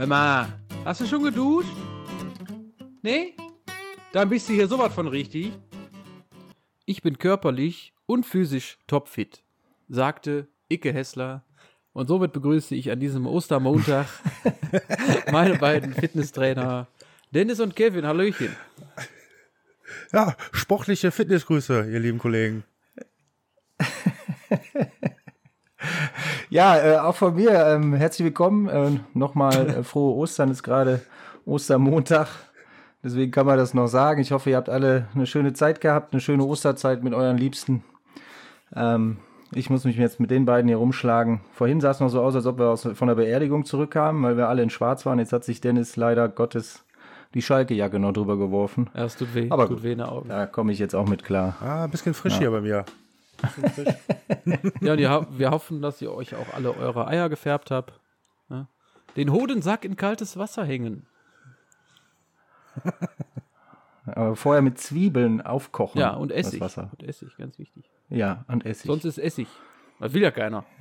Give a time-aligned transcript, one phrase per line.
[0.00, 0.48] Hör mal,
[0.86, 1.76] hast du schon geduscht?
[3.02, 3.34] Nee?
[4.14, 5.52] Dann bist du hier sowas von richtig.
[6.86, 9.42] Ich bin körperlich und physisch topfit,
[9.90, 11.44] sagte Icke Hessler.
[11.92, 14.06] Und somit begrüße ich an diesem Ostermontag
[15.32, 16.88] meine beiden Fitnesstrainer
[17.30, 18.06] Dennis und Kevin.
[18.06, 18.56] Hallöchen.
[20.14, 22.64] Ja, sportliche Fitnessgrüße, ihr lieben Kollegen.
[26.50, 28.68] Ja, äh, auch von mir ähm, herzlich willkommen.
[28.68, 31.00] Äh, Nochmal äh, frohe Ostern ist gerade
[31.46, 32.26] Ostermontag.
[33.04, 34.20] Deswegen kann man das noch sagen.
[34.20, 37.84] Ich hoffe, ihr habt alle eine schöne Zeit gehabt, eine schöne Osterzeit mit euren Liebsten.
[38.74, 39.18] Ähm,
[39.52, 41.40] ich muss mich jetzt mit den beiden hier rumschlagen.
[41.52, 44.36] Vorhin sah es noch so aus, als ob wir aus, von der Beerdigung zurückkamen, weil
[44.36, 45.20] wir alle in Schwarz waren.
[45.20, 46.84] Jetzt hat sich Dennis leider Gottes
[47.32, 48.90] die Schalke-Jacke noch drüber geworfen.
[48.96, 49.46] Ja, es tut weh.
[49.50, 49.84] Aber tut gut.
[49.84, 50.28] weh in den Augen.
[50.28, 51.54] Da komme ich jetzt auch mit klar.
[51.60, 52.84] Ah, ein bisschen frisch hier bei mir.
[54.80, 58.00] Ja, und wir hoffen, dass ihr euch auch alle eure Eier gefärbt habt.
[58.48, 58.66] Ja?
[59.16, 61.06] Den Hodensack in kaltes Wasser hängen.
[64.06, 66.00] Aber vorher mit Zwiebeln aufkochen.
[66.00, 66.60] Ja, und das Essig.
[66.60, 66.90] Wasser.
[66.92, 67.90] Und Essig, ganz wichtig.
[68.08, 68.86] Ja, und Essig.
[68.86, 69.48] Sonst ist Essig.
[69.98, 70.64] Das will ja keiner.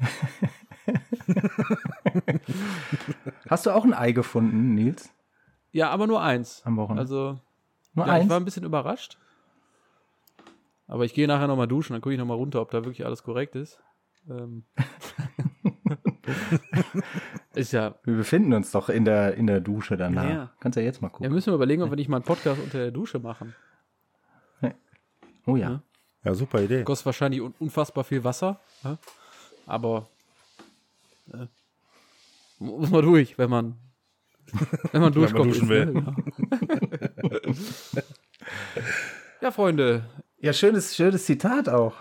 [3.50, 5.12] Hast du auch ein Ei gefunden, Nils?
[5.72, 6.62] Ja, aber nur eins.
[6.66, 7.02] Am Wochenende?
[7.02, 7.40] Also,
[7.94, 8.30] Nur ja, ich eins?
[8.30, 9.18] war ein bisschen überrascht.
[10.90, 13.22] Aber ich gehe nachher nochmal duschen, dann gucke ich nochmal runter, ob da wirklich alles
[13.22, 13.80] korrekt ist.
[14.28, 14.64] Ähm.
[17.54, 20.24] ist ja, Wir befinden uns doch in der, in der Dusche danach.
[20.24, 20.52] Ja, ja.
[20.60, 21.32] Kannst ja jetzt mal ja, gucken.
[21.32, 23.54] müssen wir überlegen, ob wir nicht mal einen Podcast unter der Dusche machen.
[25.46, 25.70] oh ja.
[25.70, 25.84] Ja.
[26.24, 26.84] Ja, super Idee.
[26.84, 28.60] Kostet wahrscheinlich un unfassbar viel Wasser.
[28.84, 28.98] Ja?
[29.68, 30.10] Aber
[31.32, 31.46] äh,
[32.58, 33.76] muss man durch, wenn man
[34.52, 35.52] wenn man Wenn man durchkommt.
[35.52, 36.16] duschen ist, ne?
[37.94, 38.02] ja.
[39.42, 40.04] ja, Freunde.
[40.42, 41.94] Ja, schönes, schönes Zitat auch,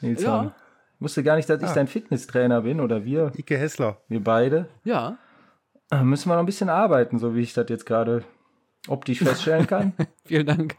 [0.00, 0.22] Nils.
[0.22, 0.54] Ja.
[0.96, 1.74] Ich wusste gar nicht, dass ich Ah.
[1.74, 3.98] dein Fitnesstrainer bin oder wir, Ike Hessler.
[4.08, 4.68] wir beide.
[4.84, 5.16] Ja,
[5.90, 8.22] Da müssen wir noch ein bisschen arbeiten, so wie ich das jetzt gerade
[8.88, 9.94] optisch feststellen kann.
[10.26, 10.76] vielen Dank.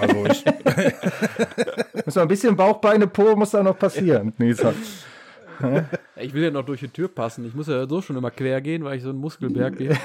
[0.00, 0.44] Also ich,
[2.04, 4.64] müssen wir ein bisschen Bauchbeine Po muss da noch passieren, Nils.
[4.64, 4.74] Horn.
[6.16, 7.46] Ich will ja noch durch die Tür passen.
[7.46, 9.96] Ich muss ja so schon immer quer gehen, weil ich so ein Muskelberg bin.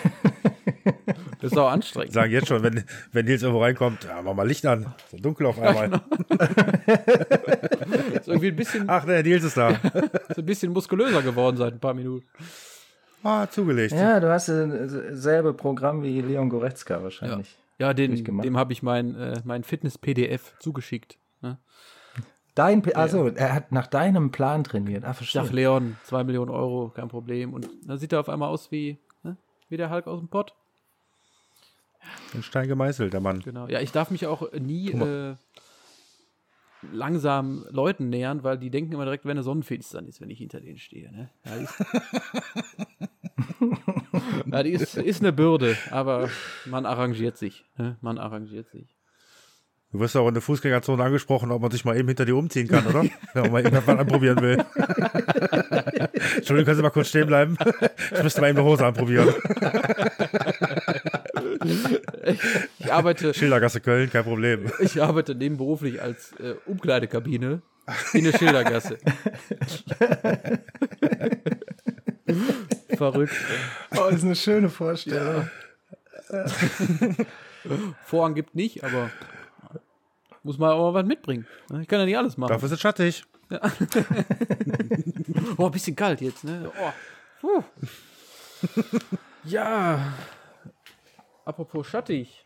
[1.43, 2.13] Das ist auch anstrengend.
[2.13, 4.93] sagen jetzt schon, wenn, wenn Nils irgendwo reinkommt, ja, mach mal Licht an.
[5.11, 6.01] So dunkel auf einmal.
[8.13, 9.69] Ist irgendwie ein bisschen, Ach, der Nils ist da.
[10.29, 12.25] ist ein bisschen muskulöser geworden seit ein paar Minuten.
[13.23, 13.91] Ah, zugelegt.
[13.93, 17.57] Ja, du hast äh, selbe Programm wie Leon Goretzka wahrscheinlich.
[17.79, 18.45] Ja, den, Durchgemacht.
[18.45, 21.17] dem habe ich mein, äh, mein Fitness-PDF zugeschickt.
[21.41, 21.57] Ne?
[22.55, 25.03] Dein, also er hat nach deinem Plan trainiert.
[25.05, 25.41] Ah, Ich verstehe.
[25.41, 27.53] dachte, Leon, 2 Millionen Euro, kein Problem.
[27.53, 29.37] Und dann sieht er auf einmal aus wie, ne?
[29.69, 30.53] wie der Hulk aus dem Pott.
[32.33, 33.41] In Stein gemeißelt, der Mann.
[33.41, 33.67] Genau.
[33.67, 35.35] Ja, ich darf mich auch nie äh,
[36.91, 40.59] langsam Leuten nähern, weil die denken immer direkt, wenn eine Sonnenfinsternis ist, wenn ich hinter
[40.59, 41.11] denen stehe.
[41.11, 41.29] Ne?
[41.45, 41.85] Ja, die ist,
[44.51, 46.29] ja, die ist, ist eine Bürde, aber
[46.65, 47.65] man arrangiert sich.
[47.77, 47.97] Ne?
[48.01, 48.95] Man arrangiert sich.
[49.91, 52.67] Du wirst auch in der Fußgängerzone angesprochen, ob man sich mal eben hinter dir umziehen
[52.67, 53.03] kann, oder?
[53.33, 54.57] Wenn man mal irgendwas anprobieren will.
[56.37, 57.55] Entschuldigung, können Sie mal kurz stehen bleiben?
[58.11, 59.31] Ich müsste mal eben eine Hose anprobieren.
[62.79, 64.71] Ich arbeite, Schildergasse Köln, kein Problem.
[64.79, 67.61] ich arbeite nebenberuflich als äh, Umkleidekabine
[68.13, 68.97] in der Schildergasse.
[72.95, 73.33] Verrückt.
[73.97, 75.49] Oh, ist eine schöne Vorstellung.
[78.05, 79.09] Vorhang gibt nicht, aber
[80.43, 81.47] muss man auch mal was mitbringen.
[81.81, 82.51] Ich kann ja nicht alles machen.
[82.51, 83.23] Dafür ist es schattig.
[85.57, 86.71] Oh, ein bisschen kalt jetzt, ne?
[86.79, 86.91] Oh.
[87.41, 87.63] Puh.
[89.43, 90.13] ja.
[91.45, 92.45] Apropos schattig.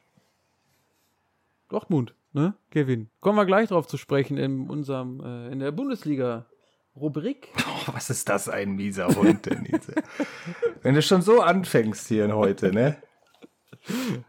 [1.69, 3.09] Dortmund, ne, Kevin?
[3.19, 7.50] Kommen wir gleich drauf zu sprechen in unserem, äh, in der Bundesliga-Rubrik.
[7.90, 9.94] Oh, was ist das ein mieser Hund, denn diese?
[10.81, 12.97] Wenn du schon so anfängst hier heute, ne?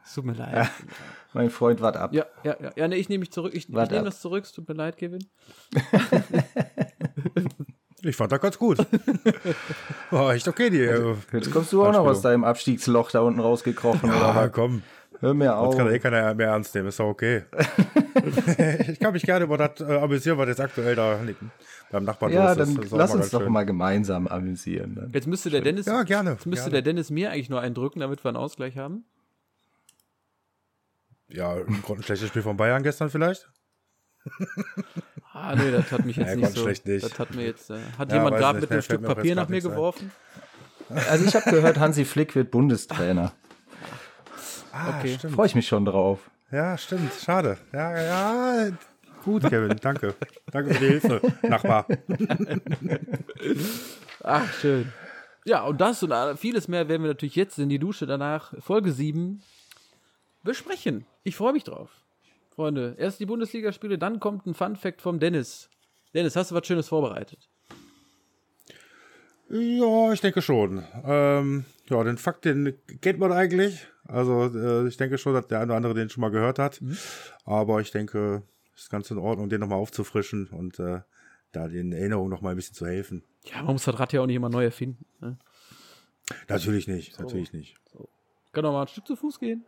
[0.04, 0.70] Es tut mir leid.
[1.32, 2.14] Mein Freund, wart ab.
[2.14, 2.70] Ja, ja, ja.
[2.76, 3.52] Ja, ne, ich nehme mich zurück.
[3.54, 4.44] Ich, ich nehme das zurück.
[4.44, 5.26] Es tut mir leid, Kevin.
[8.02, 8.78] Ich fand das ganz gut.
[10.10, 10.80] War echt okay, die.
[10.82, 14.08] Äh, Jetzt kommst du auch noch aus deinem Abstiegsloch da unten rausgekrochen.
[14.10, 14.52] oder ah, was?
[14.52, 14.82] komm.
[15.20, 15.76] Hör mir Das auf.
[15.76, 17.42] kann ja eh keiner mehr ernst nehmen, ist doch okay.
[18.88, 21.50] ich kann mich gerne über das äh, amüsieren, was jetzt aktuell da liegen,
[21.90, 22.78] beim Nachbarn Ja, los ist.
[22.92, 23.50] dann lass uns doch schön.
[23.52, 24.94] mal gemeinsam amüsieren.
[24.94, 25.10] Ne?
[25.12, 26.30] Jetzt müsste der Dennis, Ja, gerne.
[26.32, 26.72] jetzt müsste gerne.
[26.74, 29.04] der Dennis mir eigentlich nur eindrücken, damit wir einen Ausgleich haben.
[31.30, 33.50] Ja, ein schlechtes Spiel von Bayern gestern vielleicht.
[35.40, 36.62] Ah, nee, das hat mich jetzt Ja, nicht ganz so.
[36.62, 37.04] schlecht nicht.
[37.04, 37.70] Das hat mir jetzt.
[37.70, 40.10] Äh, hat Ja, jemand gerade mit einem Stück Papier nach mir geworfen?
[41.08, 43.32] Also ich habe gehört, Hansi Flick wird Bundestrainer.
[44.72, 45.16] Ah, Okay.
[45.18, 45.34] stimmt.
[45.34, 46.30] Freue ich mich schon drauf.
[46.50, 47.12] Ja, stimmt.
[47.14, 47.58] Schade.
[47.72, 48.70] Ja, ja.
[49.24, 50.14] Gut, Kevin, danke.
[50.50, 51.86] Danke für die Hilfe, Nachbar.
[54.22, 54.92] Ach, schön.
[55.44, 58.92] Ja, und das und vieles mehr werden wir natürlich jetzt in die Dusche danach, Folge
[58.92, 59.42] 7,
[60.42, 61.06] besprechen.
[61.24, 61.90] Ich freue mich drauf.
[62.58, 65.70] Freunde, erst die Bundesligaspiele, dann kommt ein Fun-Fact vom Dennis.
[66.12, 67.48] Dennis, hast du was Schönes vorbereitet?
[69.48, 70.82] Ja, ich denke schon.
[71.04, 73.86] Ähm, ja, den Fakt, den kennt man eigentlich.
[74.08, 76.82] Also äh, ich denke schon, dass der eine oder andere den schon mal gehört hat.
[76.82, 76.98] Mhm.
[77.44, 78.42] Aber ich denke,
[78.74, 81.02] es ist ganz in Ordnung, den nochmal aufzufrischen und äh,
[81.52, 83.22] da den Erinnerungen nochmal ein bisschen zu helfen.
[83.44, 85.06] Ja, man muss das Rad ja auch nicht immer neu erfinden.
[85.20, 85.38] Ne?
[86.48, 87.22] Natürlich nicht, so.
[87.22, 87.76] natürlich nicht.
[87.92, 88.08] So.
[88.50, 89.64] Kann doch mal ein Stück zu Fuß gehen.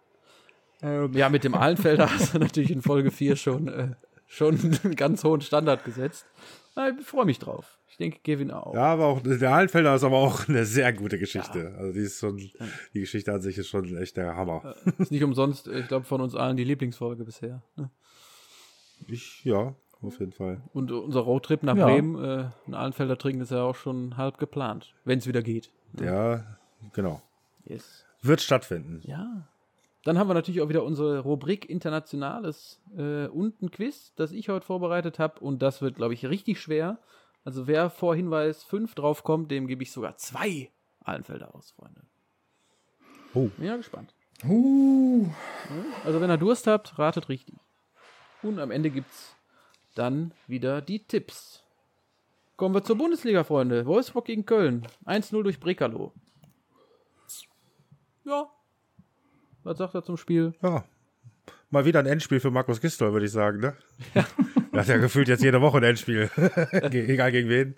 [0.83, 3.89] Ähm, ja, mit dem Ahlenfelder hast du natürlich in Folge 4 schon, äh,
[4.27, 6.27] schon einen ganz hohen Standard gesetzt.
[6.99, 7.79] Ich freue mich drauf.
[7.89, 8.73] Ich denke, Kevin auch.
[8.73, 11.73] Ja, aber auch der Ahlenfelder ist aber auch eine sehr gute Geschichte.
[11.75, 11.79] Ja.
[11.79, 14.75] Also die ist schon, die Geschichte an sich ist schon echt der Hammer.
[14.99, 17.63] Ist nicht umsonst, ich glaube, von uns allen die Lieblingsfolge bisher.
[17.77, 17.91] Ne?
[19.09, 20.63] Ich, ja, auf jeden Fall.
[20.73, 21.87] Und unser Roadtrip nach ja.
[21.87, 25.71] Bremen, äh, ein Ahlenfelder trinken, ist ja auch schon halb geplant, wenn es wieder geht.
[25.93, 26.07] Ne?
[26.07, 26.59] Ja,
[26.93, 27.21] genau.
[27.65, 28.05] Yes.
[28.23, 29.01] Wird stattfinden.
[29.05, 29.49] Ja.
[30.05, 34.49] Dann haben wir natürlich auch wieder unsere Rubrik Internationales äh, und ein Quiz, das ich
[34.49, 35.41] heute vorbereitet habe.
[35.41, 36.99] Und das wird, glaube ich, richtig schwer.
[37.45, 40.71] Also wer vor Hinweis 5 drauf kommt, dem gebe ich sogar zwei
[41.05, 42.03] Allenfelder aus, Freunde.
[43.35, 43.49] Oh.
[43.57, 44.15] Bin ja gespannt.
[44.45, 45.29] Uh.
[46.05, 47.57] Also wenn ihr Durst habt, ratet richtig.
[48.43, 49.37] Und am Ende gibt es
[49.95, 51.63] dann wieder die Tipps.
[52.57, 53.87] Kommen wir zur Bundesliga, Freunde.
[53.87, 54.87] Wolfsburg gegen Köln.
[55.07, 56.13] 1-0 durch Brekalo.
[58.25, 58.51] Ja,
[59.65, 60.55] was sagt er zum Spiel?
[60.63, 60.85] Ja.
[61.71, 63.77] Mal wieder ein Endspiel für Markus Gistol, würde ich sagen, ne?
[64.15, 64.25] Ja.
[64.73, 66.31] er hat ja gefühlt jetzt jede Woche ein Endspiel.
[66.91, 67.75] Egal gegen wen.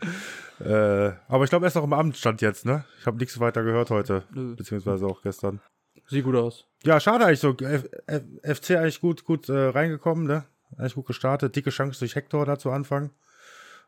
[0.60, 2.84] Äh, aber ich glaube, er ist noch im Amtsstand jetzt, ne?
[3.00, 4.24] Ich habe nichts weiter gehört heute.
[4.32, 4.54] Nö.
[4.54, 5.60] Beziehungsweise auch gestern.
[6.06, 6.66] Sieht gut aus.
[6.84, 7.56] Ja, schade eigentlich so.
[7.58, 10.44] F F FC eigentlich gut, gut äh, reingekommen, ne?
[10.76, 11.54] Eigentlich gut gestartet.
[11.54, 13.10] Dicke Chance durch Hector da zu Anfang.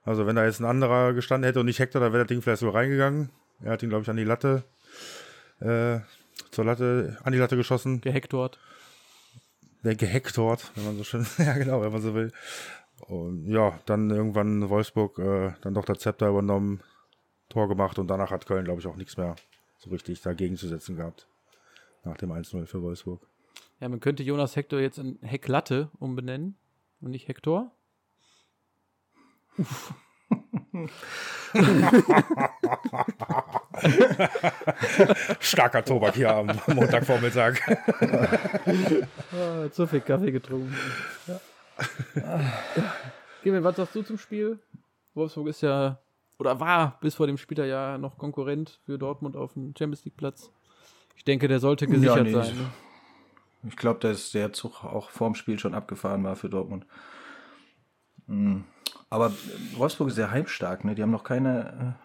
[0.03, 2.43] Also, wenn da jetzt ein anderer gestanden hätte und nicht Hector, dann wäre das Ding
[2.43, 3.31] vielleicht so reingegangen.
[3.63, 4.65] Er hat ihn, glaube ich, an die Latte.
[5.61, 6.01] Äh,
[6.51, 8.01] zur Latte, an die Latte geschossen.
[8.01, 8.59] Gehektort.
[9.83, 12.33] Der gehektort, wenn man so schön, ja genau, wenn man so will.
[13.07, 16.81] Und ja, dann irgendwann Wolfsburg äh, dann doch das Zepter übernommen,
[17.51, 19.37] Tor gemacht und danach hat Köln, glaube ich, auch nichts mehr
[19.79, 21.29] so richtig dagegen zu setzen gehabt.
[22.05, 23.27] Nach dem 1-0 für Wolfsburg.
[23.81, 26.57] Ja, man könnte Jonas Hector jetzt in Hecklatte umbenennen
[27.01, 27.71] und nicht Hector.
[29.59, 29.95] Uff.
[35.41, 37.59] Starker Tobak hier am Montagvormittag.
[39.33, 40.75] oh, zu viel Kaffee getrunken.
[41.27, 41.41] Ja.
[43.43, 44.59] Kevin, was sagst du zum Spiel?
[45.15, 45.99] Wolfsburg ist ja,
[46.39, 50.17] oder war bis vor dem Spieltag ja noch Konkurrent für Dortmund auf dem Champions League
[50.17, 50.51] Platz.
[51.17, 52.57] Ich denke, der sollte gesichert ja, nee, sein.
[52.57, 52.71] Ne?
[53.69, 56.87] Ich glaube, dass der Zug auch vorm Spiel schon abgefahren war für Dortmund.
[58.27, 58.65] Mhm.
[59.11, 59.33] Aber
[59.77, 60.95] Wolfsburg ist sehr heimstark, ne?
[60.95, 62.04] Die haben noch keine, äh,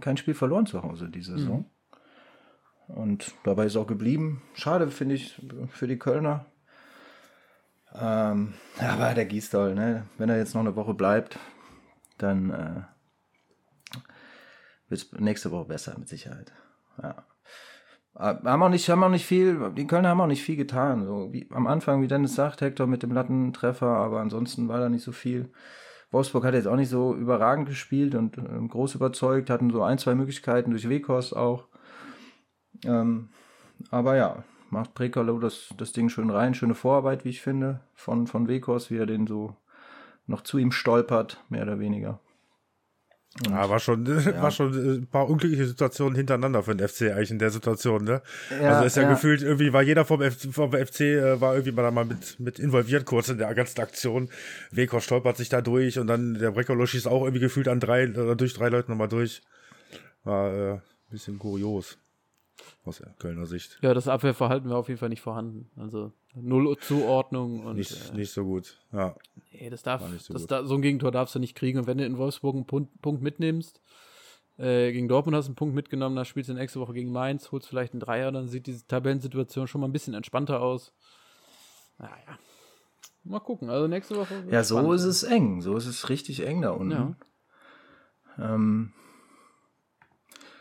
[0.00, 1.38] kein Spiel verloren zu Hause diese mhm.
[1.38, 1.58] Saison.
[1.58, 2.94] Mhm.
[2.94, 4.42] Und dabei ist auch geblieben.
[4.54, 5.40] Schade, finde ich,
[5.70, 6.46] für die Kölner.
[7.94, 10.06] Ähm, aber der Giesdoll, ne?
[10.18, 11.38] Wenn er jetzt noch eine Woche bleibt,
[12.18, 12.82] dann äh,
[14.88, 16.52] wird es nächste Woche besser, mit Sicherheit.
[17.02, 17.24] Ja.
[18.16, 21.04] Äh, haben auch nicht, haben auch nicht viel, die Kölner haben auch nicht viel getan.
[21.04, 24.88] So wie am Anfang, wie Dennis sagt, Hector mit dem Lattentreffer, aber ansonsten war da
[24.88, 25.50] nicht so viel.
[26.14, 29.98] Wolfsburg hat jetzt auch nicht so überragend gespielt und äh, groß überzeugt, hatten so ein,
[29.98, 31.66] zwei Möglichkeiten durch Weghorst auch.
[32.84, 33.28] Ähm,
[33.90, 36.54] aber ja, macht Prekalo das, das Ding schön rein.
[36.54, 39.56] Schöne Vorarbeit, wie ich finde, von, von Weghorst, wie er den so
[40.26, 42.20] noch zu ihm stolpert, mehr oder weniger.
[43.40, 44.40] Und, ja, war schon, ja.
[44.40, 48.04] war schon äh, ein paar unglückliche Situationen hintereinander für den FC eigentlich in der Situation,
[48.04, 48.22] ne?
[48.50, 51.54] Ja, also ist ja, ja, gefühlt, irgendwie war jeder vom, F vom FC, äh, war
[51.54, 54.28] irgendwie mal, mal mit, mit involviert kurz in der ganzen Aktion.
[54.70, 58.08] Wekor stolpert sich da durch und dann der Brekolo schießt auch irgendwie gefühlt an drei,
[58.08, 59.42] oder durch drei Leute nochmal durch.
[60.22, 61.98] War äh, ein bisschen kurios
[62.84, 63.78] aus Kölner Sicht.
[63.82, 65.68] Ja, das Abwehrverhalten war auf jeden Fall nicht vorhanden.
[65.76, 68.78] Also null Zuordnung und nicht, äh, nicht so gut.
[68.92, 69.14] Ja.
[69.52, 71.78] Nee, das darf, so, das da, so ein Gegentor darfst du nicht kriegen.
[71.78, 73.80] Und wenn du in Wolfsburg einen Punkt, Punkt mitnimmst,
[74.58, 77.52] äh, gegen Dortmund hast du einen Punkt mitgenommen, dann spielst du nächste Woche gegen Mainz,
[77.52, 80.92] holst vielleicht einen Dreier, dann sieht diese Tabellensituation schon mal ein bisschen entspannter aus.
[81.98, 82.38] Naja.
[83.24, 83.70] Mal gucken.
[83.70, 84.44] Also nächste Woche.
[84.50, 84.94] Ja, so spannend.
[84.94, 85.62] ist es eng.
[85.62, 87.16] So ist es richtig eng da unten.
[88.38, 88.54] Ja.
[88.54, 88.92] Ähm,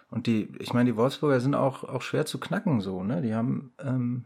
[0.09, 3.21] und die, ich meine, die Wolfsburger sind auch, auch schwer zu knacken so, ne?
[3.21, 4.25] Die haben, ähm,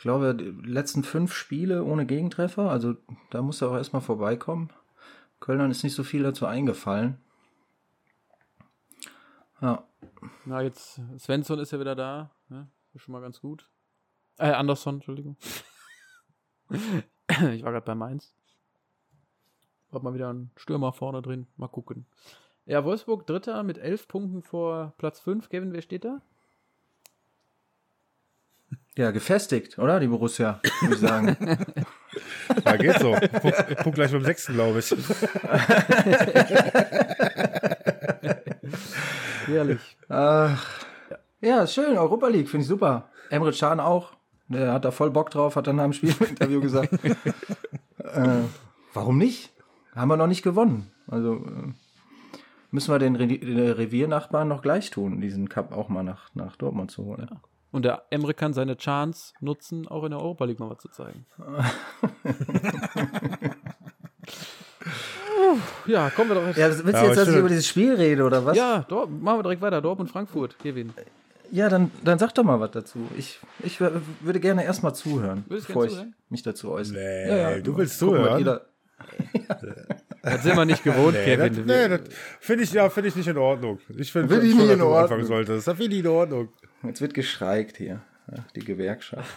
[0.00, 2.96] ich glaube, die letzten fünf Spiele ohne Gegentreffer, also
[3.28, 4.70] da muss er auch erstmal vorbeikommen.
[5.40, 7.18] Kölnern ist nicht so viel dazu eingefallen.
[9.60, 9.84] Ja.
[10.46, 12.66] Na, jetzt, Svensson ist ja wieder da, ne?
[12.94, 13.68] Ist schon mal ganz gut.
[14.38, 15.36] Äh, Andersson, Entschuldigung.
[16.70, 18.34] ich war gerade bei Mainz.
[19.92, 21.46] Hab mal wieder einen Stürmer vorne drin.
[21.58, 22.06] Mal gucken.
[22.64, 25.50] Ja, Wolfsburg Dritter mit elf Punkten vor Platz 5.
[25.50, 26.22] Kevin, wer steht da?
[29.00, 29.98] Ja, gefestigt, oder?
[29.98, 31.34] Die Borussia, würde ich sagen.
[32.66, 33.12] ja, geht so.
[33.12, 34.90] Punkt, Punkt gleich beim sechsten, glaube ich.
[39.46, 39.96] Herrlich.
[40.10, 40.84] Ach,
[41.40, 41.96] ja, schön.
[41.96, 43.08] Europa League, finde ich super.
[43.30, 44.12] Emre Can auch.
[44.48, 46.92] Der hat da voll Bock drauf, hat dann nach dem Spiel im Interview gesagt.
[47.02, 48.42] äh,
[48.92, 49.50] warum nicht?
[49.94, 50.92] Haben wir noch nicht gewonnen.
[51.06, 51.72] Also äh,
[52.70, 56.56] müssen wir den, Re den Reviernachbarn noch gleich tun, diesen Cup auch mal nach, nach
[56.56, 57.26] Dortmund zu holen.
[57.30, 57.40] Ja.
[57.72, 60.88] Und der Emre kann seine Chance nutzen, auch in der Europa League mal was zu
[60.88, 61.24] zeigen.
[65.86, 66.58] ja, kommen wir doch jetzt.
[66.58, 68.56] Ja, willst du ja, jetzt, dass ich über dieses Spiel rede, oder was?
[68.56, 69.80] Ja, Dort, machen wir direkt weiter.
[69.80, 70.92] Dortmund, Frankfurt, Kevin.
[71.52, 73.08] Ja, dann, dann sag doch mal was dazu.
[73.16, 76.14] Ich, ich würde gerne erstmal zuhören, Würdest bevor ich zuhören?
[76.28, 76.98] mich dazu äußere.
[76.98, 78.44] Nee, ja, ja, du willst zuhören.
[78.44, 78.60] Mal,
[80.22, 81.56] das sind wir nicht gewohnt, nee, Kevin.
[81.56, 82.00] Das, nee, das
[82.40, 83.78] finde ich, ja, find ich nicht in Ordnung.
[83.96, 84.96] Ich finde, find ich nicht in Ordnung.
[84.96, 85.66] anfangen solltest.
[85.66, 86.48] Das finde ich in Ordnung.
[86.82, 88.02] Jetzt wird geschreikt hier.
[88.54, 89.30] Die Gewerkschaft.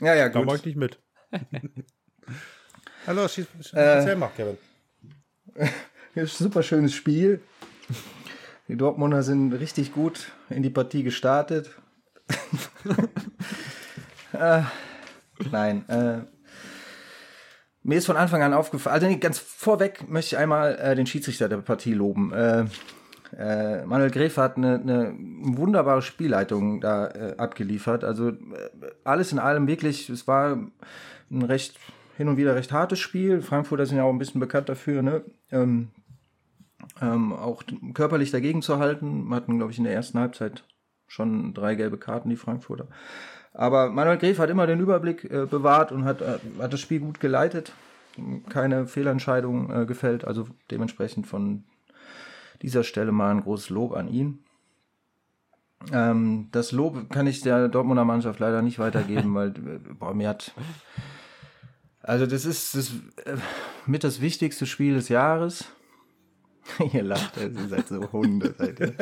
[0.00, 0.42] Ja, ja, gut.
[0.42, 0.98] Da mag ich nicht mit.
[3.06, 4.58] Hallo, schieß, schieß, äh, mal, Kevin.
[6.26, 7.40] Super schönes Spiel.
[8.66, 11.70] Die Dortmunder sind richtig gut in die Partie gestartet.
[14.32, 14.62] äh,
[15.50, 16.18] nein, äh,
[17.82, 21.48] mir ist von Anfang an aufgefallen, also ganz vorweg möchte ich einmal äh, den Schiedsrichter
[21.48, 22.32] der Partie loben.
[22.34, 22.66] Äh,
[23.36, 28.04] äh, Manuel Gräf hat eine, eine wunderbare Spielleitung da äh, abgeliefert.
[28.04, 28.34] Also äh,
[29.04, 30.58] alles in allem wirklich, es war
[31.30, 31.78] ein recht
[32.16, 33.42] hin und wieder recht hartes Spiel.
[33.42, 35.22] Frankfurter sind ja auch ein bisschen bekannt dafür, ne?
[35.50, 35.88] Ähm,
[37.00, 37.62] ähm, auch
[37.94, 39.28] körperlich dagegen zu halten.
[39.28, 40.64] Wir hatten, glaube ich, in der ersten Halbzeit
[41.06, 42.88] schon drei gelbe Karten, die Frankfurter.
[43.52, 47.00] Aber Manuel Gref hat immer den Überblick äh, bewahrt und hat, äh, hat das Spiel
[47.00, 47.72] gut geleitet.
[48.48, 50.24] Keine Fehlentscheidung äh, gefällt.
[50.24, 51.64] Also dementsprechend von
[52.62, 54.44] dieser Stelle mal ein großes Lob an ihn.
[55.92, 60.28] Ähm, das Lob kann ich der Dortmunder Mannschaft leider nicht weitergeben, weil äh, boah, mir
[60.28, 60.52] hat.
[62.02, 62.92] Also, das ist das,
[63.24, 63.36] äh,
[63.86, 65.66] mit das wichtigste Spiel des Jahres.
[66.92, 68.54] ihr lacht, ihr seid so Hunde.
[68.58, 68.94] Seid ihr.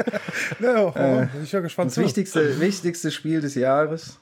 [0.61, 1.91] ja, äh, ich bin gespannt.
[1.91, 4.21] Das wichtigste, wichtigste Spiel des Jahres.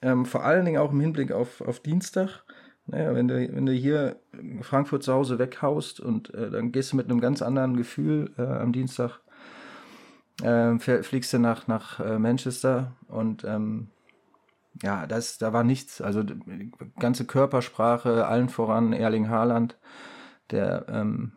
[0.00, 2.44] Ähm, vor allen Dingen auch im Hinblick auf, auf Dienstag.
[2.86, 4.20] Naja, wenn du, wenn du hier
[4.62, 8.42] Frankfurt zu Hause weghaust und äh, dann gehst du mit einem ganz anderen Gefühl äh,
[8.42, 9.20] am Dienstag,
[10.42, 13.88] äh, fliegst du nach, nach äh, Manchester und ähm,
[14.82, 16.00] ja, das, da war nichts.
[16.00, 16.22] Also
[16.98, 19.78] ganze Körpersprache, allen voran Erling Haaland,
[20.50, 21.32] der ähm,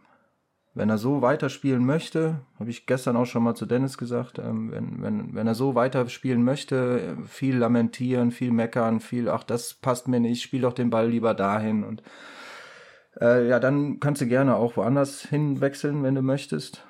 [0.73, 4.71] wenn er so weiterspielen möchte, habe ich gestern auch schon mal zu Dennis gesagt, ähm,
[4.71, 10.07] wenn, wenn, wenn er so weiterspielen möchte, viel lamentieren, viel meckern, viel, ach, das passt
[10.07, 12.03] mir nicht, spiel doch den Ball lieber dahin und
[13.19, 16.85] äh, ja, dann kannst du gerne auch woanders hinwechseln, wenn du möchtest,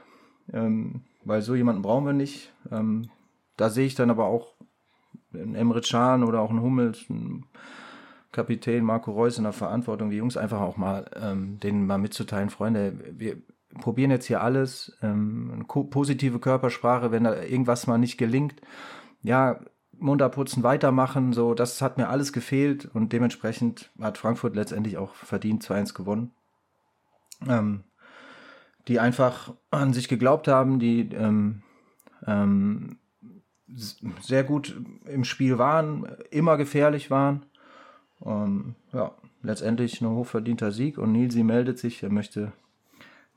[0.52, 2.54] ähm, weil so jemanden brauchen wir nicht.
[2.72, 3.10] Ähm,
[3.58, 4.56] da sehe ich dann aber auch
[5.34, 7.46] einen Emre Can oder auch einen Hummels, einen
[8.32, 12.50] Kapitän Marco Reus in der Verantwortung, die Jungs einfach auch mal, ähm, denen mal mitzuteilen,
[12.50, 13.38] Freunde, wir,
[13.82, 18.62] probieren jetzt hier alles, ähm, positive Körpersprache, wenn da irgendwas mal nicht gelingt,
[19.22, 19.60] ja,
[20.00, 25.14] Mund abputzen, weitermachen, so, das hat mir alles gefehlt und dementsprechend hat Frankfurt letztendlich auch
[25.14, 26.32] verdient 2-1 gewonnen.
[27.48, 27.84] Ähm,
[28.88, 31.62] die einfach an sich geglaubt haben, die ähm,
[32.26, 32.98] ähm,
[34.22, 37.46] sehr gut im Spiel waren, immer gefährlich waren.
[38.26, 39.12] Ähm, ja,
[39.44, 42.52] letztendlich ein hochverdienter Sieg und Nilsi meldet sich, er möchte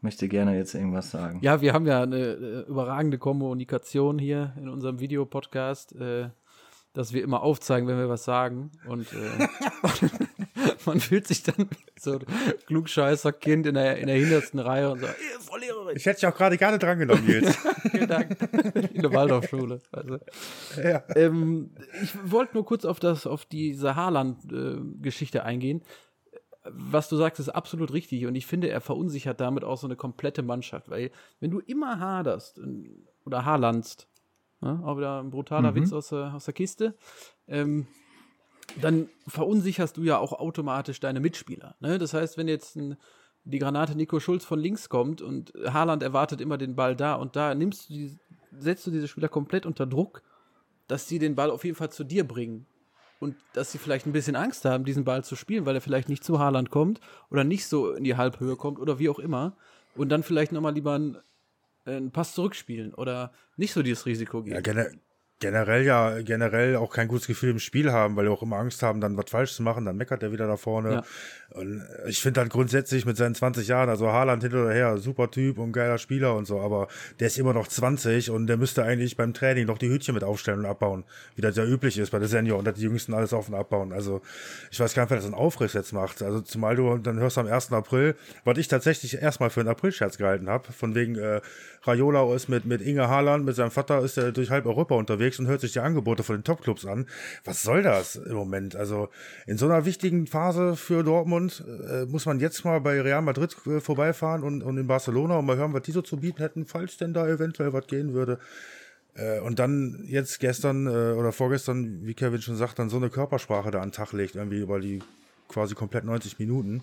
[0.03, 1.39] möchte gerne jetzt irgendwas sagen.
[1.43, 6.31] Ja, wir haben ja eine äh, überragende Kommunikation hier in unserem Videopodcast, äh,
[6.93, 8.71] dass wir immer aufzeigen, wenn wir was sagen.
[8.87, 9.49] Und äh,
[10.87, 11.69] man fühlt sich dann
[11.99, 12.19] so
[12.67, 15.07] klugscheißer Kind in der, in der hintersten Reihe und so,
[15.41, 15.97] Frau Lehrerin.
[15.97, 17.57] Ich hätte dich auch gerade gerne drangenommen, Nils.
[17.91, 18.37] Vielen Dank.
[18.93, 19.81] In der Waldorfschule.
[19.93, 20.19] Also.
[20.83, 21.03] Ja.
[21.15, 21.71] Ähm,
[22.03, 25.83] ich wollte nur kurz auf, das, auf diese Haarland-Geschichte äh, eingehen
[26.65, 28.27] was du sagst, ist absolut richtig.
[28.27, 30.89] Und ich finde, er verunsichert damit auch so eine komplette Mannschaft.
[30.91, 32.61] Weil, wenn du immer haderst
[33.25, 34.09] oder haarlandst,
[34.61, 35.77] ne, auch wieder ein brutaler mhm.
[35.77, 36.95] Witz aus der, aus der Kiste,
[37.49, 37.87] ähm,
[38.81, 41.75] dann verunsicherst du ja auch automatisch deine Mitspieler.
[41.81, 41.99] Ne?
[41.99, 42.97] Das heißt, wenn jetzt ein,
[43.45, 47.35] die Granate Nico Schulz von links kommt und Haaland erwartet immer den Ball da und
[47.35, 48.19] da, nimmst du die,
[48.57, 50.23] setzt du diese Spieler komplett unter Druck,
[50.87, 52.67] dass sie den Ball auf jeden Fall zu dir bringen
[53.23, 56.09] und dass sie vielleicht ein bisschen Angst haben, diesen Ball zu spielen, weil er vielleicht
[56.09, 57.01] nicht zu Haaland kommt
[57.31, 59.57] oder nicht so in die Halbhöhe kommt oder wie auch immer
[59.95, 61.19] und dann vielleicht nochmal lieber einen,
[61.85, 64.55] einen, Pass zurückspielen oder nicht so dieses Risiko gehen.
[64.55, 64.61] Ja,
[65.43, 68.83] generell ja, generell auch kein gutes Gefühl im Spiel haben, weil die auch immer Angst
[68.83, 70.93] haben, dann was falsch zu machen, dann meckert er wieder da vorne.
[70.93, 71.05] Ja.
[71.51, 75.31] Und ich finde dann grundsätzlich mit seinen 20 Jahren, also Haaland hinter oder her, super
[75.31, 76.89] Typ und geiler Spieler und so, aber
[77.21, 80.25] der ist immer noch 20 und der müsste eigentlich beim Training noch die Hütchen mit
[80.25, 83.13] aufstellen und abbauen, wie das ja üblich ist bei der Senior und dass die Jüngsten
[83.13, 83.93] alles auf und abbauen.
[83.93, 84.23] Also
[84.71, 86.23] ich weiß gar nicht, wer das einen Aufriss jetzt macht.
[86.23, 87.73] Also zumal du dann hörst am 1.
[87.73, 91.41] April, was ich tatsächlich erstmal für einen April-Scherz gehalten habe, von wegen äh,
[91.85, 95.32] Raiola ist mit, mit Inge Haaland, mit seinem Vater ist er durch halb Europa unterwegs
[95.39, 97.07] und hört sich die Angebote von den Topclubs an.
[97.45, 98.77] Was soll das im Moment?
[98.77, 99.09] Also
[99.47, 103.57] in so einer wichtigen Phase für Dortmund äh, muss man jetzt mal bei Real Madrid
[103.67, 106.67] äh, vorbeifahren und, und in Barcelona und mal hören, was die so zu bieten hätten,
[106.67, 108.39] falls denn da eventuell was gehen würde.
[109.15, 113.11] Äh, und dann jetzt gestern äh, oder vorgestern, wie Kevin schon sagt, dann so eine
[113.11, 115.01] Körpersprache da an den Tag legt, irgendwie über die
[115.49, 116.83] quasi komplett 90 Minuten.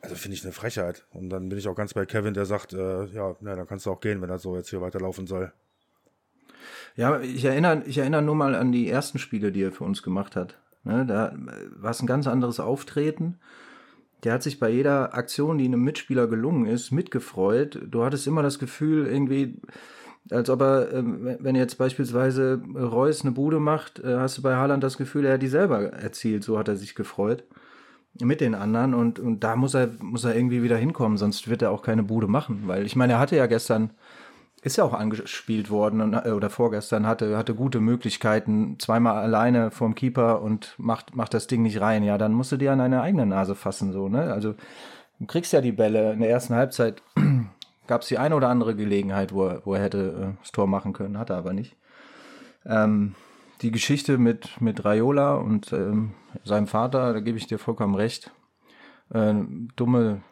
[0.00, 1.04] Also finde ich eine Frechheit.
[1.12, 3.86] Und dann bin ich auch ganz bei Kevin, der sagt, äh, ja, na, dann kannst
[3.86, 5.52] du auch gehen, wenn das so jetzt hier weiterlaufen soll.
[6.98, 10.02] Ja, ich erinnere, ich erinnere nur mal an die ersten Spiele, die er für uns
[10.02, 10.58] gemacht hat.
[10.82, 11.32] Ne, da
[11.76, 13.38] war es ein ganz anderes Auftreten.
[14.24, 17.80] Der hat sich bei jeder Aktion, die einem Mitspieler gelungen ist, mitgefreut.
[17.88, 19.60] Du hattest immer das Gefühl, irgendwie,
[20.28, 24.56] als ob er, ähm, wenn jetzt beispielsweise Reus eine Bude macht, äh, hast du bei
[24.56, 26.42] Haaland das Gefühl, er hat die selber erzielt.
[26.42, 27.44] So hat er sich gefreut
[28.20, 31.62] mit den anderen und, und da muss er, muss er irgendwie wieder hinkommen, sonst wird
[31.62, 33.90] er auch keine Bude machen, weil ich meine, er hatte ja gestern
[34.62, 39.94] ist ja auch angespielt worden äh, oder vorgestern hatte, hatte gute Möglichkeiten, zweimal alleine vorm
[39.94, 42.02] Keeper und macht, macht das Ding nicht rein.
[42.02, 44.32] Ja, dann musst du dir an deine eigene Nase fassen, so, ne?
[44.32, 44.54] Also,
[45.18, 46.12] du kriegst ja die Bälle.
[46.12, 47.02] In der ersten Halbzeit
[47.86, 50.66] gab es die eine oder andere Gelegenheit, wo er, wo er hätte äh, das Tor
[50.66, 51.76] machen können, hat er aber nicht.
[52.66, 53.14] Ähm,
[53.62, 56.12] die Geschichte mit, mit Raiola und ähm,
[56.44, 58.32] seinem Vater, da gebe ich dir vollkommen recht.
[59.10, 59.34] Äh,
[59.76, 60.22] dumme,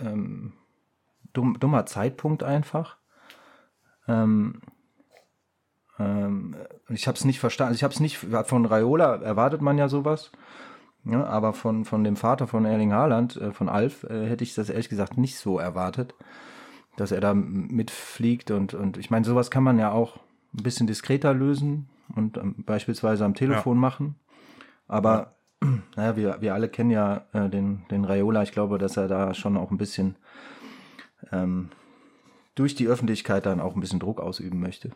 [0.00, 0.52] ähm,
[1.32, 2.97] dumm, dummer Zeitpunkt einfach.
[4.08, 4.60] Ähm,
[5.98, 6.56] ähm,
[6.88, 7.74] ich habe es nicht verstanden.
[7.74, 10.32] Ich habe es nicht von Raiola erwartet man ja sowas.
[11.04, 14.54] Ja, aber von, von dem Vater von Erling Haaland, äh, von Alf, äh, hätte ich
[14.54, 16.14] das ehrlich gesagt nicht so erwartet,
[16.96, 18.50] dass er da mitfliegt.
[18.50, 20.16] Und, und ich meine, sowas kann man ja auch
[20.54, 23.80] ein bisschen diskreter lösen und ähm, beispielsweise am Telefon ja.
[23.80, 24.16] machen.
[24.86, 25.68] Aber ja.
[25.96, 28.42] naja, wir, wir alle kennen ja äh, den, den Raiola.
[28.42, 30.16] Ich glaube, dass er da schon auch ein bisschen
[31.32, 31.70] ähm,
[32.58, 34.90] durch die Öffentlichkeit dann auch ein bisschen Druck ausüben möchte.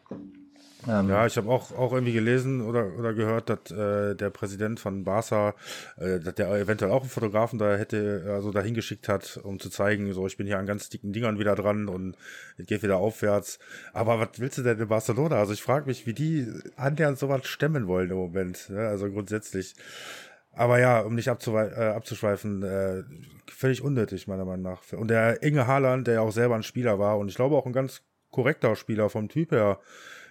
[0.88, 4.80] Ähm, ja, ich habe auch, auch irgendwie gelesen oder, oder gehört, dass äh, der Präsident
[4.80, 5.54] von Barca,
[5.96, 9.70] äh, dass der eventuell auch einen Fotografen da hätte, also dahin geschickt hat, um zu
[9.70, 12.16] zeigen, so ich bin hier an ganz dicken Dingern wieder dran und
[12.58, 13.60] es geht wieder aufwärts.
[13.92, 15.36] Aber was willst du denn in Barcelona?
[15.36, 18.68] Also ich frage mich, wie die annähernd sowas stemmen wollen im Moment.
[18.70, 18.80] Ne?
[18.88, 19.74] Also grundsätzlich.
[20.54, 23.02] Aber ja, um nicht äh, abzuschweifen, äh,
[23.50, 24.82] völlig unnötig, meiner Meinung nach.
[24.92, 27.66] Und der Inge Haaland, der ja auch selber ein Spieler war und ich glaube auch
[27.66, 29.78] ein ganz korrekter Spieler vom Typ her,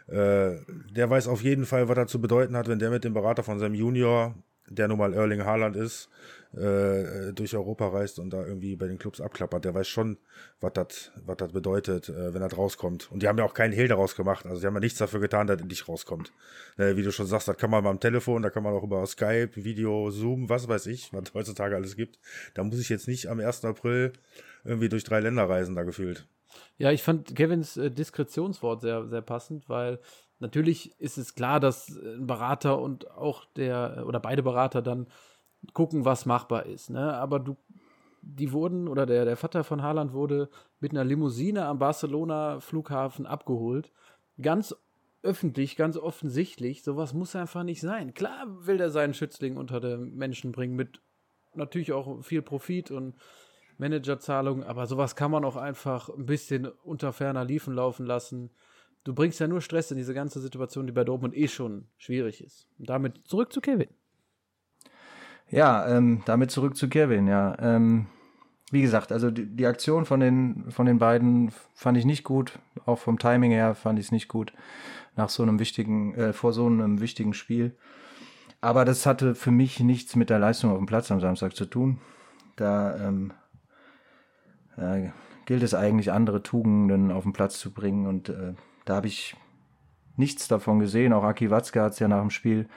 [0.07, 0.57] äh,
[0.91, 3.43] der weiß auf jeden Fall, was er zu bedeuten hat, wenn der mit dem Berater
[3.43, 4.36] von seinem Junior,
[4.67, 6.10] der nun mal Erling Haaland ist,
[6.53, 9.65] äh, durch Europa reist und da irgendwie bei den Clubs abklappert.
[9.65, 10.17] Der weiß schon,
[10.59, 13.11] was das bedeutet, äh, wenn er rauskommt.
[13.11, 14.45] Und die haben ja auch keinen Hehl daraus gemacht.
[14.45, 16.33] Also die haben ja nichts dafür getan, dass er nicht rauskommt.
[16.77, 19.05] Äh, wie du schon sagst, das kann man beim Telefon, da kann man auch über
[19.05, 22.19] Skype, Video, Zoom, was weiß ich, was heutzutage alles gibt.
[22.53, 23.65] Da muss ich jetzt nicht am 1.
[23.65, 24.13] April
[24.63, 26.27] irgendwie durch drei Länder reisen, da gefühlt.
[26.77, 29.99] Ja, ich fand Kevins äh, Diskretionswort sehr, sehr passend, weil
[30.39, 35.07] natürlich ist es klar, dass ein Berater und auch der oder beide Berater dann
[35.74, 36.89] gucken, was machbar ist.
[36.89, 37.13] Ne?
[37.13, 37.58] Aber du,
[38.21, 43.26] die wurden, oder der, der Vater von Haaland wurde mit einer Limousine am Barcelona Flughafen
[43.26, 43.91] abgeholt.
[44.41, 44.76] Ganz
[45.24, 46.84] öffentlich, ganz offensichtlich.
[46.84, 48.13] Sowas muss einfach nicht sein.
[48.13, 51.02] Klar will er seinen Schützling unter den Menschen bringen, mit
[51.54, 53.15] natürlich auch viel Profit und
[53.78, 58.52] Managerzahlungen, aber sowas kann man auch einfach ein bisschen unter ferner Liefen laufen lassen.
[59.04, 62.43] Du bringst ja nur Stress in diese ganze Situation, die bei Dortmund eh schon schwierig
[62.43, 62.67] ist.
[62.78, 63.89] Und damit zurück zu Kevin.
[65.51, 67.55] Ja, ähm, damit zurück zu Kevin, ja.
[67.59, 68.07] Ähm,
[68.71, 72.57] wie gesagt, also die, die, Aktion von den, von den beiden fand ich nicht gut.
[72.85, 74.53] Auch vom Timing her fand ich es nicht gut.
[75.17, 77.75] Nach so einem wichtigen, äh, vor so einem wichtigen Spiel.
[78.61, 81.65] Aber das hatte für mich nichts mit der Leistung auf dem Platz am Samstag zu
[81.65, 81.99] tun.
[82.55, 83.33] Da ähm,
[84.77, 85.09] äh,
[85.45, 88.07] gilt es eigentlich, andere Tugenden auf den Platz zu bringen.
[88.07, 88.53] Und äh,
[88.85, 89.35] da habe ich
[90.15, 91.11] nichts davon gesehen.
[91.11, 92.69] Auch Aki Watzke hat es ja nach dem Spiel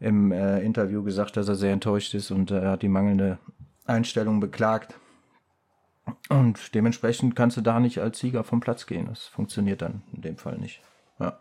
[0.00, 3.38] im äh, Interview gesagt, dass er sehr enttäuscht ist und er hat die mangelnde
[3.86, 4.94] Einstellung beklagt.
[6.28, 9.06] Und dementsprechend kannst du da nicht als Sieger vom Platz gehen.
[9.06, 10.82] Das funktioniert dann in dem Fall nicht.
[11.18, 11.38] Ja.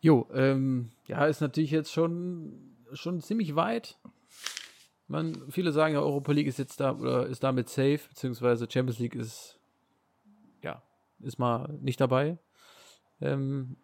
[0.00, 3.98] Jo, ähm, ja, ist natürlich jetzt schon, schon ziemlich weit.
[5.08, 8.98] Man, viele sagen ja, Europa League ist jetzt da oder ist damit safe, beziehungsweise Champions
[8.98, 9.58] League ist
[10.62, 10.82] ja,
[11.20, 12.38] ist mal nicht dabei.
[13.20, 13.76] Ähm,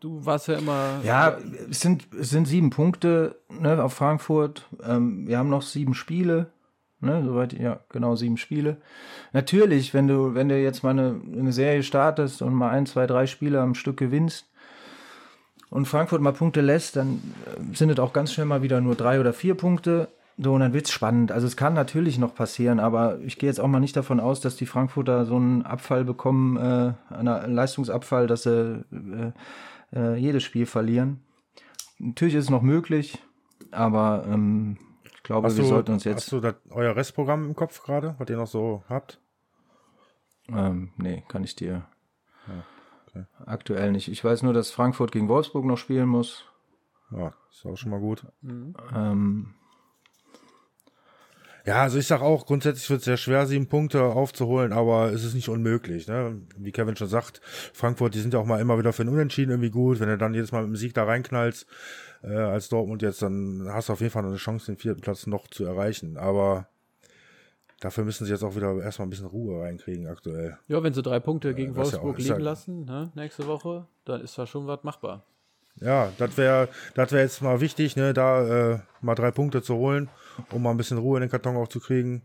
[0.00, 1.00] du warst ja immer.
[1.04, 1.36] Ja,
[1.70, 4.66] es sind, es sind sieben Punkte ne, auf Frankfurt.
[4.86, 6.50] Ähm, wir haben noch sieben Spiele.
[7.00, 8.78] Ne, soweit, ja, genau, sieben Spiele.
[9.32, 13.06] Natürlich, wenn du, wenn du jetzt mal eine, eine Serie startest und mal ein, zwei,
[13.06, 14.48] drei Spiele am Stück gewinnst
[15.68, 18.94] und Frankfurt mal Punkte lässt, dann äh, sind es auch ganz schnell mal wieder nur
[18.94, 20.08] drei oder vier Punkte.
[20.36, 21.30] So, und dann wird es spannend.
[21.30, 24.40] Also es kann natürlich noch passieren, aber ich gehe jetzt auch mal nicht davon aus,
[24.40, 29.30] dass die Frankfurter so einen Abfall bekommen, äh, einen Leistungsabfall, dass sie äh,
[29.94, 31.20] äh, jedes Spiel verlieren.
[31.98, 33.22] Natürlich ist es noch möglich,
[33.70, 36.22] aber ähm, ich glaube, hast wir du, sollten uns jetzt.
[36.22, 39.20] Hast du das, euer Restprogramm im Kopf gerade, was ihr noch so habt?
[40.48, 41.86] Ähm, nee, kann ich dir
[42.46, 42.64] ja,
[43.06, 43.24] okay.
[43.46, 44.08] aktuell nicht.
[44.08, 46.44] Ich weiß nur, dass Frankfurt gegen Wolfsburg noch spielen muss.
[47.10, 48.26] Ja, ist auch schon mal gut.
[48.42, 48.74] Mhm.
[48.94, 49.54] Ähm,
[51.64, 55.24] ja, also ich sag auch, grundsätzlich wird es sehr schwer, sieben Punkte aufzuholen, aber es
[55.24, 56.06] ist nicht unmöglich.
[56.06, 56.42] Ne?
[56.58, 57.40] Wie Kevin schon sagt,
[57.72, 59.98] Frankfurt, die sind ja auch mal immer wieder für einen Unentschieden irgendwie gut.
[59.98, 61.66] Wenn du dann jedes Mal mit dem Sieg da reinknallst,
[62.22, 65.26] äh, als Dortmund jetzt, dann hast du auf jeden Fall eine Chance, den vierten Platz
[65.26, 66.18] noch zu erreichen.
[66.18, 66.68] Aber
[67.80, 70.58] dafür müssen sie jetzt auch wieder erstmal ein bisschen Ruhe reinkriegen aktuell.
[70.68, 74.20] Ja, wenn sie drei Punkte gegen äh, Wolfsburg ja liegen lassen, ne, nächste Woche, dann
[74.20, 75.24] ist da schon was machbar.
[75.84, 79.74] Ja, das wäre das wär jetzt mal wichtig, ne, da äh, mal drei Punkte zu
[79.74, 80.08] holen
[80.50, 82.22] um mal ein bisschen Ruhe in den Karton auch zu kriegen.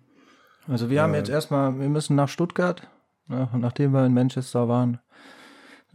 [0.67, 2.87] Also wir haben jetzt erstmal, wir müssen nach Stuttgart,
[3.27, 4.99] ne, nachdem wir in Manchester waren.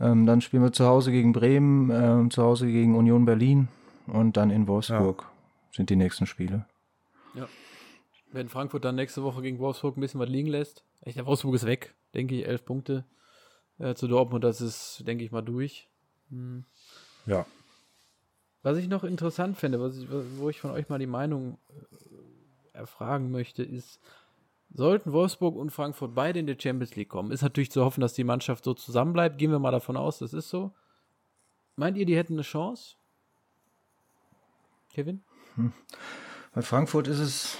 [0.00, 3.68] Ähm, dann spielen wir zu Hause gegen Bremen, ähm, zu Hause gegen Union Berlin
[4.08, 5.30] und dann in Wolfsburg ja.
[5.70, 6.66] sind die nächsten Spiele.
[7.34, 7.46] Ja.
[8.32, 11.54] Wenn Frankfurt dann nächste Woche gegen Wolfsburg ein bisschen was liegen lässt, echt, der Wolfsburg
[11.54, 13.04] ist weg, denke ich, elf Punkte
[13.78, 15.88] äh, zu Dortmund, das ist, denke ich mal, durch.
[16.30, 16.64] Hm.
[17.26, 17.46] Ja.
[18.62, 22.78] Was ich noch interessant finde, was ich, wo ich von euch mal die Meinung äh,
[22.78, 24.00] erfragen möchte, ist,
[24.72, 28.14] sollten Wolfsburg und Frankfurt beide in die Champions League kommen, ist natürlich zu hoffen, dass
[28.14, 29.38] die Mannschaft so zusammenbleibt.
[29.38, 30.72] Gehen wir mal davon aus, das ist so.
[31.76, 32.96] Meint ihr, die hätten eine Chance?
[34.92, 35.22] Kevin?
[35.56, 35.72] Hm.
[36.54, 37.58] Bei Frankfurt ist es,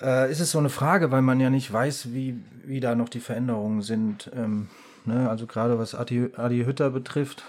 [0.00, 3.08] äh, ist es so eine Frage, weil man ja nicht weiß, wie, wie da noch
[3.08, 4.30] die Veränderungen sind.
[4.34, 4.70] Ähm,
[5.04, 5.28] ne?
[5.28, 7.44] Also gerade was Adi, Adi Hütter betrifft,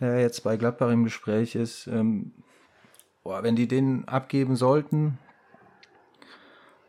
[0.00, 2.32] der jetzt bei Gladbach im Gespräch ist, ähm,
[3.22, 5.18] boah, wenn die den abgeben sollten,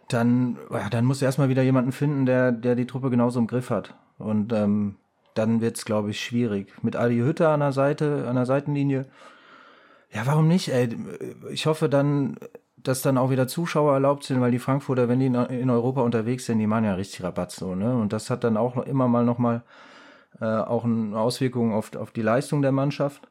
[0.07, 3.69] dann, ja, dann muss erstmal wieder jemanden finden, der, der die Truppe genauso im Griff
[3.69, 3.95] hat.
[4.17, 4.95] Und ähm,
[5.33, 6.71] dann wird es, glaube ich, schwierig.
[6.83, 9.05] Mit Ali Hütter an der Seite, an der Seitenlinie.
[10.11, 10.69] Ja, warum nicht?
[10.69, 10.95] Ey?
[11.49, 12.37] Ich hoffe dann,
[12.77, 16.45] dass dann auch wieder Zuschauer erlaubt sind, weil die Frankfurter, wenn die in Europa unterwegs
[16.45, 17.95] sind, die machen ja richtig Rabatt so, ne?
[17.95, 19.63] Und das hat dann auch immer mal nochmal mal
[20.39, 23.29] äh, auch eine Auswirkung auf, auf die Leistung der Mannschaft.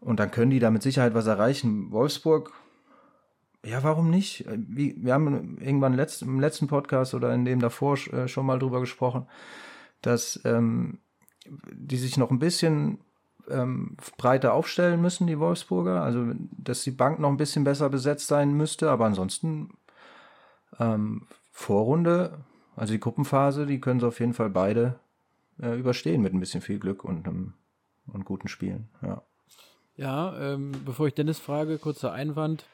[0.00, 1.92] Und dann können die da mit Sicherheit was erreichen.
[1.92, 2.52] Wolfsburg,
[3.64, 4.44] ja, warum nicht?
[4.48, 8.58] Wie, wir haben irgendwann letzt, im letzten Podcast oder in dem davor äh, schon mal
[8.58, 9.26] drüber gesprochen,
[10.00, 10.98] dass ähm,
[11.46, 12.98] die sich noch ein bisschen
[13.48, 16.02] ähm, breiter aufstellen müssen, die Wolfsburger.
[16.02, 18.90] Also, dass die Bank noch ein bisschen besser besetzt sein müsste.
[18.90, 19.70] Aber ansonsten
[20.80, 22.38] ähm, Vorrunde,
[22.74, 24.98] also die Gruppenphase, die können sie auf jeden Fall beide
[25.62, 27.54] äh, überstehen mit ein bisschen viel Glück und, um,
[28.06, 28.88] und guten Spielen.
[29.00, 29.22] Ja,
[29.96, 32.66] ja ähm, bevor ich Dennis frage, kurzer Einwand.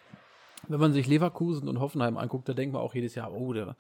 [0.67, 3.77] Wenn man sich Leverkusen und Hoffenheim anguckt, da denkt man auch jedes Jahr, oh, da,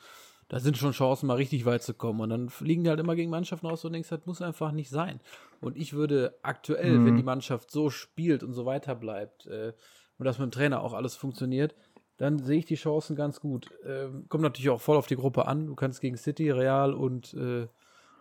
[0.48, 2.20] da sind schon Chancen, mal richtig weit zu kommen.
[2.20, 4.88] Und dann fliegen die halt immer gegen Mannschaften raus und denkst, das muss einfach nicht
[4.88, 5.20] sein.
[5.60, 7.06] Und ich würde aktuell, mhm.
[7.06, 9.72] wenn die Mannschaft so spielt und so weiter bleibt äh,
[10.18, 11.74] und dass mit dem Trainer auch alles funktioniert,
[12.16, 13.70] dann sehe ich die Chancen ganz gut.
[13.84, 15.66] Ähm, kommt natürlich auch voll auf die Gruppe an.
[15.66, 17.68] Du kannst gegen City, Real und äh,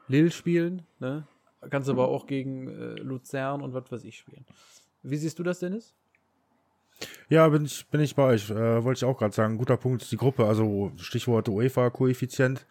[0.07, 1.27] Lille spielen, ne?
[1.69, 4.45] Kannst aber auch gegen äh, Luzern und was weiß ich spielen.
[5.03, 5.93] Wie siehst du das, Dennis?
[7.29, 8.49] Ja, bin ich, bin ich bei euch.
[8.49, 9.57] Äh, wollte ich auch gerade sagen.
[9.57, 10.45] Guter Punkt ist die Gruppe.
[10.45, 12.65] Also Stichwort UEFA-Koeffizient.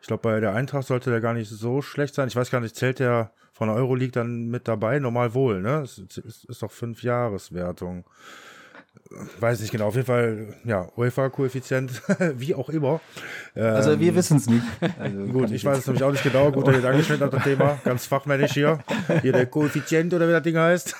[0.00, 2.28] Ich glaube, bei der Eintracht sollte der gar nicht so schlecht sein.
[2.28, 4.98] Ich weiß gar nicht, zählt der von der Euroleague dann mit dabei?
[4.98, 5.82] Normal wohl, ne?
[5.82, 8.04] Es ist, ist doch fünf Jahreswertung
[9.40, 12.02] weiß nicht genau, auf jeden Fall, ja, UEFA-Koeffizient,
[12.36, 13.00] wie auch immer.
[13.54, 14.64] also wir ähm, wissen es nicht.
[14.98, 16.50] Also gut, ich, ich weiß es nämlich auch nicht genau.
[16.50, 17.78] Gut, dass ihr angeschnitten habt, das Thema.
[17.84, 18.78] Ganz fachmännisch hier.
[19.20, 20.96] Hier der Koeffizient oder wie das Ding heißt.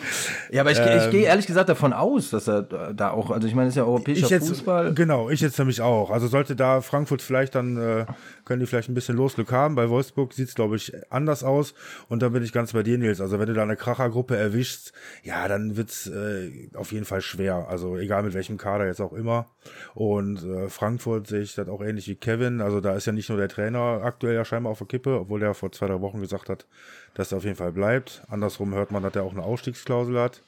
[0.50, 3.48] ja, aber ich, ähm, ich gehe ehrlich gesagt davon aus, dass er da auch, also
[3.48, 4.94] ich meine, es ist ja europäischer jetzt, Fußball.
[4.94, 6.10] Genau, ich jetzt nämlich auch.
[6.10, 8.06] Also sollte da Frankfurt vielleicht dann, äh,
[8.46, 9.74] können die vielleicht ein bisschen Losglück haben.
[9.74, 11.74] Bei Wolfsburg sieht es, glaube ich, anders aus.
[12.08, 13.20] Und dann bin ich ganz bei dir, Nils.
[13.20, 17.66] Also wenn du da eine Krachergruppe erwischst, ja, dann wird's äh, auf jeden Fall schwer
[17.68, 19.46] also egal mit welchem Kader jetzt auch immer.
[19.94, 22.60] Und äh, Frankfurt sehe ich das auch ähnlich wie Kevin.
[22.60, 25.40] Also da ist ja nicht nur der Trainer aktuell ja scheinbar auf der Kippe, obwohl
[25.40, 26.66] der vor zwei, drei Wochen gesagt hat,
[27.14, 28.22] dass er auf jeden Fall bleibt.
[28.28, 30.42] Andersrum hört man, dass er auch eine Ausstiegsklausel hat.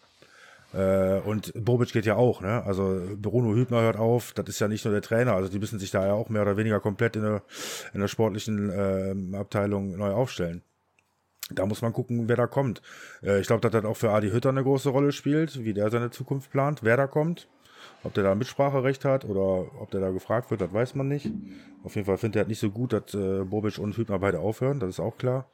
[0.74, 2.62] Äh, und Bobic geht ja auch, ne?
[2.64, 5.78] Also Bruno Hübner hört auf, das ist ja nicht nur der Trainer, also die müssen
[5.78, 7.42] sich da ja auch mehr oder weniger komplett in der,
[7.94, 10.62] in der sportlichen äh, Abteilung neu aufstellen.
[11.50, 12.82] da muss man gucken, wer da kommt.
[13.22, 15.90] Äh, ich glaube, dass das auch für Adi Hütter eine große Rolle spielt, wie der
[15.90, 17.48] seine Zukunft plant, wer da kommt.
[18.04, 21.30] Ob der da Mitspracherecht hat oder ob der da gefragt wird, das weiß man nicht.
[21.82, 24.80] Auf jeden Fall findet er nicht so gut, dass äh, Bobic und Hübner beide aufhören,
[24.80, 25.48] das ist auch klar.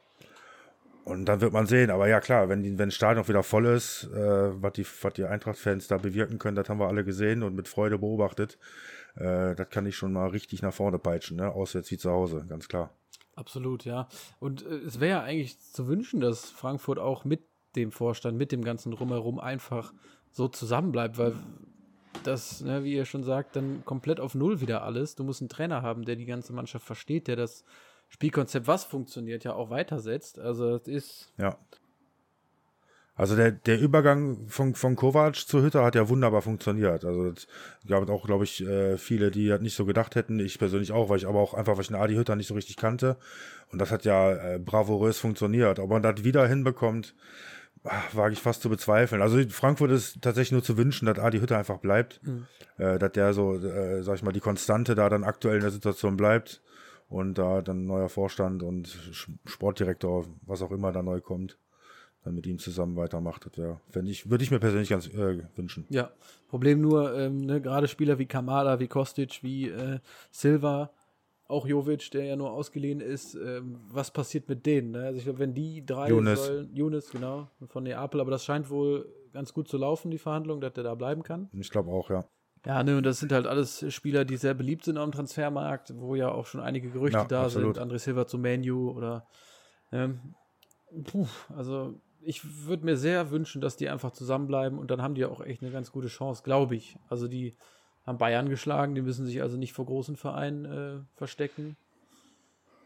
[1.05, 1.91] Und dann wird man sehen.
[1.91, 5.13] Aber ja, klar, wenn, die, wenn das Stadion wieder voll ist, äh, was, die, was
[5.13, 8.57] die Eintracht-Fans da bewirken können, das haben wir alle gesehen und mit Freude beobachtet.
[9.15, 11.51] Äh, das kann ich schon mal richtig nach vorne peitschen, ne?
[11.51, 12.89] auswärts wie zu Hause, ganz klar.
[13.35, 14.07] Absolut, ja.
[14.39, 17.41] Und äh, es wäre ja eigentlich zu wünschen, dass Frankfurt auch mit
[17.75, 19.93] dem Vorstand, mit dem ganzen Drumherum einfach
[20.31, 21.35] so zusammenbleibt, weil
[22.23, 25.15] das, ne, wie ihr schon sagt, dann komplett auf Null wieder alles.
[25.15, 27.63] Du musst einen Trainer haben, der die ganze Mannschaft versteht, der das
[28.15, 30.39] Spielkonzept, was funktioniert, ja auch weitersetzt.
[30.39, 31.33] Also das ist.
[31.37, 31.57] Ja.
[33.13, 37.03] Also der, der Übergang von, von Kovac zu Hütter hat ja wunderbar funktioniert.
[37.03, 37.47] Also es
[37.85, 40.39] gab auch, glaube ich, äh, viele, die das nicht so gedacht hätten.
[40.39, 42.53] Ich persönlich auch, weil ich aber auch einfach, weil ich den Adi Hütter nicht so
[42.53, 43.17] richtig kannte.
[43.69, 45.79] Und das hat ja äh, bravourös funktioniert.
[45.79, 47.15] Ob man das wieder hinbekommt,
[47.83, 49.21] ach, wage ich fast zu bezweifeln.
[49.21, 52.21] Also Frankfurt ist tatsächlich nur zu wünschen, dass Adi Hütter einfach bleibt.
[52.23, 52.47] Mhm.
[52.77, 55.71] Äh, dass der so, äh, sag ich mal, die Konstante da dann aktuell in der
[55.71, 56.61] Situation bleibt.
[57.07, 58.87] Und da dann neuer Vorstand und
[59.45, 61.57] Sportdirektor, was auch immer da neu kommt,
[62.23, 63.45] dann mit ihm zusammen weitermacht.
[63.45, 65.85] Das wäre, ich, würde ich mir persönlich ganz äh, wünschen.
[65.89, 66.11] Ja,
[66.47, 69.99] Problem nur, ähm, ne, gerade Spieler wie Kamada, wie Kostic, wie äh,
[70.31, 70.91] Silva,
[71.47, 74.91] auch Jovic, der ja nur ausgeliehen ist, ähm, was passiert mit denen?
[74.91, 75.03] Ne?
[75.03, 76.43] Also ich glaube, wenn die drei Younes.
[76.43, 80.61] sollen, Younes, genau, von Neapel, aber das scheint wohl ganz gut zu laufen, die Verhandlung,
[80.61, 81.49] dass der da bleiben kann.
[81.53, 82.25] Ich glaube auch, ja.
[82.65, 86.15] Ja, ne, und das sind halt alles Spieler, die sehr beliebt sind am Transfermarkt, wo
[86.15, 87.75] ja auch schon einige Gerüchte ja, da absolut.
[87.75, 87.83] sind.
[87.83, 89.27] André Silva zu Manu oder
[89.91, 90.33] ähm,
[91.03, 95.25] puh, also ich würde mir sehr wünschen, dass die einfach zusammenbleiben und dann haben die
[95.25, 96.97] auch echt eine ganz gute Chance, glaube ich.
[97.07, 97.55] Also die
[98.03, 101.77] haben Bayern geschlagen, die müssen sich also nicht vor großen Vereinen äh, verstecken.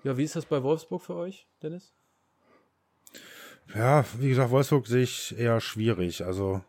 [0.03, 1.93] Ja, wie ist das bei Wolfsburg für euch, Dennis?
[3.75, 6.25] Ja, wie gesagt, Wolfsburg sehe ich eher schwierig.
[6.25, 6.61] Also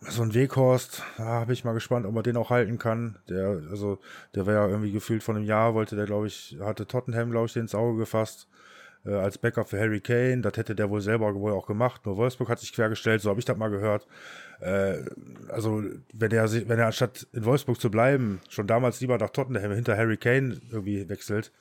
[0.00, 3.18] so ein Weghorst, da habe ich mal gespannt, ob man den auch halten kann.
[3.28, 3.98] Der, also,
[4.34, 7.46] der wäre ja irgendwie gefühlt von einem Jahr, wollte der, glaube ich, hatte Tottenham, glaube
[7.46, 8.48] ich, den ins Auge gefasst
[9.04, 10.40] äh, als Backup für Harry Kane.
[10.40, 12.06] Das hätte der wohl selber wohl auch gemacht.
[12.06, 14.06] Nur Wolfsburg hat sich quergestellt, so habe ich das mal gehört.
[14.60, 15.04] Äh,
[15.48, 19.72] also, wenn er, wenn er anstatt in Wolfsburg zu bleiben, schon damals lieber nach Tottenham
[19.72, 21.52] hinter Harry Kane irgendwie wechselt,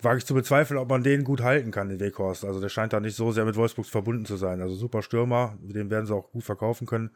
[0.00, 2.44] wage ich zu bezweifeln, ob man den gut halten kann, den Weghorst.
[2.44, 4.60] Also der scheint da nicht so sehr mit Wolfsburg verbunden zu sein.
[4.60, 7.10] Also super Stürmer, den werden sie auch gut verkaufen können.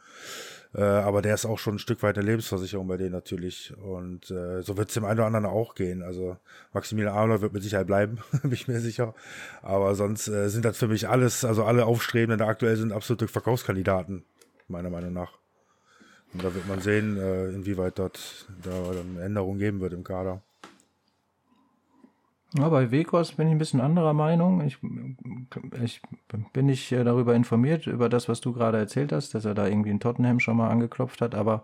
[0.75, 3.75] Äh, aber der ist auch schon ein Stück weit eine Lebensversicherung bei denen natürlich.
[3.77, 6.03] Und äh, so wird es dem einen oder anderen auch gehen.
[6.03, 6.39] Also
[6.73, 9.15] Maximilian Arnold wird mit Sicherheit bleiben, bin ich mir sicher.
[9.61, 13.29] Aber sonst äh, sind das für mich alles, also alle Aufstrebenden da aktuell sind absolute
[13.29, 14.25] Verkaufskandidaten,
[14.69, 15.39] meiner Meinung nach.
[16.33, 20.43] Und da wird man sehen, äh, inwieweit dort da dann Änderungen geben wird im Kader.
[22.59, 24.61] Ja, bei Wekos bin ich ein bisschen anderer Meinung.
[24.63, 24.79] Ich,
[25.83, 26.03] ich
[26.53, 29.67] bin nicht äh, darüber informiert, über das, was du gerade erzählt hast, dass er da
[29.67, 31.63] irgendwie in Tottenham schon mal angeklopft hat, aber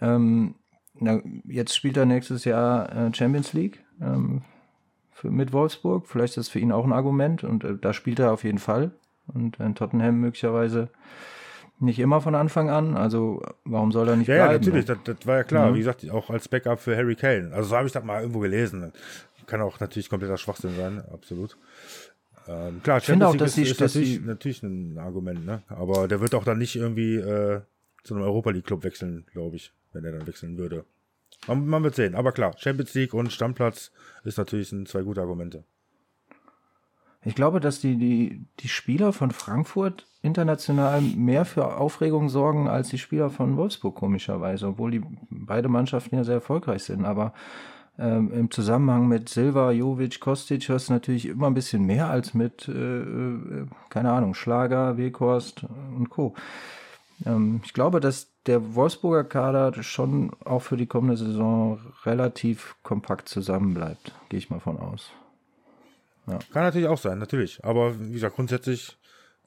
[0.00, 0.54] ähm,
[0.94, 4.42] na, jetzt spielt er nächstes Jahr äh, Champions League ähm,
[5.10, 6.06] für, mit Wolfsburg.
[6.06, 8.58] Vielleicht ist das für ihn auch ein Argument und äh, da spielt er auf jeden
[8.58, 8.90] Fall.
[9.32, 10.90] Und in Tottenham möglicherweise
[11.82, 12.96] nicht immer von Anfang an.
[12.96, 14.52] Also warum soll er nicht ja, bleiben?
[14.52, 15.70] Ja, natürlich, das, das, war ja klar.
[15.70, 15.74] Mhm.
[15.74, 17.50] Wie gesagt, auch als Backup für Harry Kane.
[17.52, 18.92] Also so habe ich das mal irgendwo gelesen.
[19.46, 21.56] Kann auch natürlich kompletter Schwachsinn sein, absolut.
[22.48, 25.62] Ähm, klar, ich finde auch, dass ist, ist natürlich, natürlich ein Argument, ne?
[25.68, 27.60] Aber der wird auch dann nicht irgendwie äh,
[28.02, 30.84] zu einem Europa League Club wechseln, glaube ich, wenn er dann wechseln würde.
[31.46, 32.14] Man, man, wird sehen.
[32.14, 33.90] Aber klar, Champions League und Stammplatz
[34.24, 35.64] ist natürlich sind zwei gute Argumente.
[37.24, 42.88] Ich glaube, dass die, die, die Spieler von Frankfurt international mehr für Aufregung sorgen als
[42.88, 47.04] die Spieler von Wolfsburg, komischerweise, obwohl die beide Mannschaften ja sehr erfolgreich sind.
[47.04, 47.32] Aber
[47.98, 52.32] ähm, Im Zusammenhang mit Silva, Jovic, Kostic hörst du natürlich immer ein bisschen mehr als
[52.32, 55.64] mit, äh, äh, keine Ahnung, Schlager, Weghorst
[55.96, 56.34] und Co.
[57.26, 63.28] Ähm, ich glaube, dass der Wolfsburger Kader schon auch für die kommende Saison relativ kompakt
[63.28, 65.10] zusammenbleibt, gehe ich mal von aus.
[66.26, 66.38] Ja.
[66.52, 67.62] Kann natürlich auch sein, natürlich.
[67.62, 68.96] Aber wie gesagt, grundsätzlich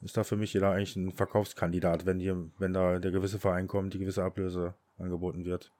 [0.02, 3.66] ist da für mich jeder eigentlich ein Verkaufskandidat, wenn hier, wenn da der gewisse Verein
[3.66, 5.72] kommt, die gewisse Ablöse angeboten wird.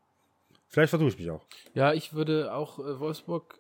[0.68, 1.44] Vielleicht versuche ich mich auch.
[1.74, 3.59] Ja, ich würde auch äh, Wolfsburg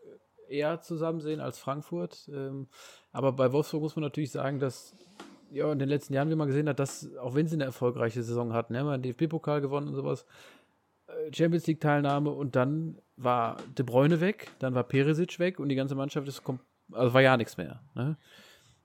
[0.48, 2.28] eher zusammen sehen als Frankfurt.
[2.32, 2.68] Ähm,
[3.12, 4.96] aber bei Wolfsburg muss man natürlich sagen, dass
[5.50, 8.22] ja, in den letzten Jahren, wie man gesehen hat, dass, auch wenn sie eine erfolgreiche
[8.22, 10.26] Saison hatten, ne, man DFB-Pokal gewonnen und sowas,
[11.06, 15.76] äh, Champions League-Teilnahme und dann war De Bruyne weg, dann war Peresic weg und die
[15.76, 16.42] ganze Mannschaft ist,
[16.92, 17.80] also war ja nichts mehr.
[17.94, 18.16] Ne?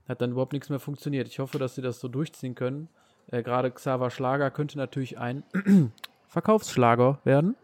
[0.08, 1.28] Hat dann überhaupt nichts mehr funktioniert.
[1.28, 2.90] Ich hoffe, dass sie das so durchziehen können.
[3.28, 5.44] Äh, Gerade Xaver Schlager könnte natürlich ein
[6.28, 7.56] Verkaufsschlager werden.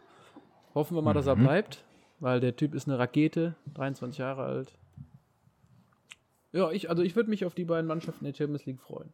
[0.78, 1.44] Hoffen wir mal, dass er mhm.
[1.44, 1.84] bleibt,
[2.20, 4.72] weil der Typ ist eine Rakete, 23 Jahre alt.
[6.52, 9.12] Ja, ich, also ich würde mich auf die beiden Mannschaften der Champions League freuen.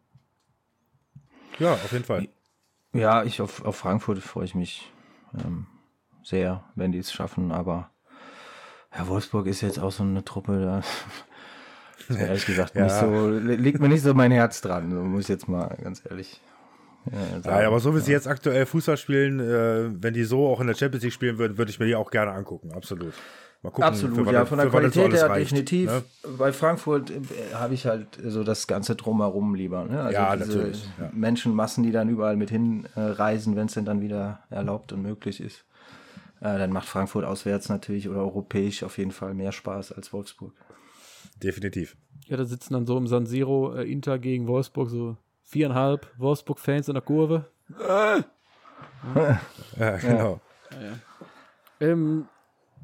[1.58, 2.28] Ja, auf jeden Fall.
[2.92, 4.92] Ja, ich auf, auf Frankfurt freue ich mich
[5.42, 5.66] ähm,
[6.22, 7.90] sehr, wenn die es schaffen, aber
[8.94, 12.84] ja, Wolfsburg ist jetzt auch so eine Truppe, da ehrlich gesagt ja.
[12.84, 16.42] nicht so, liegt mir nicht so mein Herz dran, muss ich jetzt mal ganz ehrlich
[17.44, 20.60] ja, ja, aber so wie sie jetzt aktuell Fußball spielen, äh, wenn die so auch
[20.60, 23.14] in der Champions League spielen würden, würde ich mir die auch gerne angucken, absolut.
[23.64, 25.90] Mal gucken, Absolut, ja, von der Qualität her reicht, definitiv.
[25.90, 26.04] Ne?
[26.36, 27.22] Bei Frankfurt äh,
[27.54, 29.86] habe ich halt so das ganze Drumherum lieber.
[29.86, 30.02] Ne?
[30.02, 30.86] Also ja, natürlich.
[31.00, 31.10] Ja.
[31.14, 35.40] Menschenmassen, die dann überall mit hinreisen, äh, wenn es denn dann wieder erlaubt und möglich
[35.40, 35.64] ist.
[36.40, 40.52] Äh, dann macht Frankfurt auswärts natürlich oder europäisch auf jeden Fall mehr Spaß als Wolfsburg.
[41.42, 41.96] Definitiv.
[42.26, 46.88] Ja, da sitzen dann so im San Siro äh, Inter gegen Wolfsburg so viereinhalb Wolfsburg-Fans
[46.88, 47.50] in der Kurve.
[49.78, 50.40] ja, genau.
[50.70, 50.98] Ja, ja.
[51.80, 52.28] Ähm,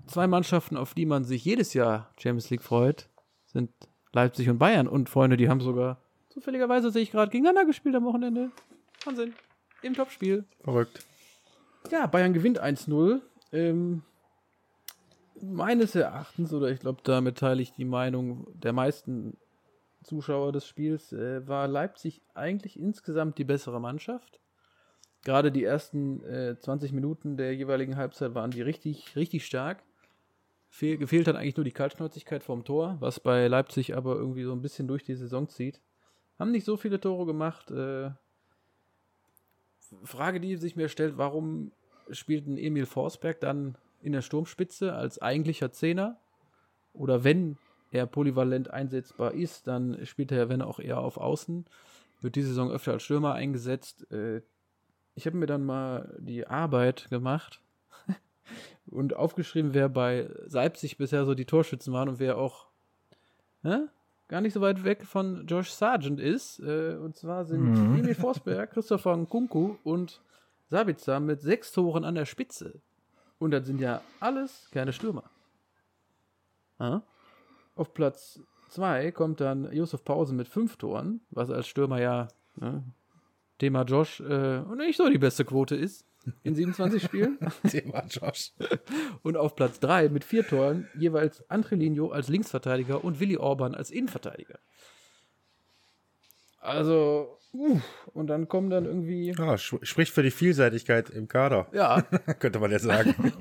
[0.07, 3.09] zwei Mannschaften, auf die man sich jedes Jahr Champions League freut,
[3.47, 3.71] sind
[4.13, 4.89] Leipzig und Bayern.
[4.89, 5.99] Und Freunde, die haben sogar
[6.31, 8.51] zufälligerweise sehe ich gerade gegeneinander gespielt am Wochenende.
[9.05, 9.35] Wahnsinn.
[9.83, 10.45] Im Topspiel.
[10.63, 11.05] Verrückt.
[11.91, 13.21] Ja, Bayern gewinnt 1-0.
[13.53, 14.03] Ähm,
[15.41, 19.37] meines Erachtens, oder ich glaube, damit teile ich die Meinung der meisten
[20.03, 24.41] Zuschauer des Spiels, äh, war Leipzig eigentlich insgesamt die bessere Mannschaft.
[25.23, 29.83] Gerade die ersten äh, 20 Minuten der jeweiligen Halbzeit waren die richtig, richtig stark.
[30.71, 34.53] Fehl, gefehlt hat eigentlich nur die Kaltschnäuzigkeit vom Tor, was bei Leipzig aber irgendwie so
[34.53, 35.81] ein bisschen durch die Saison zieht.
[36.39, 37.71] Haben nicht so viele Tore gemacht.
[37.71, 38.11] Äh,
[40.05, 41.73] Frage, die sich mir stellt, warum
[42.11, 46.19] spielt ein Emil Forsberg dann in der Sturmspitze als eigentlicher Zehner?
[46.93, 47.59] Oder wenn
[47.91, 51.67] er polyvalent einsetzbar ist, dann spielt er, wenn auch eher auf Außen,
[52.21, 54.11] wird diese Saison öfter als Stürmer eingesetzt.
[54.13, 54.43] Äh,
[55.15, 57.61] ich habe mir dann mal die Arbeit gemacht
[58.87, 62.67] und aufgeschrieben, wer bei Leipzig bisher so die Torschützen waren und wer auch
[63.63, 63.89] ne,
[64.29, 66.61] gar nicht so weit weg von Josh Sargent ist.
[66.61, 67.99] Äh, und zwar sind mhm.
[67.99, 70.21] Emil Forsberg, Christopher Nkunku und
[70.69, 72.81] Sabitzer mit sechs Toren an der Spitze.
[73.41, 75.25] Und das sind ja alles keine Stürmer.
[76.79, 77.03] Ja?
[77.81, 78.39] Auf Platz
[78.73, 82.85] 2 kommt dann Josef Pausen mit fünf Toren, was als Stürmer ja ne,
[83.59, 86.05] Thema Josh äh, nicht so die beste Quote ist
[86.43, 87.39] in 27 Spielen.
[87.71, 88.53] Thema Josh.
[89.23, 93.91] Und auf Platz 3 mit vier Toren jeweils Andrelinho als Linksverteidiger und Willi Orban als
[93.91, 94.59] Innenverteidiger.
[96.61, 97.81] Also, uh,
[98.13, 99.35] und dann kommen dann irgendwie.
[99.37, 101.67] Ja, spricht für die Vielseitigkeit im Kader.
[101.73, 102.03] Ja.
[102.39, 103.15] Könnte man jetzt sagen.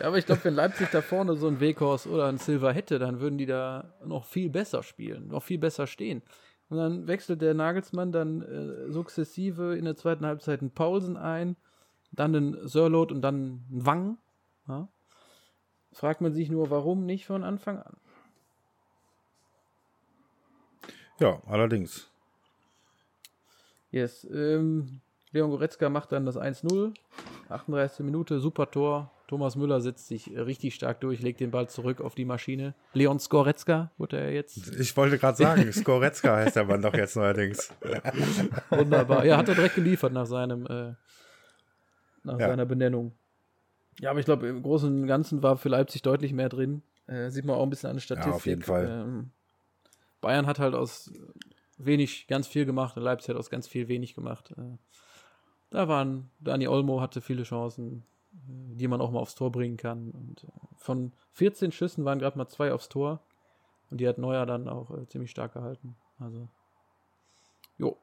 [0.00, 2.98] ja, aber ich glaube, wenn Leipzig da vorne so ein Weghorst oder ein Silver hätte,
[2.98, 6.22] dann würden die da noch viel besser spielen, noch viel besser stehen.
[6.68, 11.56] Und dann wechselt der Nagelsmann dann äh, sukzessive in der zweiten Halbzeit einen Paulsen ein,
[12.12, 14.18] dann einen Sörlot und dann einen Wang.
[14.68, 14.88] Ja?
[15.92, 17.96] Fragt man sich nur, warum nicht von Anfang an?
[21.20, 22.11] Ja, allerdings.
[23.92, 24.26] Yes.
[24.32, 25.00] Ähm,
[25.30, 26.92] Leon Goretzka macht dann das 1-0.
[27.48, 28.04] 38.
[28.04, 29.10] Minute, super Tor.
[29.28, 32.74] Thomas Müller setzt sich richtig stark durch, legt den Ball zurück auf die Maschine.
[32.92, 34.78] Leon Skoretzka wurde er jetzt.
[34.78, 37.72] Ich wollte gerade sagen, Skoretzka heißt der Mann doch jetzt neuerdings.
[38.70, 39.24] Wunderbar.
[39.24, 40.92] Ja, hat er direkt geliefert nach seinem äh,
[42.24, 42.48] nach ja.
[42.48, 43.12] seiner Benennung.
[44.00, 46.82] Ja, aber ich glaube, im Großen und Ganzen war für Leipzig deutlich mehr drin.
[47.06, 48.32] Äh, sieht man auch ein bisschen an der Statistik.
[48.32, 48.86] Ja, auf jeden Fall.
[48.86, 49.30] Ähm,
[50.20, 51.10] Bayern hat halt aus
[51.78, 54.52] wenig ganz viel gemacht und Leipzig hat aus ganz viel wenig gemacht.
[54.56, 54.78] Äh,
[55.70, 59.76] da waren, Dani Olmo hatte viele Chancen, äh, die man auch mal aufs Tor bringen
[59.76, 60.10] kann.
[60.10, 63.20] Und äh, von 14 Schüssen waren gerade mal zwei aufs Tor.
[63.90, 65.96] Und die hat Neuer dann auch ziemlich stark gehalten.
[66.18, 66.48] Also,
[67.76, 67.98] jo.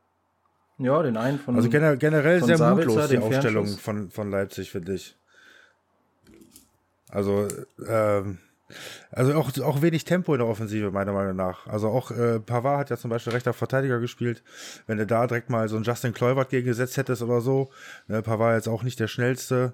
[0.77, 1.55] Ja, den einen von.
[1.55, 5.17] Also generell sehr Sabitzer, mutlos die Aufstellung von, von Leipzig, finde ich.
[7.09, 7.47] Also,
[7.87, 8.37] ähm,
[9.11, 11.67] also auch, auch wenig Tempo in der Offensive, meiner Meinung nach.
[11.67, 14.43] Also auch äh, Pavard hat ja zum Beispiel rechter Verteidiger gespielt.
[14.87, 17.69] Wenn du da direkt mal so einen Justin Kluivert gegengesetzt hättest oder so,
[18.07, 19.73] ne, Pavard jetzt auch nicht der schnellste.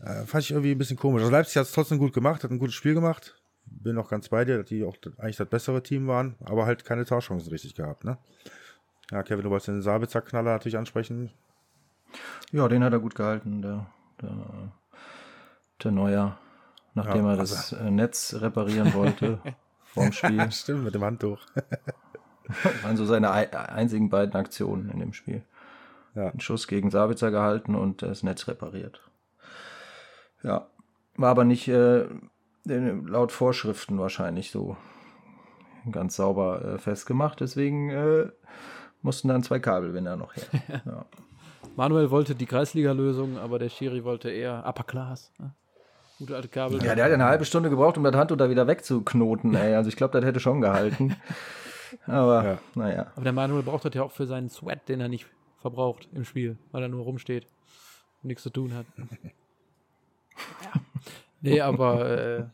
[0.00, 1.22] Äh, fand ich irgendwie ein bisschen komisch.
[1.22, 3.36] Also Leipzig hat es trotzdem gut gemacht, hat ein gutes Spiel gemacht.
[3.66, 6.84] Bin noch ganz bei dir, dass die auch eigentlich das bessere Team waren, aber halt
[6.84, 8.18] keine Torchancen richtig gehabt, ne?
[9.10, 11.30] Ja, Kevin, du wolltest den Sabitzer-Knaller natürlich ansprechen.
[12.52, 13.86] Ja, den hat er gut gehalten, der,
[14.20, 14.72] der,
[15.82, 16.38] der Neuer
[16.94, 17.90] nachdem ja, er das also.
[17.90, 19.38] Netz reparieren wollte
[19.84, 20.50] vorm Spiel.
[20.50, 21.40] Stimmt, mit dem Handtuch.
[22.46, 25.42] das waren so seine einzigen beiden Aktionen in dem Spiel.
[26.14, 26.28] Ja.
[26.28, 29.00] Einen Schuss gegen Sabitzer gehalten und das Netz repariert.
[30.42, 30.68] Ja,
[31.16, 32.06] war aber nicht äh,
[32.64, 34.76] laut Vorschriften wahrscheinlich so
[35.90, 37.40] ganz sauber äh, festgemacht.
[37.40, 38.28] Deswegen äh,
[39.02, 40.44] mussten dann zwei Kabelbinder noch her.
[40.86, 41.06] Ja.
[41.76, 45.32] Manuel wollte die Kreisliga-Lösung, aber der Schiri wollte eher Upper Class.
[45.38, 45.52] Ne?
[46.24, 46.82] Gute alte Kabel.
[46.82, 49.74] Ja, der hat eine halbe Stunde gebraucht, um das Handtuch da wieder wegzuknoten, ey.
[49.74, 51.16] Also ich glaube, das hätte schon gehalten.
[52.06, 52.58] Aber, ja.
[52.74, 53.12] naja.
[53.14, 55.26] Aber der Manuel braucht das ja auch für seinen Sweat, den er nicht
[55.60, 57.46] verbraucht im Spiel, weil er nur rumsteht
[58.22, 58.86] und nichts zu tun hat.
[58.96, 60.72] ja.
[61.42, 62.44] Nee, aber äh,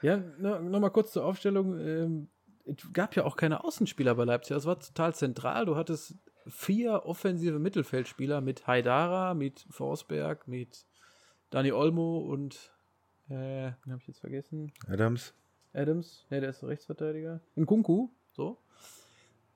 [0.00, 1.78] ja, nochmal kurz zur Aufstellung.
[1.78, 2.28] Ähm,
[2.64, 4.54] es gab ja auch keine Außenspieler bei Leipzig.
[4.54, 5.66] Das war total zentral.
[5.66, 6.14] Du hattest
[6.46, 10.86] vier offensive Mittelfeldspieler mit Haidara, mit Forsberg, mit
[11.50, 12.71] Dani Olmo und
[13.32, 14.72] äh, den habe ich jetzt vergessen.
[14.88, 15.34] Adams.
[15.72, 17.40] Adams, ne, der ist Rechtsverteidiger.
[17.56, 18.58] In Kunku, so.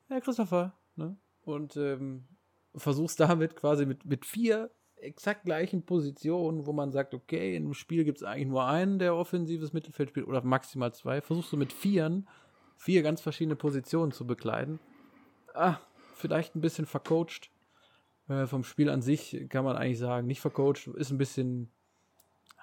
[0.09, 1.16] Ja, Christopher, ne?
[1.43, 2.24] Und ähm,
[2.74, 7.74] versuchst damit quasi mit, mit vier exakt gleichen Positionen, wo man sagt, okay, in einem
[7.74, 11.59] Spiel gibt es eigentlich nur einen, der offensives Mittelfeld spielt, oder maximal zwei, versuchst du
[11.59, 12.27] mit vieren,
[12.79, 14.81] vier ganz verschiedene Positionen zu bekleiden.
[15.55, 15.79] Ah,
[16.14, 17.51] vielleicht ein bisschen vercoacht.
[18.29, 21.70] Äh, vom Spiel an sich kann man eigentlich sagen, nicht vercoacht, ist ein bisschen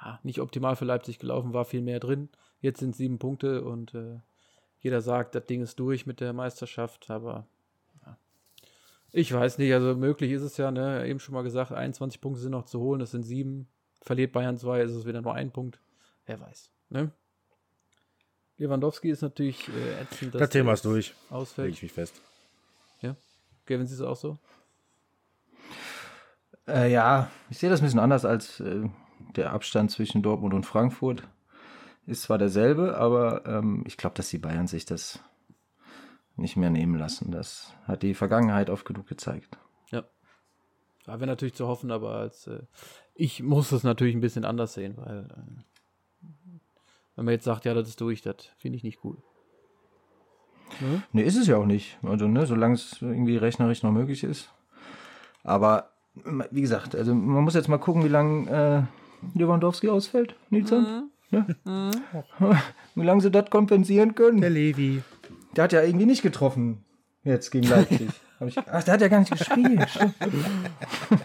[0.04, 2.30] ja, nicht optimal für Leipzig gelaufen, war viel mehr drin.
[2.60, 4.20] Jetzt sind sieben Punkte und äh,
[4.80, 7.48] jeder sagt, das Ding ist durch mit der Meisterschaft, aber
[9.16, 11.08] ich weiß nicht, also möglich ist es ja, ne?
[11.08, 13.68] Eben schon mal gesagt, 21 Punkte sind noch zu holen, das sind sieben.
[14.02, 15.80] Verliert Bayern zwei, ist es wieder nur ein Punkt.
[16.26, 17.12] Wer weiß, ne?
[18.58, 20.34] Lewandowski ist natürlich äh, ätzend.
[20.34, 21.14] Das Thema ist durch.
[21.30, 21.68] Ausfällt.
[21.68, 22.20] Leg ich mich fest.
[23.02, 23.16] Ja.
[23.68, 24.40] Gavin, siehst du auch so?
[26.68, 28.90] Äh, ja, ich sehe das ein bisschen anders als äh,
[29.38, 31.24] der Abstand zwischen Dortmund und Frankfurt.
[32.06, 35.20] Ist zwar derselbe, aber ähm, ich glaube, dass die Bayern sich das
[36.36, 37.32] nicht mehr nehmen lassen.
[37.32, 39.58] Das hat die Vergangenheit oft genug gezeigt.
[39.92, 40.04] Ja.
[41.06, 42.64] Da wäre natürlich zu hoffen, aber als äh,
[43.16, 46.28] ich muss es natürlich ein bisschen anders sehen, weil äh,
[47.16, 49.18] wenn man jetzt sagt, ja, das ist durch, das finde ich nicht cool.
[50.80, 51.04] Hm?
[51.12, 52.00] Ne, ist es ja auch nicht.
[52.02, 54.52] Also, ne, solange es irgendwie rechnerisch noch möglich ist.
[55.44, 59.03] Aber wie gesagt, also man muss jetzt mal gucken, wie lange äh,
[59.34, 60.82] Lewandowski ausfällt, Nilsson.
[60.82, 61.04] Mhm.
[61.32, 61.48] Ja?
[61.66, 61.92] Mhm.
[62.96, 64.42] wie lange sie das kompensieren können.
[64.42, 65.02] Der Levi.
[65.56, 66.84] Der hat ja irgendwie nicht getroffen
[67.24, 68.10] jetzt gegen Leipzig.
[68.46, 69.80] Ich, ach, der hat ja gar nicht gespielt.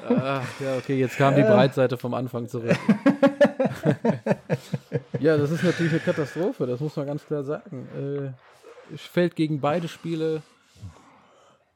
[0.09, 2.78] ach, ja, okay, jetzt kam die Breitseite vom Anfang zurück.
[5.18, 7.88] ja, das ist natürlich eine Katastrophe, das muss man ganz klar sagen.
[8.92, 10.42] Äh, fällt gegen beide Spiele,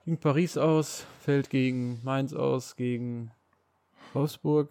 [0.05, 3.33] gegen Paris aus, fällt gegen Mainz aus, gegen
[4.12, 4.68] Wolfsburg,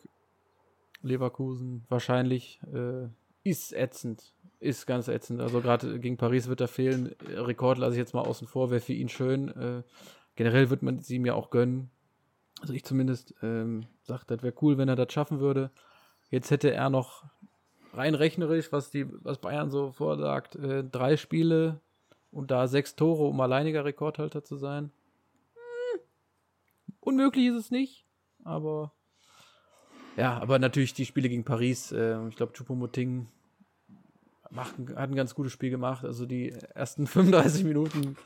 [1.02, 3.08] Leverkusen, wahrscheinlich äh,
[3.44, 5.42] ist ätzend ist ganz ätzend.
[5.42, 7.16] Also gerade gegen Paris wird er fehlen.
[7.28, 9.50] Rekord lasse ich jetzt mal außen vor, wäre für ihn schön.
[9.50, 9.84] Äh,
[10.36, 11.90] generell wird man sie ihm ja auch gönnen.
[12.62, 15.72] Also ich zumindest ähm, sage, das wäre cool, wenn er das schaffen würde.
[16.30, 17.26] Jetzt hätte er noch
[17.94, 21.82] rein rechnerisch, was die, was Bayern so vorsagt, äh, drei Spiele
[22.32, 24.92] und da sechs Tore, um alleiniger Rekordhalter zu sein.
[25.56, 26.02] Hm.
[27.00, 28.06] Unmöglich ist es nicht,
[28.44, 28.94] aber
[30.18, 33.28] ja, aber natürlich die Spiele gegen Paris, äh, ich glaube, Choupo-Moting
[34.52, 36.06] macht, hat ein ganz gutes Spiel gemacht.
[36.06, 38.18] Also die ersten 35 Minuten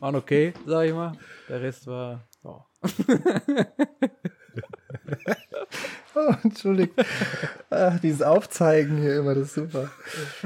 [0.00, 1.12] waren okay, sag ich mal.
[1.48, 2.26] Der Rest war.
[2.44, 2.60] Oh.
[6.16, 6.94] oh, Entschuldigung.
[7.70, 9.90] Ach, dieses Aufzeigen hier immer, das ist super.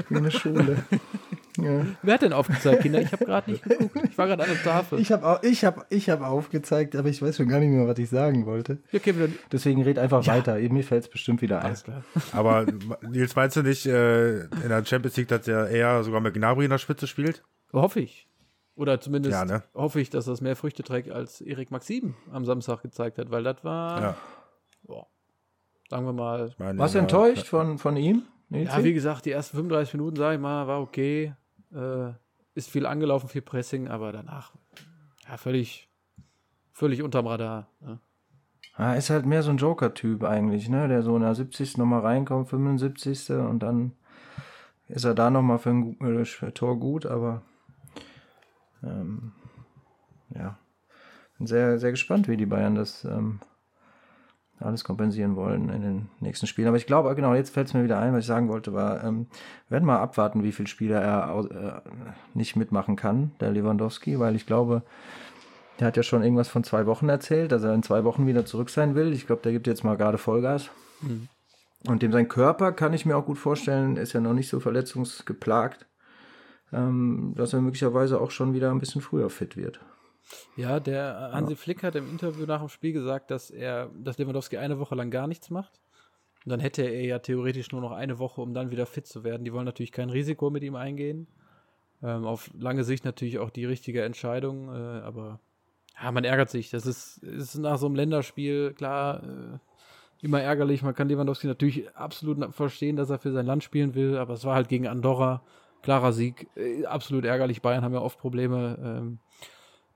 [0.09, 0.85] Wie eine Schule.
[1.57, 1.85] Ja.
[2.01, 3.01] Wer hat denn aufgezeigt, Kinder?
[3.01, 3.97] Ich habe gerade nicht geguckt.
[4.09, 4.99] Ich war gerade an der Tafel.
[4.99, 7.97] Ich habe ich hab, ich hab aufgezeigt, aber ich weiß schon gar nicht mehr, was
[7.97, 8.77] ich sagen wollte.
[8.93, 9.13] Okay,
[9.51, 10.35] Deswegen red einfach ja.
[10.35, 10.55] weiter.
[10.57, 11.75] Mir fällt es bestimmt wieder ein.
[12.31, 12.65] Aber
[13.01, 16.65] Nils, meinst du nicht äh, in der Champions League, dass er eher sogar mit Gnabry
[16.65, 17.43] in der Spitze spielt?
[17.73, 18.27] Hoffe ich.
[18.75, 19.63] Oder zumindest ja, ne?
[19.73, 23.43] hoffe ich, dass das mehr Früchte trägt, als Erik Maxim am Samstag gezeigt hat, weil
[23.43, 24.17] das war, ja.
[24.83, 25.07] boah,
[25.89, 26.53] sagen wir mal.
[26.59, 28.21] Warst du enttäuscht von, von ihm?
[28.49, 31.33] Ja, wie gesagt, die ersten 35 Minuten, sage ich mal, war okay.
[31.73, 32.13] Äh,
[32.53, 34.53] ist viel angelaufen, viel Pressing, aber danach
[35.27, 35.89] ja, völlig,
[36.71, 37.69] völlig unterm Radar.
[37.81, 37.99] Ne?
[38.77, 40.87] Ja, ist halt mehr so ein Joker-Typ eigentlich, ne?
[40.87, 41.77] Der so in der 70.
[41.77, 43.31] nochmal reinkommt, 75.
[43.31, 43.93] und dann
[44.87, 47.41] ist er da nochmal für ein äh, Tor gut, aber
[48.83, 49.33] ähm,
[50.33, 50.57] ja.
[51.37, 53.39] Bin sehr, sehr gespannt, wie die Bayern das ähm,
[54.59, 56.67] alles kompensieren wollen in den nächsten Spielen.
[56.67, 59.03] Aber ich glaube, genau, jetzt fällt es mir wieder ein, was ich sagen wollte, war,
[59.03, 59.27] ähm,
[59.67, 61.89] wir werden mal abwarten, wie viele Spiele er äh,
[62.33, 64.83] nicht mitmachen kann, der Lewandowski, weil ich glaube,
[65.79, 68.45] der hat ja schon irgendwas von zwei Wochen erzählt, dass er in zwei Wochen wieder
[68.45, 69.13] zurück sein will.
[69.13, 70.69] Ich glaube, der gibt jetzt mal gerade Vollgas.
[71.01, 71.27] Mhm.
[71.87, 74.59] Und dem sein Körper kann ich mir auch gut vorstellen, ist ja noch nicht so
[74.59, 75.85] verletzungsgeplagt,
[76.73, 79.79] ähm, dass er möglicherweise auch schon wieder ein bisschen früher fit wird.
[80.55, 81.57] Ja, der Hansi ja.
[81.57, 85.11] Flick hat im Interview nach dem Spiel gesagt, dass er, dass Lewandowski eine Woche lang
[85.11, 85.79] gar nichts macht.
[86.45, 89.23] Und dann hätte er ja theoretisch nur noch eine Woche, um dann wieder fit zu
[89.23, 89.43] werden.
[89.43, 91.27] Die wollen natürlich kein Risiko mit ihm eingehen.
[92.03, 95.39] Ähm, auf lange Sicht natürlich auch die richtige Entscheidung, äh, aber
[96.01, 96.69] ja, man ärgert sich.
[96.69, 99.57] Das ist, ist nach so einem Länderspiel, klar, äh,
[100.21, 100.83] immer ärgerlich.
[100.83, 104.45] Man kann Lewandowski natürlich absolut verstehen, dass er für sein Land spielen will, aber es
[104.45, 105.43] war halt gegen Andorra.
[105.81, 106.47] Klarer Sieg.
[106.55, 107.61] Äh, absolut ärgerlich.
[107.61, 109.19] Bayern haben ja oft Probleme, ähm,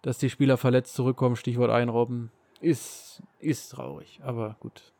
[0.01, 1.35] dass die Spieler verletzt zurückkommen.
[1.35, 2.31] Stichwort einrobben.
[2.59, 4.93] Ist, ist traurig, aber gut.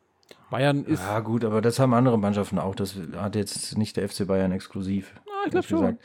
[0.50, 1.00] Bayern ist.
[1.00, 2.74] Ja, gut, aber das haben andere Mannschaften auch.
[2.74, 5.14] Das hat jetzt nicht der FC Bayern exklusiv.
[5.26, 5.98] Ah, ich glaube schon.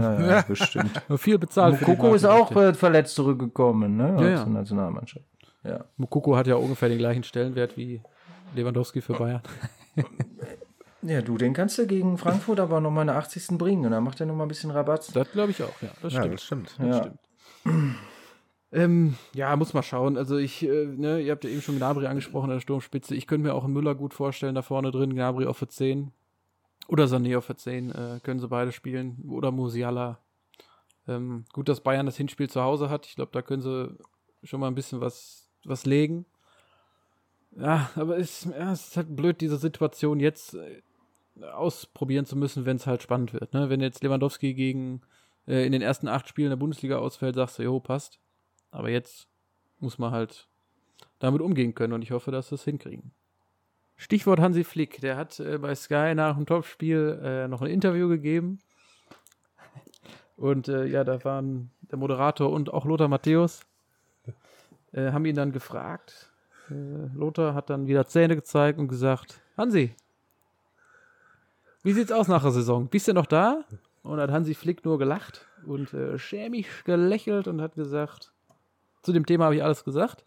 [0.00, 1.02] ja, ja, bestimmt.
[1.16, 1.80] Viel bezahlt.
[1.80, 4.16] Mokoko ist auch äh, verletzt zurückgekommen, ne?
[4.18, 4.46] Ja, ja.
[4.46, 5.26] Nationalmannschaft.
[5.62, 5.84] Ja.
[5.96, 8.02] Mokoko hat ja ungefähr den gleichen Stellenwert wie
[8.54, 9.42] Lewandowski für Bayern.
[11.02, 13.58] ja, du, den kannst du gegen Frankfurt aber nochmal in der 80.
[13.58, 15.14] bringen und dann macht er nochmal ein bisschen Rabatt.
[15.14, 15.88] Das glaube ich auch, ja.
[16.02, 16.26] Das stimmt.
[16.26, 16.74] Ja, das stimmt.
[16.78, 16.98] Das ja.
[16.98, 17.18] stimmt.
[18.74, 20.16] Ähm, ja, muss mal schauen.
[20.18, 23.14] Also ich, äh, ne, ihr habt ja eben schon Gnabry angesprochen an der Sturmspitze.
[23.14, 26.10] Ich könnte mir auch einen Müller gut vorstellen, da vorne drin, Gnabry auf für 10.
[26.88, 29.24] Oder Sané auf für 10, äh, können sie beide spielen.
[29.30, 30.18] Oder Musiala.
[31.06, 33.06] Ähm, gut, dass Bayern das Hinspiel zu Hause hat.
[33.06, 33.96] Ich glaube, da können sie
[34.42, 36.26] schon mal ein bisschen was, was legen.
[37.56, 40.82] Ja, aber es, ja, es ist halt blöd, diese Situation jetzt äh,
[41.52, 43.54] ausprobieren zu müssen, wenn es halt spannend wird.
[43.54, 43.70] Ne?
[43.70, 45.02] Wenn jetzt Lewandowski gegen
[45.46, 48.18] äh, in den ersten acht Spielen der Bundesliga ausfällt, sagst du, jo, passt.
[48.70, 49.28] Aber jetzt
[49.78, 50.48] muss man halt
[51.18, 53.12] damit umgehen können und ich hoffe, dass wir es hinkriegen.
[53.96, 58.08] Stichwort Hansi Flick, der hat äh, bei Sky nach dem Topspiel äh, noch ein Interview
[58.08, 58.58] gegeben.
[60.36, 63.60] Und äh, ja, da waren der Moderator und auch Lothar Matthäus,
[64.92, 66.32] äh, haben ihn dann gefragt.
[66.70, 66.74] Äh,
[67.14, 69.94] Lothar hat dann wieder Zähne gezeigt und gesagt: Hansi,
[71.84, 72.88] wie sieht's aus nach der Saison?
[72.88, 73.64] Bist du noch da?
[74.04, 78.32] Und hat Hansi Flick nur gelacht und äh, schämig gelächelt und hat gesagt:
[79.02, 80.24] Zu dem Thema habe ich alles gesagt.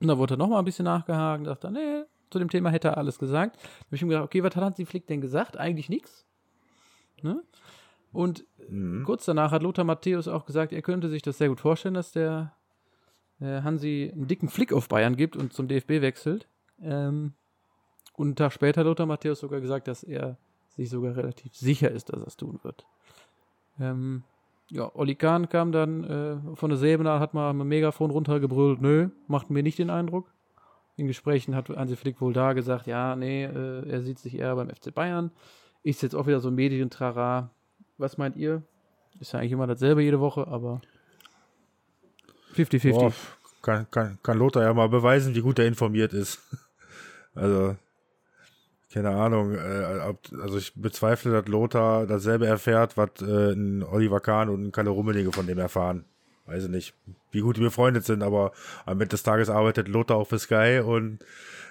[0.00, 2.88] Und da wurde er nochmal ein bisschen nachgehakt und dachte, nee, zu dem Thema hätte
[2.88, 3.56] er alles gesagt.
[3.56, 5.56] Da habe ich mir gedacht, okay, was hat Hansi Flick denn gesagt?
[5.56, 6.26] Eigentlich nichts.
[7.22, 7.42] Ne?
[8.12, 9.02] Und mhm.
[9.04, 12.12] kurz danach hat Lothar Matthäus auch gesagt, er könnte sich das sehr gut vorstellen, dass
[12.12, 12.52] der
[13.40, 16.48] äh, Hansi einen dicken Flick auf Bayern gibt und zum DFB wechselt.
[16.80, 17.34] Ähm,
[18.14, 20.38] und einen Tag später hat Lothar Matthäus sogar gesagt, dass er
[20.76, 22.86] sich sogar relativ sicher ist, dass er es tun wird.
[23.78, 24.22] Ähm,
[24.70, 29.08] ja, Oli Kahn kam dann äh, von der Säbener, hat mal ein Megafon runtergebrüllt, nö,
[29.26, 30.32] macht mir nicht den Eindruck.
[30.96, 34.54] In Gesprächen hat Hansi Flick wohl da gesagt, ja, nee, äh, er sieht sich eher
[34.54, 35.30] beim FC Bayern.
[35.82, 37.50] Ist jetzt auch wieder so ein Medientrara.
[37.98, 38.62] Was meint ihr?
[39.18, 40.80] Ist ja eigentlich immer dasselbe jede Woche, aber
[42.54, 43.12] 50-50.
[43.62, 46.40] Kann, kann, kann Lothar ja mal beweisen, wie gut er informiert ist.
[47.32, 47.76] Also,
[48.92, 54.48] keine Ahnung, äh, also ich bezweifle, dass Lothar dasselbe erfährt, was äh, ein Oliver Kahn
[54.48, 56.04] und ein Kalle Rummenigge von dem erfahren.
[56.46, 56.94] Weiß ich nicht,
[57.30, 58.52] wie gut die befreundet sind, aber
[58.84, 61.22] am Ende des Tages arbeitet Lothar auch für Sky und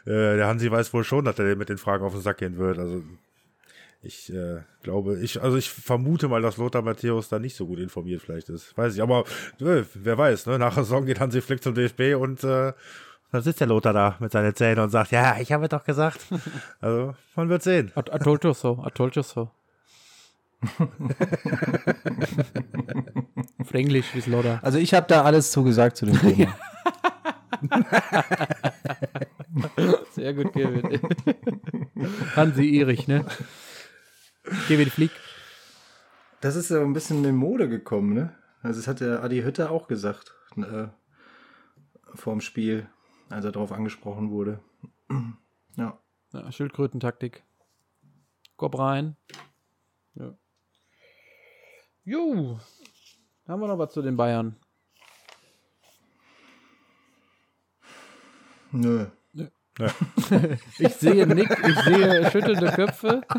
[0.05, 2.57] äh, der Hansi weiß wohl schon, dass er mit den Fragen auf den Sack gehen
[2.57, 2.79] wird.
[2.79, 3.03] Also
[4.01, 7.79] ich äh, glaube, ich, also ich vermute mal, dass Lothar Matthäus da nicht so gut
[7.79, 8.77] informiert vielleicht ist.
[8.77, 9.25] Weiß ich, aber
[9.59, 10.57] äh, wer weiß, ne?
[10.57, 12.71] Nach der Saison geht Hansi Flick zum DFB und äh,
[13.31, 16.25] dann sitzt der Lothar da mit seinen Zähnen und sagt, ja, ich habe doch gesagt.
[16.81, 17.91] Also, man wird sehen.
[17.95, 19.51] I, I told you so, I told you so.
[23.59, 24.59] Auf Englisch wie Lothar.
[24.61, 26.55] Also ich habe da alles zugesagt zu dem Thema.
[30.11, 30.99] Sehr gut, Kevin.
[32.35, 33.25] Hansi Erich, ne?
[34.67, 35.11] Kevin Flick.
[36.41, 38.33] Das ist ja ein bisschen in Mode gekommen, ne?
[38.61, 40.87] Also das hat der Adi Hütter auch gesagt, äh,
[42.15, 42.89] vorm Spiel
[43.29, 44.59] als er darauf angesprochen wurde.
[45.75, 45.97] ja.
[46.33, 47.43] ja Schildkrötentaktik.
[48.57, 49.15] Kopf rein.
[50.15, 50.33] Ja.
[52.03, 52.59] Jo.
[53.47, 54.55] Haben wir noch was zu den Bayern?
[58.71, 59.07] Nö.
[59.79, 59.87] Ja.
[60.77, 63.21] ich sehe Nick, ich sehe schüttelnde Köpfe.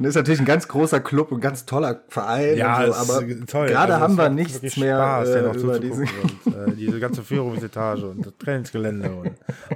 [0.00, 2.56] das ist natürlich ein ganz großer Club und ganz toller Verein.
[2.56, 3.68] Ja, so, aber toll.
[3.68, 6.08] gerade also haben wir nichts mehr Spaß, äh, noch über diesen
[6.44, 9.30] und, äh, diese ganze Führungsetage und das Trainingsgelände und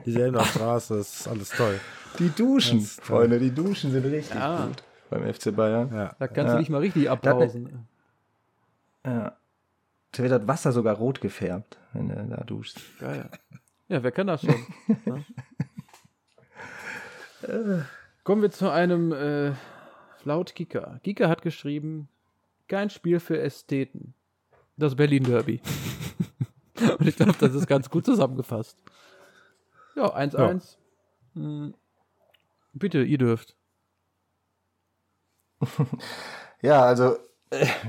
[0.04, 1.78] diese Straße, das ist alles toll.
[2.18, 4.66] Die Duschen, Freunde, die Duschen sind richtig ja.
[4.66, 5.90] gut beim FC Bayern.
[5.94, 6.16] Ja.
[6.18, 6.54] Da kannst ja.
[6.54, 7.86] du dich mal richtig abpausen.
[9.06, 9.36] Ja.
[10.12, 12.80] Da wird das Wasser sogar rot gefärbt, wenn du da duschst.
[12.98, 13.28] Geil.
[13.30, 13.58] Ja,
[14.00, 14.54] wer kann das schon?
[17.46, 17.86] ne?
[18.24, 19.52] Kommen wir zu einem äh,
[20.24, 21.00] laut Kika.
[21.02, 22.08] Kika hat geschrieben,
[22.68, 24.14] kein Spiel für Ästheten.
[24.76, 25.60] Das Berlin Derby.
[26.98, 28.78] Und ich glaube, das ist ganz gut zusammengefasst.
[29.96, 30.36] Ja, 1-1.
[30.38, 30.60] Ja.
[31.34, 31.74] Hm.
[32.72, 33.56] Bitte, ihr dürft.
[36.62, 37.16] ja, also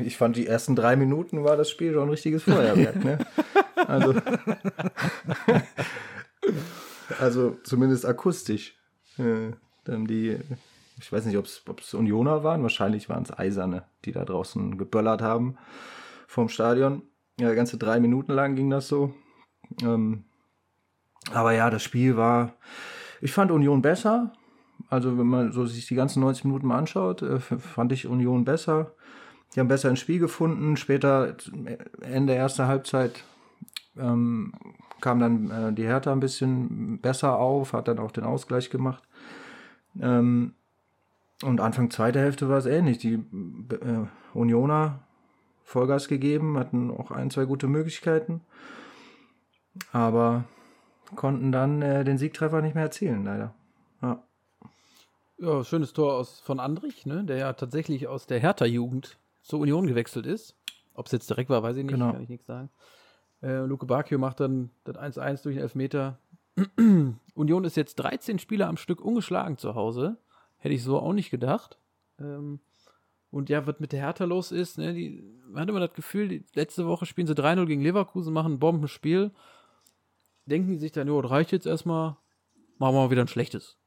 [0.03, 3.03] ich fand die ersten drei Minuten war das Spiel schon ein richtiges Feuerwerk.
[3.03, 3.19] ne?
[3.87, 4.13] Also,
[7.19, 8.75] also zumindest akustisch.
[9.17, 9.51] Äh,
[9.83, 10.37] dann die,
[10.99, 11.45] ich weiß nicht, ob
[11.79, 15.57] es Unioner waren, wahrscheinlich waren es Eiserne, die da draußen geböllert haben
[16.27, 17.03] vom Stadion.
[17.39, 19.13] Ja, ganze drei Minuten lang ging das so.
[19.81, 20.25] Ähm,
[21.31, 22.53] Aber ja, das Spiel war,
[23.21, 24.33] ich fand Union besser.
[24.89, 28.45] Also wenn man so sich die ganzen 90 Minuten mal anschaut, äh, fand ich Union
[28.45, 28.93] besser.
[29.53, 30.77] Die haben besser ins Spiel gefunden.
[30.77, 31.35] Später,
[32.01, 33.23] Ende erster Halbzeit,
[33.97, 34.53] ähm,
[35.03, 39.03] kam dann äh, die Hertha ein bisschen besser auf, hat dann auch den Ausgleich gemacht.
[39.99, 40.53] Ähm,
[41.43, 42.99] und Anfang zweiter Hälfte war es ähnlich.
[42.99, 44.99] Die äh, Unioner
[45.65, 48.41] Vollgas gegeben, hatten auch ein, zwei gute Möglichkeiten,
[49.91, 50.45] aber
[51.15, 53.53] konnten dann äh, den Siegtreffer nicht mehr erzielen, leider.
[54.01, 54.23] Ja.
[55.37, 59.85] Ja, schönes Tor aus, von Andrich, ne, der ja tatsächlich aus der Hertha-Jugend zur Union
[59.85, 60.55] gewechselt ist.
[60.93, 62.13] Ob es jetzt direkt war, weiß ich nicht, genau.
[62.13, 62.69] kann ich nichts sagen.
[63.43, 66.17] Äh, Luke Bacchio macht dann das 1-1 durch den Elfmeter.
[67.35, 70.17] Union ist jetzt 13 Spieler am Stück ungeschlagen zu Hause.
[70.57, 71.77] Hätte ich so auch nicht gedacht.
[72.19, 72.61] Ähm,
[73.31, 76.29] und ja, was mit der Hertha los ist, ne, die, man hat immer das Gefühl,
[76.29, 79.31] die, letzte Woche spielen sie 3-0 gegen Leverkusen, machen ein Bombenspiel.
[80.45, 82.15] Denken die sich dann, jo, das reicht jetzt erstmal,
[82.77, 83.77] machen wir mal wieder ein schlechtes.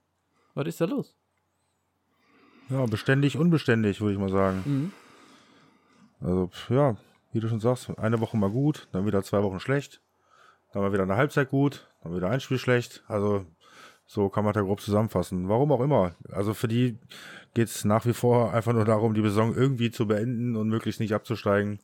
[0.55, 1.17] Was ist da los?
[2.69, 4.63] Ja, beständig, unbeständig, würde ich mal sagen.
[4.65, 4.93] Mhm.
[6.21, 6.97] Also, ja,
[7.37, 10.01] wie du schon sagst, eine Woche mal gut, dann wieder zwei Wochen schlecht,
[10.73, 13.05] dann mal wieder eine Halbzeit gut, dann wieder ein Spiel schlecht.
[13.07, 13.45] Also,
[14.07, 15.49] so kann man da grob zusammenfassen.
[15.49, 16.15] Warum auch immer.
[16.33, 16.97] Also für die
[17.55, 21.01] geht es nach wie vor einfach nur darum, die Saison irgendwie zu beenden und möglichst
[21.01, 21.81] nicht abzusteigen.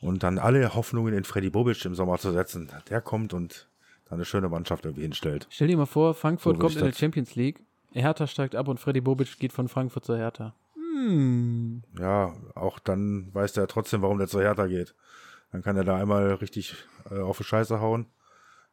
[0.00, 2.70] Und dann alle Hoffnungen in Freddy Bobic im Sommer zu setzen.
[2.90, 3.68] Der kommt und
[4.08, 5.46] dann eine schöne Mannschaft irgendwie hinstellt.
[5.50, 7.60] Stell dir mal vor, Frankfurt so kommt in die Champions League,
[7.92, 10.54] Hertha steigt ab und Freddy Bobic geht von Frankfurt zur Hertha.
[10.98, 11.82] Hm.
[11.98, 14.94] Ja, auch dann weiß der trotzdem, warum der zur Hertha geht.
[15.52, 16.74] Dann kann er da einmal richtig
[17.10, 18.06] äh, auf die Scheiße hauen.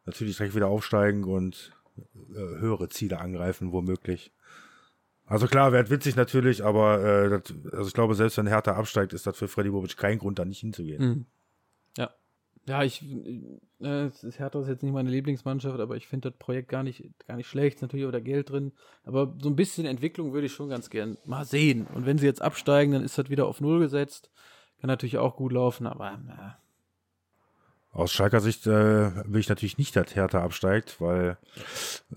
[0.05, 4.31] Natürlich direkt wieder aufsteigen und äh, höhere Ziele angreifen, womöglich.
[5.25, 9.13] Also klar, wäre witzig natürlich, aber äh, das, also ich glaube, selbst wenn Hertha absteigt,
[9.13, 11.03] ist das für Freddy Bobic kein Grund, da nicht hinzugehen.
[11.03, 11.25] Mhm.
[12.67, 12.83] Ja.
[12.83, 13.03] Ich,
[13.79, 17.37] äh, Hertha ist jetzt nicht meine Lieblingsmannschaft, aber ich finde das Projekt gar nicht, gar
[17.37, 17.81] nicht schlecht.
[17.81, 18.71] Natürlich auch da Geld drin.
[19.03, 21.87] Aber so ein bisschen Entwicklung würde ich schon ganz gern mal sehen.
[21.93, 24.31] Und wenn sie jetzt absteigen, dann ist das wieder auf Null gesetzt.
[24.79, 26.57] Kann natürlich auch gut laufen, aber na,
[27.95, 31.37] aus Schalker Sicht äh, will ich natürlich nicht, dass Hertha absteigt, weil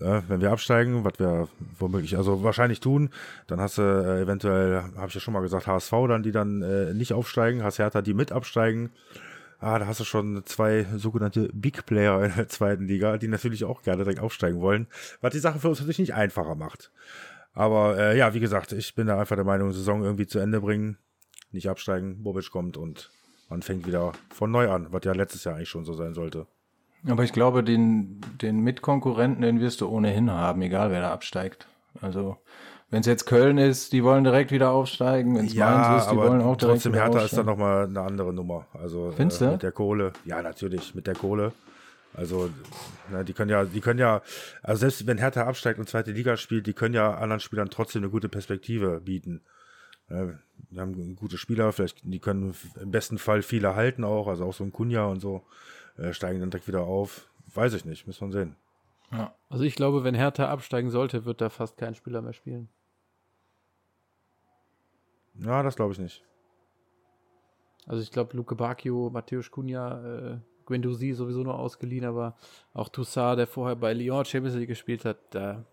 [0.01, 1.47] äh, wenn wir absteigen, was wir
[1.79, 3.11] womöglich, also wahrscheinlich tun,
[3.47, 6.61] dann hast du äh, eventuell, habe ich ja schon mal gesagt, HSV dann, die dann
[6.61, 8.89] äh, nicht aufsteigen, hast Hertha, die mit absteigen.
[9.59, 13.65] Ah, da hast du schon zwei sogenannte Big Player in der zweiten Liga, die natürlich
[13.65, 14.87] auch gerne direkt aufsteigen wollen,
[15.19, 16.91] was die Sache für uns natürlich nicht einfacher macht.
[17.53, 20.61] Aber äh, ja, wie gesagt, ich bin da einfach der Meinung, Saison irgendwie zu Ende
[20.61, 20.97] bringen,
[21.51, 23.11] nicht absteigen, Bobic kommt und
[23.49, 26.47] man fängt wieder von neu an, was ja letztes Jahr eigentlich schon so sein sollte.
[27.07, 31.67] Aber ich glaube, den, den Mitkonkurrenten, den wirst du ohnehin haben, egal wer da absteigt.
[32.01, 32.37] Also,
[32.91, 35.35] wenn es jetzt Köln ist, die wollen direkt wieder aufsteigen.
[35.35, 37.85] Wenn es ja, Mainz ist, die wollen auch direkt trotzdem wieder Hertha ist dann nochmal
[37.85, 38.65] eine andere Nummer.
[38.73, 40.13] Also Findest äh, mit der Kohle.
[40.25, 41.53] Ja, natürlich, mit der Kohle.
[42.15, 42.49] Also,
[43.11, 44.23] na, die können ja, die können ja,
[44.63, 48.01] also selbst wenn Hertha absteigt und zweite Liga spielt, die können ja anderen Spielern trotzdem
[48.01, 49.41] eine gute Perspektive bieten.
[50.07, 54.55] Wir haben gute Spieler, vielleicht, die können im besten Fall viele halten auch, also auch
[54.55, 55.43] so ein Kunja und so,
[55.97, 57.27] äh, steigen dann direkt wieder auf.
[57.53, 58.55] Weiß ich nicht, muss man sehen.
[59.11, 59.35] Ja.
[59.49, 62.69] Also ich glaube, wenn Hertha absteigen sollte, wird da fast kein Spieler mehr spielen.
[65.43, 66.23] Ja, das glaube ich nicht.
[67.85, 72.35] Also ich glaube, Luke Bacchio, Matthäus Kunja, äh, Guendouzi sowieso nur ausgeliehen, aber
[72.73, 75.65] auch Toussaint, der vorher bei Lyon Champions League gespielt hat, da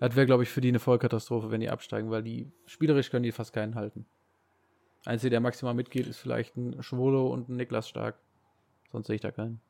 [0.00, 3.22] das wäre, glaube ich, für die eine Vollkatastrophe, wenn die absteigen, weil die spielerisch können
[3.22, 4.06] die fast keinen halten.
[5.04, 8.16] Einzige, der maximal mitgeht, ist vielleicht ein Schwolo und ein Niklas Stark.
[8.90, 9.60] Sonst sehe ich da keinen.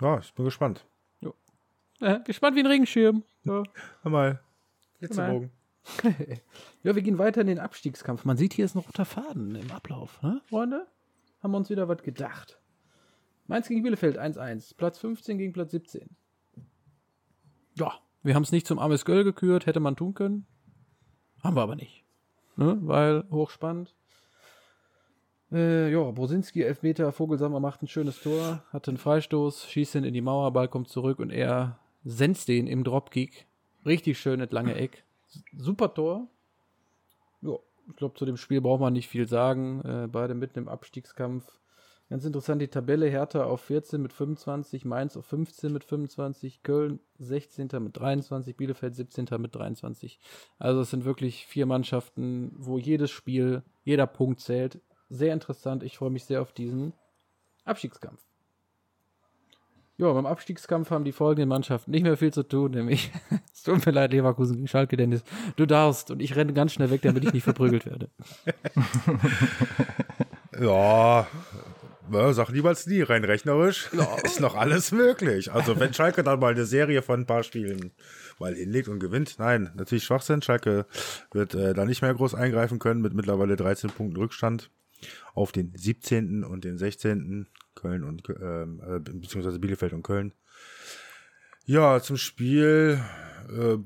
[0.00, 0.86] Ja, ich bin gespannt.
[1.20, 1.34] Jo.
[2.00, 3.24] Ja, gespannt wie ein Regenschirm.
[3.44, 3.62] Ja.
[4.02, 4.40] Hör mal.
[6.82, 8.24] Ja, wir gehen weiter in den Abstiegskampf.
[8.24, 10.86] Man sieht, hier ist ein roter Faden im Ablauf, ne, Freunde?
[11.42, 12.60] Haben wir uns wieder was gedacht.
[13.46, 14.76] Mainz gegen Bielefeld 1-1.
[14.76, 16.16] Platz 15 gegen Platz 17.
[17.74, 20.46] Ja, wir haben es nicht zum Ames Göll gekürt, hätte man tun können.
[21.42, 22.04] Haben wir aber nicht.
[22.56, 22.78] Ne?
[22.80, 23.94] Weil hochspannend.
[25.52, 30.14] Äh, ja, Brosinski, Elfmeter, Vogelsammer macht ein schönes Tor, hat einen Freistoß, schießt ihn in
[30.14, 33.46] die Mauer, Ball kommt zurück und er senzt den im Dropkick.
[33.84, 35.04] Richtig schön, das lange Eck.
[35.56, 36.28] Super Tor.
[37.42, 37.56] Ja,
[37.88, 39.80] ich glaube, zu dem Spiel braucht man nicht viel sagen.
[39.82, 41.60] Äh, beide mitten im Abstiegskampf.
[42.08, 43.08] Ganz interessant die Tabelle.
[43.08, 47.68] Hertha auf 14 mit 25, Mainz auf 15 mit 25, Köln 16.
[47.80, 49.26] mit 23, Bielefeld 17.
[49.38, 50.20] mit 23.
[50.58, 54.80] Also es sind wirklich vier Mannschaften, wo jedes Spiel, jeder Punkt zählt.
[55.08, 55.82] Sehr interessant.
[55.82, 56.92] Ich freue mich sehr auf diesen
[57.64, 58.22] Abstiegskampf.
[59.98, 63.10] Ja, beim Abstiegskampf haben die folgenden Mannschaften nicht mehr viel zu tun, nämlich,
[63.52, 65.24] es tut mir leid, Leverkusen gegen Schalke, Dennis,
[65.56, 68.10] du darfst und ich renne ganz schnell weg, damit ich nicht verprügelt werde.
[70.60, 71.26] ja,
[72.12, 74.06] Ja, sag niemals nie, rein rechnerisch ja.
[74.22, 75.52] ist noch alles möglich.
[75.52, 77.92] Also wenn Schalke dann mal eine Serie von ein paar Spielen
[78.38, 80.42] mal hinlegt und gewinnt, nein, natürlich Schwachsinn.
[80.42, 80.86] Schalke
[81.32, 84.70] wird äh, da nicht mehr groß eingreifen können mit mittlerweile 13 Punkten Rückstand
[85.34, 86.44] auf den 17.
[86.44, 87.48] und den 16.
[87.74, 90.32] Köln und ähm, äh, beziehungsweise Bielefeld und Köln.
[91.64, 93.00] Ja, zum Spiel
[93.50, 93.76] äh,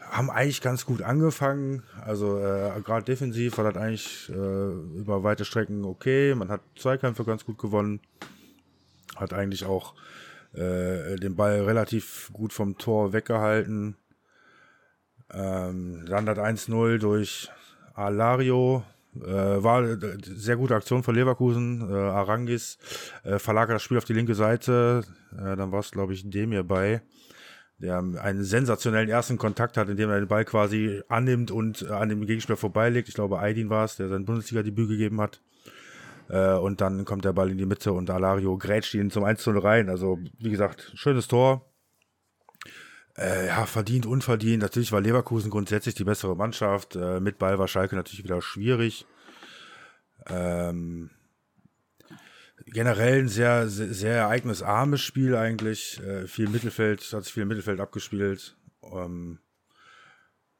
[0.00, 1.82] haben eigentlich ganz gut angefangen.
[2.04, 6.34] Also äh, gerade defensiv war das eigentlich äh, über weite Strecken okay.
[6.34, 8.00] Man hat Zweikämpfe ganz gut gewonnen.
[9.16, 9.94] Hat eigentlich auch
[10.54, 13.96] äh, den Ball relativ gut vom Tor weggehalten.
[15.30, 17.50] Ähm, dann das 1-0 durch
[17.94, 18.84] Alario.
[19.24, 21.88] Äh, war eine sehr gute Aktion von Leverkusen.
[21.88, 22.78] Äh, Arangis
[23.24, 25.02] äh, verlagert das Spiel auf die linke Seite.
[25.32, 27.02] Äh, dann war es, glaube ich, Demir bei
[27.78, 32.08] der einen sensationellen ersten Kontakt hat, indem er den Ball quasi annimmt und äh, an
[32.08, 33.08] dem Gegenspieler vorbeilegt.
[33.08, 35.40] Ich glaube, Aydin war es, der sein Bundesliga-Debüt gegeben hat.
[36.28, 39.44] Äh, und dann kommt der Ball in die Mitte und Alario grätscht ihn zum 1
[39.46, 39.90] 0 rein.
[39.90, 41.65] Also, wie gesagt, schönes Tor.
[43.18, 44.62] Äh, ja, verdient, unverdient.
[44.62, 46.96] Natürlich war Leverkusen grundsätzlich die bessere Mannschaft.
[46.96, 49.06] Äh, mit Ball war Schalke natürlich wieder schwierig.
[50.26, 51.10] Ähm,
[52.66, 56.00] generell ein sehr, sehr, ereignisarmes Spiel eigentlich.
[56.02, 58.56] Äh, viel Mittelfeld, hat sich viel Mittelfeld abgespielt.
[58.82, 59.38] Ähm,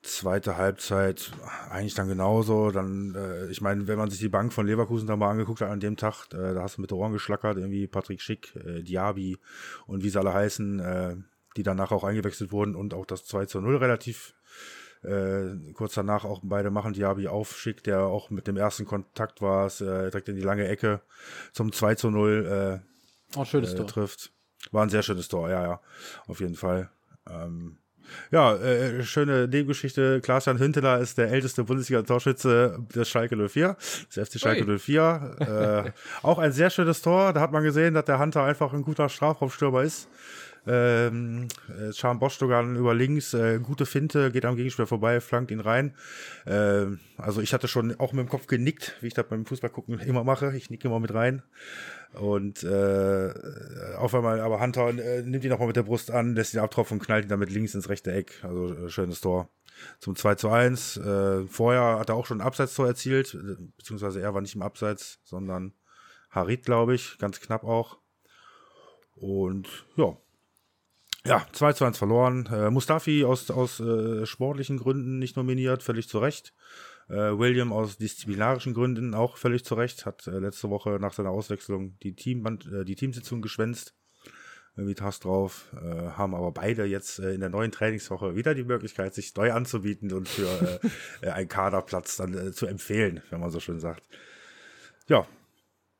[0.02, 1.32] zweite Halbzeit
[1.68, 2.70] eigentlich dann genauso.
[2.70, 5.70] Dann, äh, ich meine, wenn man sich die Bank von Leverkusen da mal angeguckt hat
[5.70, 9.38] an dem Tag, äh, da hast du mit Ohren geschlackert, irgendwie Patrick Schick, äh, Diaby
[9.86, 11.16] und wie sie alle heißen, äh,
[11.56, 14.34] die danach auch eingewechselt wurden und auch das 2 zu 0 relativ
[15.02, 19.66] äh, kurz danach auch beide machen Diaby aufschickt, der auch mit dem ersten Kontakt war,
[19.66, 21.00] es, äh, direkt in die lange Ecke
[21.52, 22.82] zum 2 zu 0
[23.34, 23.86] äh, oh, schönes äh, Tor.
[23.86, 24.32] trifft.
[24.72, 25.80] War ein sehr schönes Tor, ja, ja,
[26.26, 26.90] auf jeden Fall.
[27.28, 27.78] Ähm,
[28.30, 30.20] ja, äh, schöne Nebengeschichte.
[30.20, 33.76] Klaas-Jan Hünteler ist der älteste Bundesliga-Torschütze des Schalke 04,
[34.14, 34.78] des FC Schalke Ui.
[34.78, 35.92] 04.
[35.92, 35.92] äh,
[36.22, 37.32] auch ein sehr schönes Tor.
[37.32, 40.08] Da hat man gesehen, dass der Hunter einfach ein guter Strafraumstürmer ist.
[40.66, 45.60] Ähm, äh, Charm Bostogan über links, äh, gute Finte, geht am Gegenspieler vorbei, flankt ihn
[45.60, 45.94] rein.
[46.44, 46.86] Äh,
[47.16, 50.00] also ich hatte schon auch mit dem Kopf genickt, wie ich das beim Fußball gucken
[50.00, 50.56] immer mache.
[50.56, 51.42] Ich nicke immer mit rein.
[52.14, 53.32] Und äh,
[53.96, 56.98] auf einmal, aber Hunter äh, nimmt ihn nochmal mit der Brust an, lässt ihn abtropfen
[56.98, 58.40] und knallt ihn damit links ins rechte Eck.
[58.42, 59.48] Also äh, schönes Tor.
[60.00, 60.96] Zum 2 zu 1.
[60.96, 64.62] Äh, vorher hat er auch schon ein Abseitstor erzielt, äh, beziehungsweise er war nicht im
[64.62, 65.74] Abseits, sondern
[66.30, 67.98] Harit, glaube ich, ganz knapp auch.
[69.14, 70.16] Und ja,
[71.26, 72.48] ja, 2 zu 1 verloren.
[72.52, 76.54] Äh, Mustafi aus, aus äh, sportlichen Gründen nicht nominiert, völlig zu Recht.
[77.08, 80.06] Äh, William aus disziplinarischen Gründen auch völlig zu Recht.
[80.06, 83.94] Hat äh, letzte Woche nach seiner Auswechslung die, Teamband, äh, die Teamsitzung geschwänzt.
[84.76, 85.66] Irgendwie Task drauf.
[85.74, 90.12] Äh, haben aber beide jetzt in der neuen Trainingswoche wieder die Möglichkeit, sich neu anzubieten
[90.12, 90.80] und für
[91.22, 94.02] einen Kaderplatz dann zu empfehlen, wenn man so schön sagt.
[95.08, 95.26] Ja,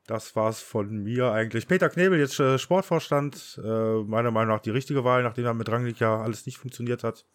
[0.06, 1.66] das war's von mir eigentlich.
[1.66, 3.60] Peter Knebel, jetzt äh, Sportvorstand.
[3.62, 7.02] Äh, meiner Meinung nach die richtige Wahl, nachdem er mit Rangnick ja alles nicht funktioniert
[7.02, 7.26] hat.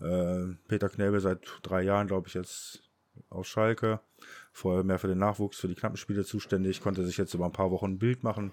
[0.00, 2.82] Äh, Peter Knebel seit drei Jahren, glaube ich, jetzt
[3.28, 4.00] aus Schalke.
[4.52, 6.80] Vorher mehr für den Nachwuchs, für die knappen Spiele zuständig.
[6.80, 8.52] Konnte sich jetzt über ein paar Wochen ein Bild machen.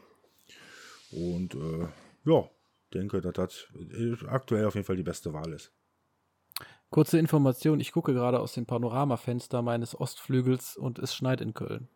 [1.12, 1.88] Und äh,
[2.26, 2.50] ja,
[2.94, 3.68] denke, dass das
[4.28, 5.72] aktuell auf jeden Fall die beste Wahl ist.
[6.90, 11.90] Kurze Information, ich gucke gerade aus dem Panoramafenster meines Ostflügels und es schneit in Köln.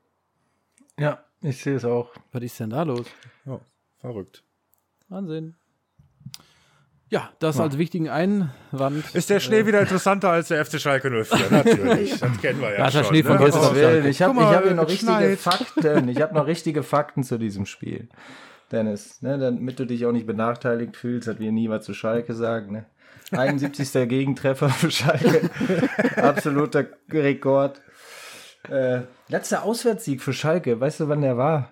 [0.97, 2.11] Ja, ich sehe es auch.
[2.31, 3.07] Was ist denn da los?
[3.45, 3.59] Ja,
[3.99, 4.43] verrückt.
[5.07, 5.55] Wahnsinn.
[7.11, 7.63] Ja, das ja.
[7.63, 9.15] als wichtigen Einwand.
[9.15, 11.49] Ist der Schnee äh, wieder interessanter als der FC Schalke 04?
[11.49, 13.03] Natürlich, das kennen wir ja, ja schon.
[13.05, 13.45] Schnee von ne?
[13.45, 13.75] gestern.
[13.75, 15.39] Oh, ich habe hab hier noch richtige schneit.
[15.39, 16.07] Fakten.
[16.09, 18.09] Ich habe noch richtige Fakten zu diesem Spiel.
[18.71, 22.35] Dennis, ne, damit du dich auch nicht benachteiligt fühlst, dass wir nie was zu Schalke
[22.35, 22.73] sagen.
[22.73, 22.85] Ne?
[23.31, 23.91] 71.
[24.07, 25.49] Gegentreffer für Schalke.
[26.15, 27.81] Absoluter Rekord.
[28.67, 31.71] Äh, letzter Auswärtssieg für Schalke, weißt du, wann der war?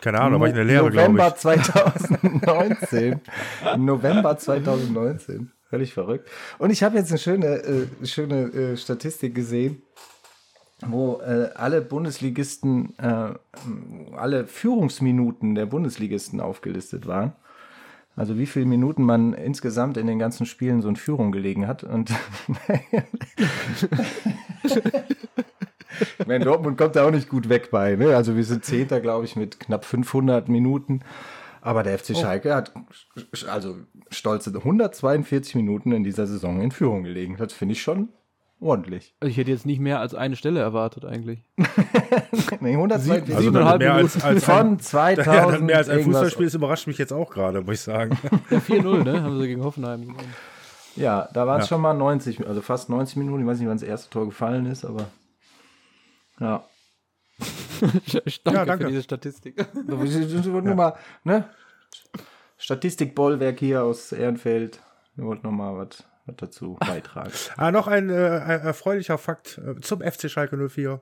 [0.00, 1.18] Keine Ahnung, war ich in der Lehre, glaube ich.
[1.18, 3.20] November 2019.
[3.76, 5.52] November 2019.
[5.68, 6.28] Völlig verrückt.
[6.58, 9.82] Und ich habe jetzt eine schöne, äh, schöne äh, Statistik gesehen,
[10.86, 13.34] wo äh, alle Bundesligisten, äh,
[14.16, 17.34] alle Führungsminuten der Bundesligisten aufgelistet waren.
[18.20, 21.84] Also wie viele Minuten man insgesamt in den ganzen Spielen so in Führung gelegen hat.
[21.84, 22.10] Und
[26.18, 27.96] ich meine, Dortmund kommt da auch nicht gut weg bei.
[27.96, 28.14] Ne?
[28.14, 31.00] Also wir sind Zehnter, glaube ich, mit knapp 500 Minuten.
[31.62, 32.20] Aber der FC oh.
[32.20, 32.74] Schalke hat
[33.48, 33.78] also
[34.10, 37.38] stolze 142 Minuten in dieser Saison in Führung gelegen.
[37.38, 38.10] Das finde ich schon
[38.60, 39.14] ordentlich.
[39.20, 41.42] Also ich hätte jetzt nicht mehr als eine Stelle erwartet eigentlich.
[42.60, 45.26] nee, 142 also mehr Minuten als, als von ein, 2000.
[45.52, 48.18] Ja, mehr als ein Fußballspiel, das überrascht mich jetzt auch gerade, muss ich sagen.
[48.50, 49.22] Ja, 4-0, ne?
[49.22, 50.34] Haben sie gegen Hoffenheim gewonnen.
[50.96, 51.74] Ja, da waren es ja.
[51.74, 53.42] schon mal 90, also fast 90 Minuten.
[53.42, 55.06] Ich weiß nicht, wann das erste Tor gefallen ist, aber
[56.40, 56.64] ja.
[58.04, 59.66] danke, ja, danke für diese Statistik.
[59.86, 60.74] Nur ja.
[60.74, 60.94] mal,
[61.24, 61.48] ne?
[62.58, 64.80] Statistikbollwerk hier aus Ehrenfeld.
[65.14, 66.04] Wir wollten noch mal was
[66.36, 67.30] dazu beitragen.
[67.56, 71.00] ah, noch ein äh, erfreulicher Fakt äh, zum FC Schalke 04.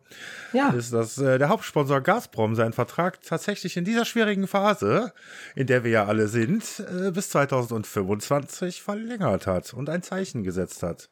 [0.52, 0.70] Ja.
[0.70, 5.12] Ist, dass äh, der Hauptsponsor Gazprom seinen Vertrag tatsächlich in dieser schwierigen Phase,
[5.54, 10.82] in der wir ja alle sind, äh, bis 2025 verlängert hat und ein Zeichen gesetzt
[10.82, 11.10] hat.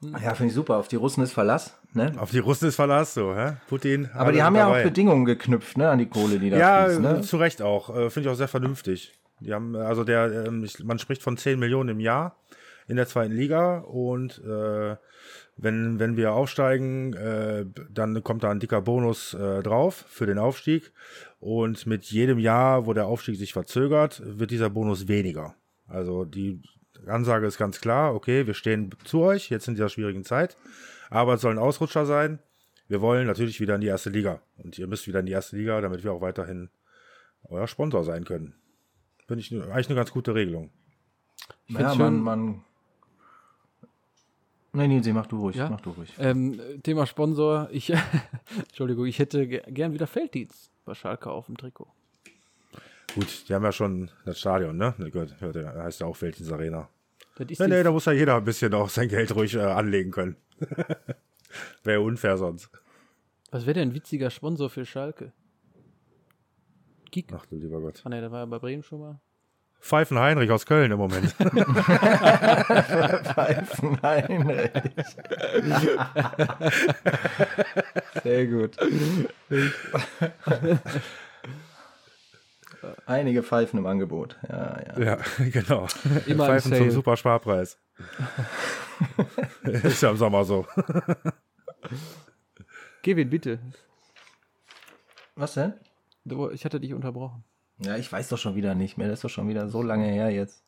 [0.00, 0.76] Ja, finde ich super.
[0.76, 1.78] Auf die Russen ist Verlass.
[1.92, 2.12] Ne?
[2.18, 3.56] Auf die Russen ist Verlass, so, hä?
[3.68, 4.10] Putin.
[4.14, 4.78] Aber die haben dabei.
[4.78, 7.02] ja auch Bedingungen geknüpft, ne, an die Kohle, die da ja, fließt.
[7.02, 7.20] Ja, ne?
[7.22, 7.90] zu Recht auch.
[7.90, 9.12] Äh, finde ich auch sehr vernünftig.
[9.40, 12.36] Die haben, also der, ähm, man spricht von 10 Millionen im Jahr
[12.86, 14.96] in der zweiten Liga und äh,
[15.56, 20.38] wenn, wenn wir aufsteigen, äh, dann kommt da ein dicker Bonus äh, drauf für den
[20.38, 20.92] Aufstieg.
[21.38, 25.54] Und mit jedem Jahr, wo der Aufstieg sich verzögert, wird dieser Bonus weniger.
[25.86, 26.62] Also die
[27.06, 30.56] Ansage ist ganz klar, okay, wir stehen zu euch jetzt in dieser schwierigen Zeit,
[31.10, 32.40] aber es soll ein Ausrutscher sein.
[32.88, 34.40] Wir wollen natürlich wieder in die erste Liga.
[34.56, 36.70] Und ihr müsst wieder in die erste Liga, damit wir auch weiterhin
[37.44, 38.54] euer Sponsor sein können.
[39.26, 40.70] Finde ich eigentlich eine ganz gute Regelung.
[41.66, 42.64] Ich ja, man, man
[44.74, 45.70] Nein, Nils, mach du ruhig, ja?
[45.70, 46.12] mach du ruhig.
[46.18, 47.90] Ähm, Thema Sponsor, ich,
[48.58, 51.86] Entschuldigung, ich hätte gern wieder Felddienst bei Schalke auf dem Trikot.
[53.14, 54.94] Gut, die haben ja schon das Stadion, ne?
[55.12, 56.88] Gott, der heißt ja auch Felddienst Arena.
[57.38, 60.36] Nee, nee, da muss ja jeder ein bisschen auch sein Geld ruhig äh, anlegen können.
[61.84, 62.70] wäre unfair sonst.
[63.50, 65.32] Was wäre denn ein witziger Sponsor für Schalke?
[67.12, 67.32] Kick.
[67.32, 68.02] Ach du lieber Gott.
[68.04, 69.20] Ah ne, da war ja bei Bremen schon mal.
[69.84, 71.32] Pfeifen Heinrich aus Köln im Moment.
[73.32, 74.70] Pfeifen Heinrich.
[78.22, 78.78] Sehr gut.
[83.04, 84.38] Einige Pfeifen im Angebot.
[84.48, 84.98] Ja, ja.
[85.00, 85.18] ja
[85.50, 85.86] genau.
[86.24, 87.78] Immer Pfeifen zum super Sparpreis.
[89.64, 90.66] Ist ja im Sommer so.
[93.02, 93.58] Kevin, bitte.
[95.36, 95.74] Was denn?
[96.54, 97.44] Ich hatte dich unterbrochen.
[97.84, 99.08] Ja, ich weiß doch schon wieder nicht mehr.
[99.08, 100.62] Das ist doch schon wieder so lange her jetzt,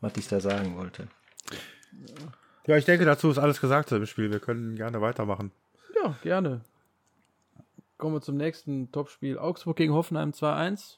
[0.00, 1.06] was ich da sagen wollte.
[2.66, 4.30] Ja, ich denke, dazu ist alles gesagt im Spiel.
[4.30, 5.52] Wir können gerne weitermachen.
[6.02, 6.62] Ja, gerne.
[7.98, 9.38] Kommen wir zum nächsten Topspiel.
[9.38, 10.96] Augsburg gegen Hoffenheim 2-1.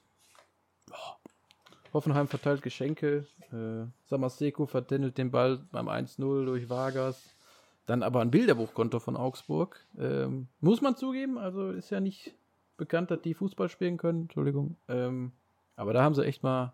[1.93, 3.27] Hoffenheim verteilt Geschenke.
[3.53, 7.35] Äh, Samaseko vertändelt den Ball beim 1-0 durch Vargas.
[7.87, 9.85] Dann aber ein Bilderbuchkonto von Augsburg.
[9.99, 12.35] Ähm, muss man zugeben, also ist ja nicht
[12.77, 14.23] bekannt, dass die Fußball spielen können.
[14.23, 14.77] Entschuldigung.
[14.89, 15.33] Ähm,
[15.77, 16.73] aber da haben sie echt mal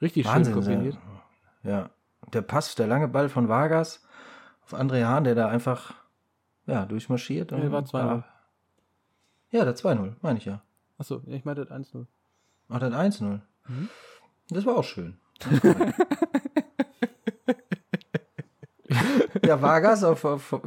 [0.00, 0.98] richtig Wahnsinn, schön kombiniert.
[1.62, 1.70] Ja.
[1.70, 1.90] ja.
[2.32, 4.06] Der Pass, der lange Ball von Vargas
[4.64, 5.94] auf André Hahn, der da einfach
[6.66, 7.52] ja, durchmarschiert.
[7.52, 8.24] Nee, war 2-0.
[9.50, 10.62] Ja, der 2-0, meine ich ja.
[10.98, 12.06] Achso, ich meinte 1-0.
[12.68, 13.40] Ach, der 1-0.
[13.68, 13.88] Mhm.
[14.48, 15.18] Das war auch schön.
[19.44, 20.60] ja, Vargas auf, auf,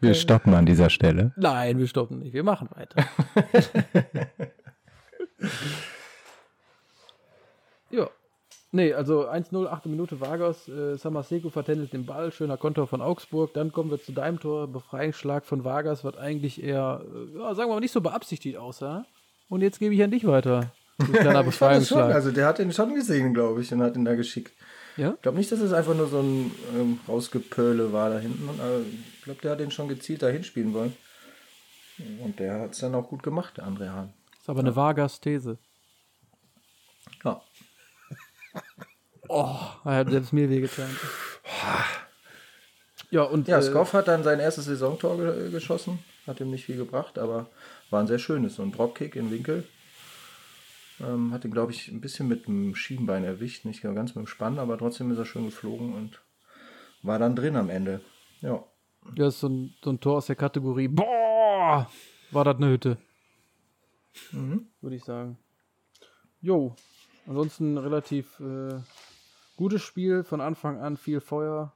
[0.00, 1.32] Wir stoppen an dieser Stelle.
[1.36, 2.32] Nein, wir stoppen nicht.
[2.32, 3.04] Wir machen weiter.
[7.90, 8.08] ja.
[8.72, 9.86] Nee, also 1-0, 8.
[9.86, 10.68] Minute Vargas.
[10.68, 12.30] Äh, Samaseko vertändelt den Ball.
[12.30, 13.52] Schöner Konter von Augsburg.
[13.52, 14.68] Dann kommen wir zu deinem Tor.
[14.68, 19.04] Befreiungsschlag von Vargas, was eigentlich eher, äh, ja, sagen wir mal, nicht so beabsichtigt aussah.
[19.48, 20.72] Und jetzt gebe ich an dich weiter.
[21.12, 22.14] Kleiner Befreiungsschlag.
[22.14, 24.52] also der hat den schon gesehen, glaube ich, und hat ihn da geschickt.
[25.00, 25.14] Ja?
[25.14, 28.48] Ich glaube nicht, dass es einfach nur so ein ähm, Rausgepöle war da hinten.
[28.48, 30.94] Aber ich glaube, der hat den schon gezielt dahin spielen wollen.
[32.22, 34.12] Und der hat es dann auch gut gemacht, der André Hahn.
[34.38, 35.56] Ist aber eine Vargas-These.
[37.24, 37.40] Ja.
[39.28, 40.94] oh, er hat selbst mir wehgetan.
[43.10, 43.48] Ja, und.
[43.48, 45.98] Ja, äh, Skoff hat dann sein erstes Saisontor ge geschossen.
[46.26, 47.46] Hat ihm nicht viel gebracht, aber
[47.88, 48.56] war ein sehr schönes.
[48.56, 49.64] So ein Dropkick in Winkel.
[51.00, 54.26] Ähm, hat ihn, glaube ich, ein bisschen mit dem Schienbein erwischt, nicht ganz mit dem
[54.26, 56.22] Spann, aber trotzdem ist er schön geflogen und
[57.02, 58.02] war dann drin am Ende.
[58.42, 58.64] Ja.
[59.16, 61.90] Ja, ist so ein, so ein Tor aus der Kategorie, boah,
[62.30, 62.98] war das eine Hütte.
[64.32, 64.66] Mhm.
[64.82, 65.38] Würde ich sagen.
[66.42, 66.74] Jo,
[67.26, 68.80] ansonsten relativ äh,
[69.56, 71.72] gutes Spiel, von Anfang an viel Feuer.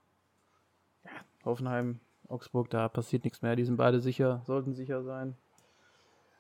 [1.05, 1.11] Ja,
[1.47, 3.57] Hoffenheim, Augsburg, da passiert nichts mehr.
[3.57, 5.37] Die sind beide sicher, sollten sicher sein.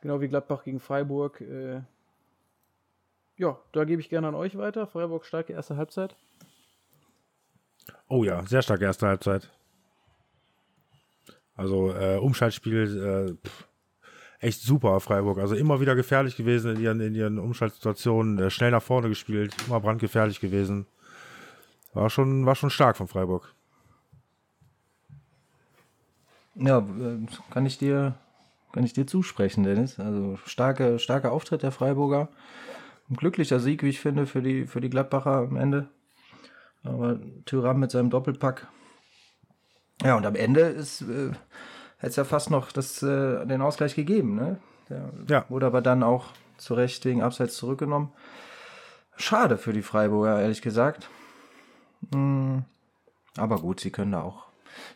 [0.03, 1.41] Genau wie Gladbach gegen Freiburg.
[1.41, 1.82] Äh,
[3.37, 4.87] ja, da gebe ich gerne an euch weiter.
[4.87, 6.16] Freiburg starke erste Halbzeit.
[8.09, 9.51] Oh ja, sehr starke erste Halbzeit.
[11.57, 13.68] Also äh, Umschaltspiel, äh, pff,
[14.41, 15.39] echt super Freiburg.
[15.39, 19.55] Also immer wieder gefährlich gewesen in ihren, in ihren Umschaltsituationen, äh, schnell nach vorne gespielt,
[19.66, 20.87] immer brandgefährlich gewesen.
[21.93, 23.55] War schon, war schon stark von Freiburg.
[26.57, 28.16] Ja, äh, kann ich dir,
[28.72, 29.99] kann ich dir zusprechen, Dennis.
[29.99, 32.28] Also starke, starker Auftritt der Freiburger
[33.11, 35.89] ein glücklicher Sieg, wie ich finde, für die, für die Gladbacher am Ende.
[36.83, 38.67] Aber Tyram mit seinem Doppelpack
[40.03, 41.29] Ja, und am Ende ist, äh,
[41.99, 44.35] hätte es ja fast noch das, äh, den Ausgleich gegeben.
[44.35, 44.59] Ne?
[44.89, 45.45] Der ja.
[45.49, 46.29] wurde aber dann auch
[46.59, 48.13] zu Recht wegen Abseits zurückgenommen.
[49.17, 51.09] Schade für die Freiburger, ehrlich gesagt.
[52.13, 52.65] Mhm.
[53.37, 54.47] Aber gut, sie können da auch.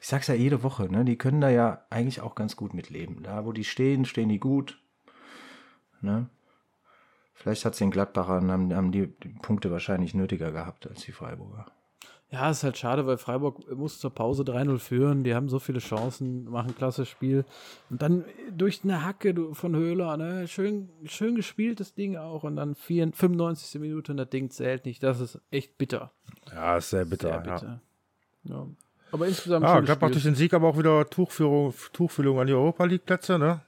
[0.01, 1.05] Ich sag's ja jede Woche, ne?
[1.05, 3.23] Die können da ja eigentlich auch ganz gut mitleben.
[3.23, 4.81] Da, wo die stehen, stehen die gut.
[6.01, 6.29] Ne?
[7.39, 11.12] Vielleicht hat es den Gladbachern, haben, haben die, die Punkte wahrscheinlich nötiger gehabt als die
[11.12, 11.66] Freiburger.
[12.30, 15.24] Ja, ist halt schade, weil Freiburg muss zur Pause 3-0 führen.
[15.24, 17.47] Die haben so viele Chancen, machen ein klasse Spiel.
[17.89, 18.24] Und dann
[18.55, 20.47] durch eine Hacke von Höhler, ne?
[20.47, 22.43] schön, schön gespielt das Ding auch.
[22.43, 23.80] Und dann 4, 95.
[23.80, 25.03] Minute und das Ding zählt nicht.
[25.03, 26.12] Das ist echt bitter.
[26.53, 27.28] Ja, ist sehr bitter.
[27.28, 27.80] Sehr bitter.
[28.45, 28.55] Ja.
[28.57, 28.66] ja.
[29.11, 29.64] Aber insgesamt.
[29.64, 33.62] Ja, Gladbach durch den Sieg aber auch wieder Tuchführung, Tuchfühlung an die Europa League-Plätze, ne?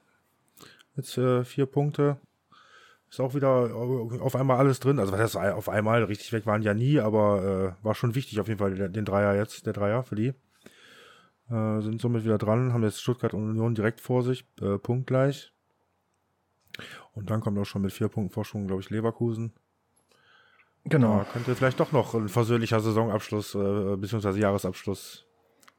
[0.96, 2.18] Jetzt äh, vier Punkte.
[3.10, 3.74] Ist auch wieder
[4.20, 5.00] auf einmal alles drin.
[5.00, 8.38] Also was heißt auf einmal, richtig weg waren ja nie, aber äh, war schon wichtig
[8.38, 10.28] auf jeden Fall den Dreier jetzt, der Dreier für die.
[11.50, 15.52] Äh, sind somit wieder dran, haben jetzt Stuttgart und Union direkt vor sich, äh, punktgleich.
[17.12, 19.52] Und dann kommt auch schon mit vier Punkten Vorsprung, glaube ich, Leverkusen.
[20.84, 21.18] Genau.
[21.18, 24.38] Da könnte vielleicht doch noch ein versöhnlicher Saisonabschluss äh, bzw.
[24.38, 25.26] Jahresabschluss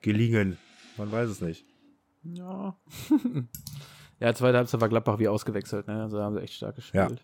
[0.02, 0.58] gelingen.
[0.98, 1.66] Man weiß es nicht.
[2.24, 2.76] Ja.
[4.22, 6.04] Ja, zweite Halbzeit war Gladbach wie ausgewechselt, ne?
[6.04, 7.10] Also haben sie echt stark gespielt.
[7.10, 7.18] Ja.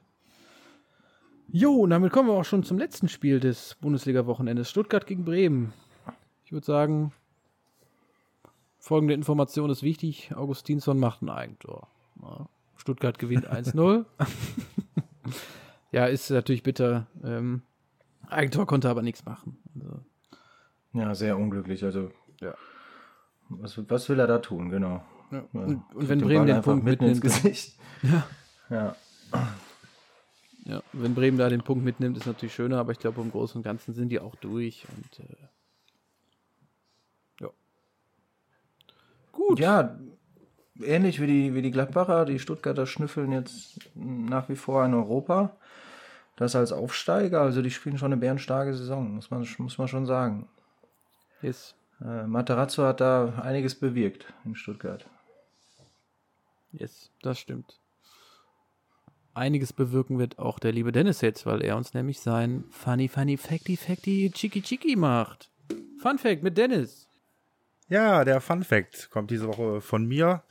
[1.50, 4.68] Jo, und damit kommen wir auch schon zum letzten Spiel des Bundesliga-Wochenendes.
[4.70, 5.74] Stuttgart gegen Bremen.
[6.44, 7.14] Ich würde sagen,
[8.80, 10.36] folgende Information ist wichtig.
[10.36, 11.88] Augustinsson macht ein Eigentor.
[12.20, 12.50] Ja.
[12.78, 14.06] Stuttgart gewinnt 1-0.
[15.92, 17.06] ja, ist natürlich bitter.
[17.24, 17.62] Ähm,
[18.28, 19.60] Eigentor konnte aber nichts machen.
[19.80, 20.00] Also.
[20.94, 21.84] Ja, sehr unglücklich.
[21.84, 22.10] Also,
[22.42, 22.56] ja.
[23.50, 25.04] Was, was will er da tun, genau?
[25.32, 25.44] Ja.
[25.54, 27.78] Und, und wenn Bremen den Punkt mitten ins Gesicht.
[28.04, 28.28] Ja.
[28.70, 28.96] ja.
[30.66, 33.58] Ja, wenn Bremen da den Punkt mitnimmt, ist natürlich schöner, aber ich glaube, im Großen
[33.58, 35.36] und Ganzen sind die auch durch und äh,
[37.40, 37.50] ja.
[39.32, 39.60] Gut.
[39.60, 39.98] Ja,
[40.84, 45.56] ähnlich wie die, wie die Gladbacher, die Stuttgarter schnüffeln jetzt nach wie vor in Europa.
[46.36, 50.06] Das als Aufsteiger, also die spielen schon eine bärenstarke Saison, muss man, muss man schon
[50.06, 50.48] sagen.
[51.42, 51.76] Yes.
[52.02, 55.08] Äh, Materazzo hat da einiges bewirkt in Stuttgart.
[56.72, 57.80] Yes, das stimmt.
[59.34, 63.38] Einiges bewirken wird auch der liebe Dennis jetzt, weil er uns nämlich sein Funny Funny
[63.38, 65.52] Facty Facty Chiki Chiki macht.
[66.02, 67.08] Fun Fact mit Dennis.
[67.90, 70.44] Ja, der Fun Fact kommt diese Woche von mir.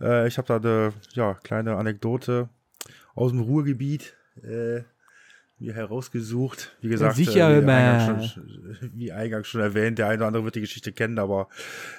[0.00, 2.48] Äh, ich habe da eine ja, kleine Anekdote
[3.14, 4.80] aus dem Ruhrgebiet äh,
[5.60, 6.76] mir herausgesucht.
[6.80, 10.44] Wie gesagt, Sicher, äh, wie, eingangs schon, wie, eingangs schon, erwähnt, der eine oder andere
[10.44, 11.48] wird die Geschichte kennen, aber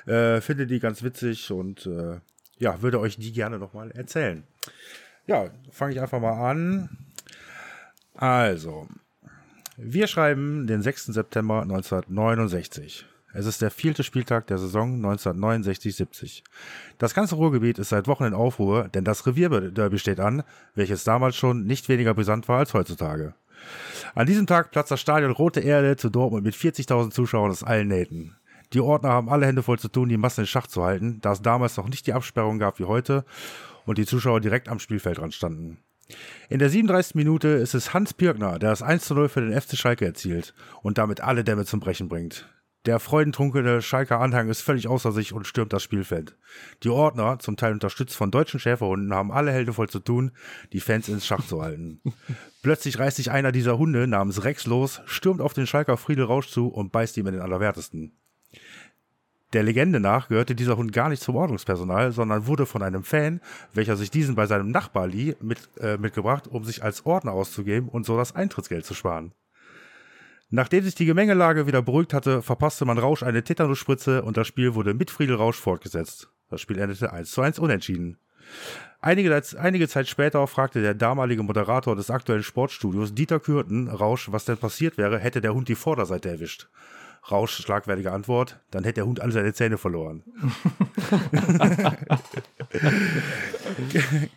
[0.08, 2.20] äh, finde die ganz witzig und äh,
[2.62, 4.44] ja, würde euch die gerne nochmal erzählen.
[5.26, 6.90] Ja, fange ich einfach mal an.
[8.16, 8.88] Also,
[9.78, 11.08] wir schreiben den 6.
[11.08, 13.08] September 1969.
[13.34, 16.44] Es ist der vierte Spieltag der Saison 1969-70.
[17.00, 20.44] Das ganze Ruhrgebiet ist seit Wochen in Aufruhr, denn das Revierderby steht an,
[20.76, 23.34] welches damals schon nicht weniger brisant war als heutzutage.
[24.14, 27.88] An diesem Tag platzt das Stadion Rote Erde zu Dortmund mit 40.000 Zuschauern aus allen
[27.88, 28.36] Nähten.
[28.74, 31.34] Die Ordner haben alle Hände voll zu tun, die Massen in Schach zu halten, da
[31.34, 33.26] es damals noch nicht die Absperrung gab wie heute
[33.86, 35.78] und die Zuschauer direkt am Spielfeldrand standen.
[36.50, 37.16] In der 37.
[37.16, 40.54] Minute ist es Hans Pirkner, der das 1 zu 0 für den FC Schalke erzielt
[40.82, 42.50] und damit alle Dämme zum Brechen bringt.
[42.88, 46.36] Der freudentrunkene Schalker Anhang ist völlig außer sich und stürmt das Spielfeld.
[46.82, 50.32] Die Ordner, zum Teil unterstützt von deutschen Schäferhunden, haben alle Hände voll zu tun,
[50.74, 52.02] die Fans ins Schach zu halten.
[52.64, 56.48] Plötzlich reißt sich einer dieser Hunde namens Rex los, stürmt auf den Schalker Friedel Rausch
[56.48, 58.14] zu und beißt ihm in den Allerwertesten.
[59.54, 63.42] Der Legende nach gehörte dieser Hund gar nicht zum Ordnungspersonal, sondern wurde von einem Fan,
[63.74, 67.90] welcher sich diesen bei seinem Nachbar lieh, mit, äh, mitgebracht, um sich als Ordner auszugeben
[67.90, 69.34] und so das Eintrittsgeld zu sparen.
[70.50, 74.76] Nachdem sich die Gemengelage wieder beruhigt hatte, verpasste man Rausch eine Tetanusspritze und das Spiel
[74.76, 76.30] wurde mit Friedel Rausch fortgesetzt.
[76.50, 78.18] Das Spiel endete 1 zu 1 unentschieden.
[79.00, 84.46] Einige, einige Zeit später fragte der damalige Moderator des aktuellen Sportstudios, Dieter Kürten, Rausch, was
[84.46, 86.68] denn passiert wäre, hätte der Hund die Vorderseite erwischt.
[87.30, 90.24] Rausch, schlagwertige Antwort, dann hätte der Hund alle seine Zähne verloren.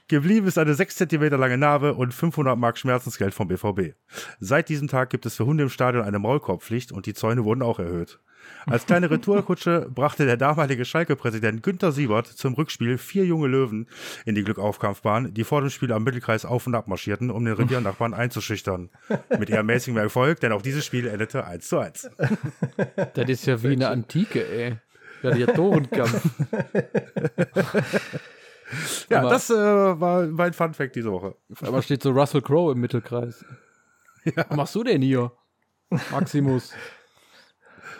[0.08, 3.94] Geblieben ist eine 6 cm lange Narbe und 500 Mark Schmerzensgeld vom BVB.
[4.38, 7.62] Seit diesem Tag gibt es für Hunde im Stadion eine Maulkorbpflicht und die Zäune wurden
[7.62, 8.20] auch erhöht.
[8.66, 13.88] Als kleine Retourkutsche brachte der damalige Schalke-Präsident Günter Siebert zum Rückspiel vier junge Löwen
[14.24, 17.54] in die Glückaufkampfbahn, die vor dem Spiel am Mittelkreis auf und ab marschierten, um den
[17.54, 18.90] Reviernachbarn einzuschüchtern.
[19.38, 22.10] Mit eher mäßigem Erfolg, denn auch dieses Spiel endete 1 zu 1.
[23.14, 24.76] Das ist ja wie eine Antike, ey.
[25.20, 26.22] Gladiatorenkampf.
[29.08, 31.34] ja, aber, das äh, war mein Fun-Fact diese Woche.
[31.62, 33.44] Aber steht so Russell Crowe im Mittelkreis.
[34.26, 34.46] Ja.
[34.48, 35.32] Was machst du denn hier,
[36.10, 36.72] Maximus?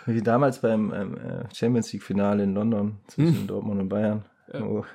[0.05, 3.47] Wie damals beim ähm, äh, Champions League-Finale in London zwischen hm.
[3.47, 4.25] Dortmund und Bayern.
[4.53, 4.61] Ja.
[4.61, 4.85] Wo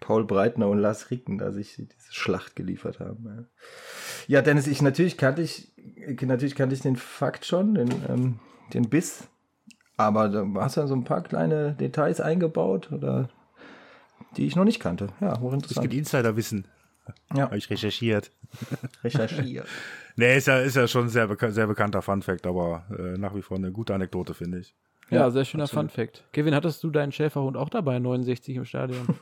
[0.00, 3.48] Paul Breitner und Lars Ricken da sich diese Schlacht geliefert haben.
[4.26, 5.72] Ja, Dennis, ich natürlich kannte ich,
[6.20, 8.38] natürlich kannte ich den Fakt schon, den, ähm,
[8.72, 9.28] den Biss.
[9.96, 13.28] Aber da hast du ja so ein paar kleine Details eingebaut oder
[14.36, 15.08] die ich noch nicht kannte.
[15.20, 15.78] Ja, hochinteressant.
[15.78, 16.66] Es gibt Insiderwissen.
[17.34, 17.44] Ja.
[17.44, 18.30] Habe ich recherchiert.
[19.02, 19.66] Recherchiert.
[20.18, 23.34] nee, ist ja, ist ja schon ein sehr, beka sehr bekannter Fun-Fact, aber äh, nach
[23.34, 24.74] wie vor eine gute Anekdote, finde ich.
[25.10, 26.24] Ja, ja, sehr schöner Fun-Fact.
[26.32, 29.06] Kevin, hattest du deinen Schäferhund auch dabei, 69 im Stadion?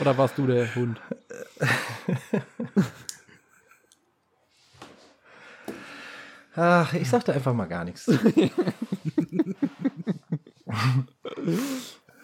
[0.00, 1.00] Oder warst du der Hund?
[6.54, 8.10] Ach, ich sagte einfach mal gar nichts.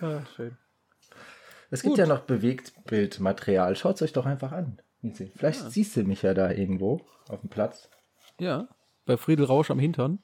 [0.02, 0.56] ah, schön.
[1.70, 1.98] Es gibt Gut.
[1.98, 3.76] ja noch Bewegtbildmaterial.
[3.76, 4.80] Schaut es euch doch einfach an.
[5.36, 5.70] Vielleicht ja.
[5.70, 7.90] siehst du mich ja da irgendwo auf dem Platz.
[8.40, 8.68] Ja,
[9.06, 10.18] bei Friedel Rausch am Hintern.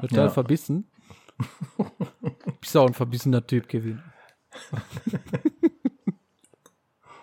[0.00, 0.30] Total ja.
[0.30, 0.90] verbissen.
[2.60, 4.02] Bist auch ein verbissener Typ, Kevin.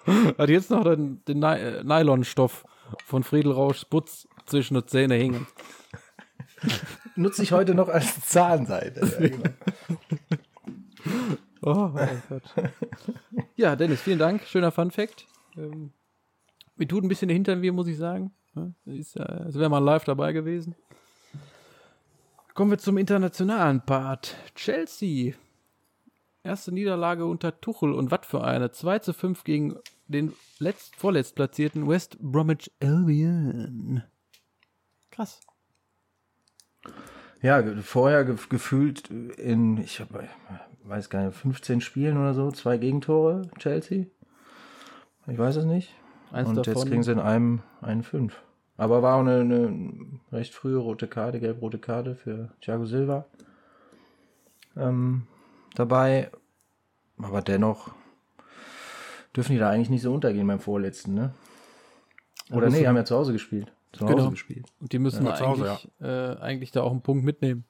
[0.37, 2.65] Hat jetzt noch den, den Ny äh, Nylonstoff
[3.03, 5.47] von Friedel Rauschs Putz zwischen den Zähne hängen.
[7.15, 9.01] Nutze ich heute noch als Zahnseite.
[9.19, 9.49] Ja, genau.
[11.65, 12.43] Oh mein Gott.
[13.55, 14.43] Ja, Dennis, vielen Dank.
[14.43, 15.25] Schöner Fun Fact.
[15.57, 15.91] Ähm,
[16.75, 18.31] mir tut ein bisschen der Hintern weh, muss ich sagen.
[18.85, 20.75] Ist, äh, also wäre mal live dabei gewesen.
[22.53, 24.35] Kommen wir zum internationalen Part.
[24.53, 25.33] Chelsea.
[26.43, 28.71] Erste Niederlage unter Tuchel und was für eine.
[28.71, 29.75] 2 zu 5 gegen
[30.07, 34.03] den letzt, vorletzt platzierten West Bromwich Albion.
[35.09, 35.39] Krass.
[37.41, 40.09] Ja, vorher ge gefühlt in, ich hab,
[40.87, 44.05] weiß gar nicht, 15 Spielen oder so, zwei Gegentore, Chelsea.
[45.27, 45.93] Ich weiß es nicht.
[46.31, 46.73] Eins Und davon.
[46.73, 48.41] jetzt kriegen sie in einem einen fünf.
[48.77, 53.25] Aber war auch eine, eine recht frühe rote Karte, gelb-rote Karte für Thiago Silva
[54.75, 55.27] ähm,
[55.75, 56.31] dabei.
[57.17, 57.91] Aber dennoch
[59.35, 61.33] dürfen die da eigentlich nicht so untergehen beim vorletzten, ne?
[62.51, 63.71] Oder nee, haben ja zu Hause gespielt.
[63.93, 64.29] Zu Hause genau.
[64.29, 64.67] gespielt.
[64.79, 66.33] Und die müssen ja, eigentlich, Hause, ja.
[66.33, 67.63] äh, eigentlich da auch einen Punkt mitnehmen.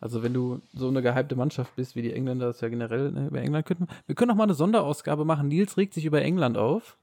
[0.00, 3.28] Also wenn du so eine gehypte Mannschaft bist, wie die Engländer das ja generell ne,
[3.28, 3.86] über England könnten.
[4.06, 5.48] Wir können auch mal eine Sonderausgabe machen.
[5.48, 6.96] Nils regt sich über England auf.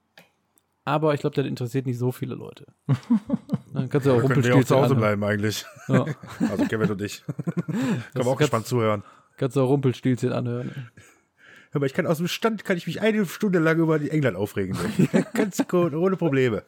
[0.86, 2.66] Aber ich glaube, der interessiert nicht so viele Leute.
[3.74, 5.66] Dann kannst du auch Rumpelstilzchen wir auch zu Hause bleiben eigentlich.
[5.88, 6.06] Ja.
[6.52, 7.24] Also Kevin und ich.
[7.66, 9.04] können wir auch gespannt zuhören.
[9.38, 10.90] Kannst du auch Rumpelstilzchen anhören.
[11.72, 14.38] Aber ich kann aus dem Stand kann ich mich eine Stunde lang über die England
[14.38, 14.78] aufregen.
[15.34, 16.64] Ganz gut, ohne Probleme.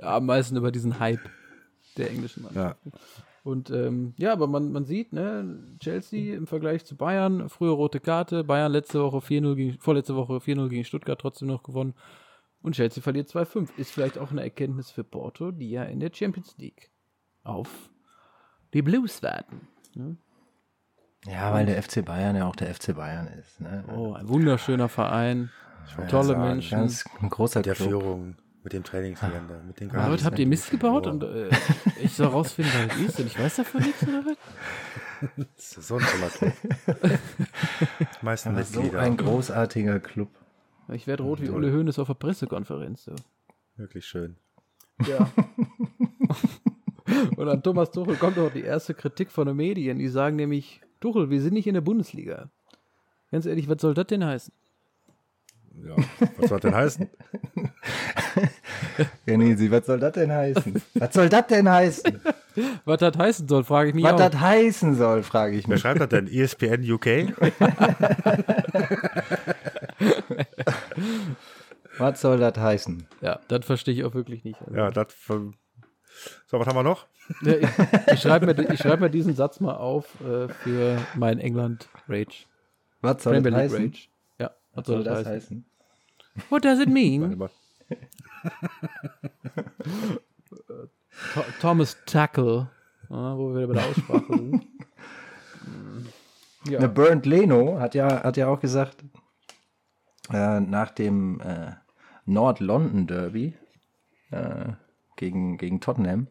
[0.00, 1.20] Ja, am meisten über diesen Hype
[1.96, 2.78] der englischen Mannschaft.
[2.84, 2.92] Ja.
[3.46, 8.00] Und ähm, ja, aber man, man sieht, ne, Chelsea im Vergleich zu Bayern, frühe rote
[8.00, 11.94] Karte, Bayern letzte Woche 4-0 gegen, vorletzte Woche 4-0 gegen Stuttgart trotzdem noch gewonnen.
[12.60, 13.68] Und Chelsea verliert 2-5.
[13.76, 16.90] Ist vielleicht auch eine Erkenntnis für Porto, die ja in der Champions League
[17.44, 17.68] auf
[18.74, 19.68] die Blues warten.
[19.94, 20.16] Ne?
[21.26, 23.60] Ja, weil der FC Bayern ja auch der FC Bayern ist.
[23.60, 23.84] Ne?
[23.96, 25.50] Oh, ein wunderschöner Verein.
[26.10, 26.78] Tolle sagen, Menschen.
[26.78, 27.90] Ganz ein großer der Club.
[27.90, 28.36] Führung
[28.66, 29.62] mit dem Trainingsgelände.
[29.64, 31.50] Mit den Aber habt ihr Mist gebaut und äh,
[32.02, 34.36] ich soll rausfinden, was es ist und ich weiß davon nichts oder was?
[35.56, 36.52] Das ist so ein toller Club.
[38.22, 38.90] Meisten Mitglieder.
[38.90, 40.28] So ein großartiger Club.
[40.88, 43.04] Ich werde rot wie Ulle Hoeneß auf der Pressekonferenz.
[43.04, 43.14] So.
[43.76, 44.36] Wirklich schön.
[45.06, 45.30] Ja.
[47.36, 50.00] und an Thomas Tuchel kommt auch die erste Kritik von den Medien.
[50.00, 52.50] Die sagen nämlich, Tuchel, wir sind nicht in der Bundesliga.
[53.30, 54.52] Ganz ehrlich, was soll das denn heißen?
[55.84, 55.96] Ja,
[56.38, 57.10] was soll das denn heißen?
[59.26, 60.82] ja, Nisi, was soll das denn heißen?
[60.94, 62.20] Was soll das denn heißen?
[62.84, 64.18] was das heißen soll, frage ich mich was auch.
[64.18, 65.74] Was das heißen soll, frage ich mich.
[65.74, 66.28] Wer schreibt das denn?
[66.28, 67.06] ESPN UK?
[71.98, 73.06] was soll das heißen?
[73.20, 74.60] Ja, das verstehe ich auch wirklich nicht.
[74.62, 74.74] Also.
[74.74, 75.08] Ja, das.
[75.26, 75.52] So,
[76.58, 77.06] was haben wir noch?
[77.42, 77.68] Ja, ich,
[78.14, 82.46] ich schreibe mir, schreib mir diesen Satz mal auf äh, für mein England Rage.
[83.02, 83.84] Was soll Premier das heißen?
[83.84, 84.08] Rage.
[84.76, 85.32] Was, soll, das heißen?
[85.32, 85.64] heißen?
[86.50, 87.38] What does it mean?
[91.60, 92.68] Thomas Tackle,
[93.08, 94.66] wo wir bei der Aussprache sind.
[96.68, 96.86] ja.
[96.86, 99.02] Bernd Leno hat ja, hat ja auch gesagt,
[100.32, 101.72] äh, nach dem äh,
[102.26, 103.54] Nord-London Derby
[104.30, 104.72] äh,
[105.16, 106.26] gegen, gegen Tottenham,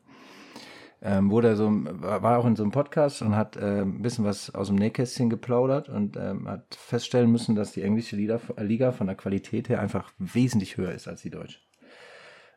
[1.05, 4.53] ähm, wurde so, war auch in so einem Podcast und hat äh, ein bisschen was
[4.55, 9.15] aus dem Nähkästchen geplaudert und ähm, hat feststellen müssen, dass die englische Liga, von der
[9.15, 11.59] Qualität her einfach wesentlich höher ist als die deutsche.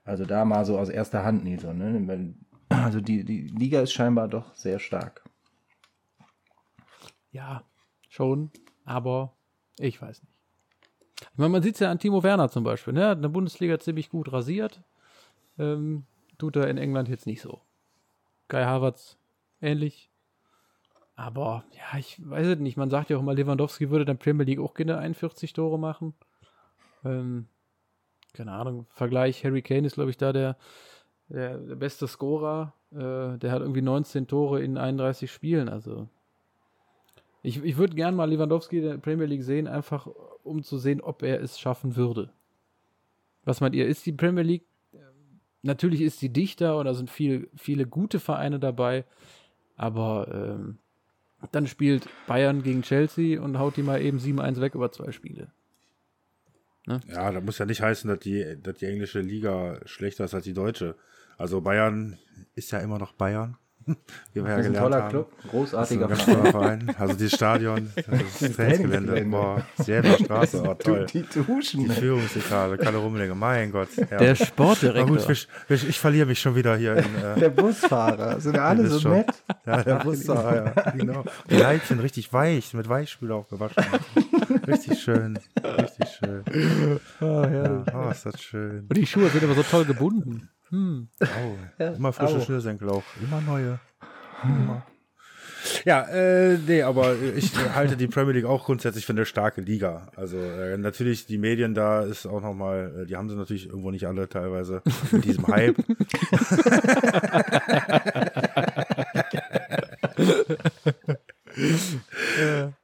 [0.03, 1.75] Also da mal so aus erster Hand nie so.
[1.75, 2.35] Ne?
[2.71, 5.23] Also die, die Liga ist scheinbar doch sehr stark.
[7.31, 7.65] Ja,
[8.09, 8.51] schon,
[8.87, 9.37] aber
[9.79, 10.33] ich weiß nicht.
[11.21, 12.95] Ich meine, man sieht es ja an Timo Werner zum Beispiel.
[12.95, 13.09] Ne?
[13.09, 14.81] Hat eine Bundesliga ziemlich gut rasiert.
[15.59, 16.07] Ähm,
[16.39, 17.61] tut er in England jetzt nicht so.
[18.49, 19.19] Guy Havertz
[19.61, 20.11] ähnlich.
[21.17, 22.77] Aber ja, ich weiß es nicht.
[22.77, 26.15] Man sagt ja auch immer, Lewandowski würde dann Premier League auch gerne 41 Tore machen.
[27.05, 27.47] Ähm,
[28.35, 30.57] keine Ahnung, Vergleich, Harry Kane ist, glaube ich, da der,
[31.29, 32.73] der, der beste Scorer.
[32.93, 35.69] Äh, der hat irgendwie 19 Tore in 31 Spielen.
[35.69, 36.09] Also
[37.43, 40.07] ich, ich würde gern mal Lewandowski in der Premier League sehen, einfach
[40.45, 42.31] um zu sehen, ob er es schaffen würde.
[43.45, 43.87] Was meint ihr?
[43.87, 44.67] Ist die Premier League,
[45.69, 49.05] natürlich ist sie dichter und da sind viel, viele gute Vereine dabei,
[49.77, 50.79] aber ähm,
[51.53, 55.53] dann spielt Bayern gegen Chelsea und haut die mal eben 7-1 weg über zwei Spiele.
[56.87, 57.01] Ne?
[57.07, 60.45] Ja, das muss ja nicht heißen, dass die, dass die englische Liga schlechter ist als
[60.45, 60.97] die deutsche.
[61.37, 62.19] Also Bayern
[62.55, 63.57] ist ja immer noch Bayern.
[64.33, 65.11] Wie wir ja gelernt ein toller haben.
[65.11, 66.95] Club, großartiger Verein.
[66.99, 71.07] Also dieses Stadion, das Trainingsgelände, boah, Sierra Straße, oh, toll.
[71.13, 71.85] Die, Duschen.
[71.85, 73.89] Die Führungsetage, Kalle Rummelinge, mein Gott.
[73.97, 74.19] Ja.
[74.19, 75.17] Der Sportdirektor.
[75.17, 76.97] Gut, ich, ich, ich, verliere mich schon wieder hier.
[76.97, 79.31] In, äh, der Busfahrer, sind ja alle so schon, nett.
[79.67, 81.25] Ja, der Busfahrer, ja, genau.
[81.49, 83.85] Die Leitchen richtig weich, mit Weichspüler auch gewaschen.
[84.67, 85.39] richtig schön,
[85.79, 86.45] richtig schön.
[87.21, 87.85] Oh, ja.
[87.95, 88.87] oh, ist das schön.
[88.89, 90.51] Und die Schuhe sind aber so toll gebunden.
[90.71, 91.09] Hm.
[91.21, 91.27] Oh,
[91.79, 92.41] ja, immer frische au.
[92.41, 93.05] Schnürsenkel auch.
[93.23, 93.81] Immer neue.
[94.45, 94.85] Immer.
[95.85, 100.07] Ja, äh, nee, aber ich halte die Premier League auch grundsätzlich für eine starke Liga.
[100.17, 103.91] Also äh, natürlich die Medien da ist auch nochmal, äh, die haben sie natürlich irgendwo
[103.91, 105.77] nicht alle teilweise mit diesem Hype.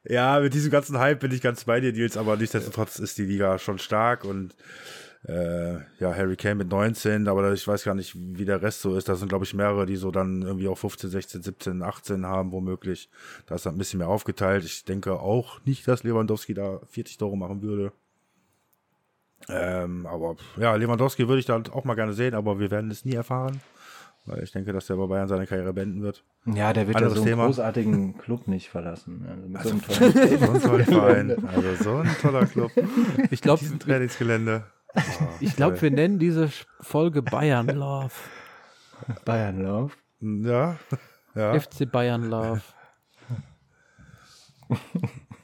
[0.03, 3.25] ja, mit diesem ganzen Hype bin ich ganz bei dir, Nils, aber nichtsdestotrotz ist die
[3.25, 4.53] Liga schon stark und
[5.27, 8.95] äh, ja, Harry Kane mit 19, aber ich weiß gar nicht, wie der Rest so
[8.95, 9.09] ist.
[9.09, 12.51] Da sind, glaube ich, mehrere, die so dann irgendwie auch 15, 16, 17, 18 haben,
[12.51, 13.09] womöglich.
[13.47, 14.63] Da ist ein bisschen mehr aufgeteilt.
[14.65, 17.91] Ich denke auch nicht, dass Lewandowski da 40 Tore machen würde.
[19.49, 23.03] Ähm, aber ja, Lewandowski würde ich da auch mal gerne sehen, aber wir werden es
[23.05, 23.61] nie erfahren.
[24.27, 26.23] Weil ich denke, dass der bei Bayern seine Karriere beenden wird.
[26.45, 27.45] Ja, der wird ja so einen Thema.
[27.45, 29.23] großartigen Club nicht verlassen.
[29.29, 31.47] Also mit also, so, einem tollen, so ein toller Verein.
[31.47, 32.71] Also so ein toller Club.
[33.29, 34.63] Ich glaube, Trainingsgelände.
[35.39, 36.49] Ich glaube, wir nennen diese
[36.81, 38.11] Folge Bayern Love.
[39.25, 39.93] Bayern Love?
[40.19, 40.77] Ja.
[41.35, 41.59] ja.
[41.59, 42.61] FC Bayern Love.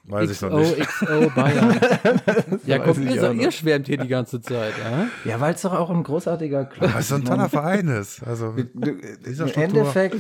[0.06, 0.78] Weiß ich noch nicht.
[0.78, 1.80] XO Bayern.
[2.66, 4.74] ja, komm, ihr, ihr schwärmt hier die ganze Zeit.
[4.74, 5.30] Äh?
[5.30, 7.10] Ja, weil es doch auch ein großartiger Club ist.
[7.10, 8.22] so ein toller Verein ist.
[8.24, 10.18] Also, Im Endeffekt,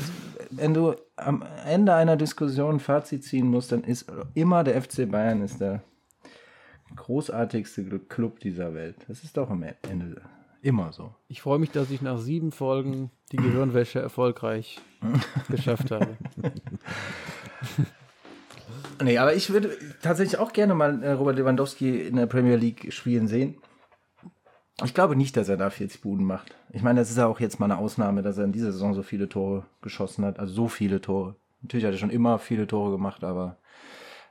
[0.52, 5.10] wenn du am Ende einer Diskussion ein Fazit ziehen musst, dann ist immer der FC
[5.12, 5.82] Bayern ist der
[6.96, 8.96] großartigste Club dieser Welt.
[9.08, 10.22] Das ist doch am Ende
[10.62, 11.14] immer so.
[11.28, 14.80] Ich freue mich, dass ich nach sieben Folgen die Gehirnwäsche erfolgreich
[15.50, 16.18] geschafft habe.
[19.04, 22.94] Nee, aber ich würde tatsächlich auch gerne mal äh, Robert Lewandowski in der Premier League
[22.94, 23.58] spielen sehen.
[24.84, 26.56] Ich glaube nicht, dass er da 40 Buden macht.
[26.72, 28.94] Ich meine, das ist ja auch jetzt mal eine Ausnahme, dass er in dieser Saison
[28.94, 30.40] so viele Tore geschossen hat.
[30.40, 31.36] Also so viele Tore.
[31.62, 33.58] Natürlich hat er schon immer viele Tore gemacht, aber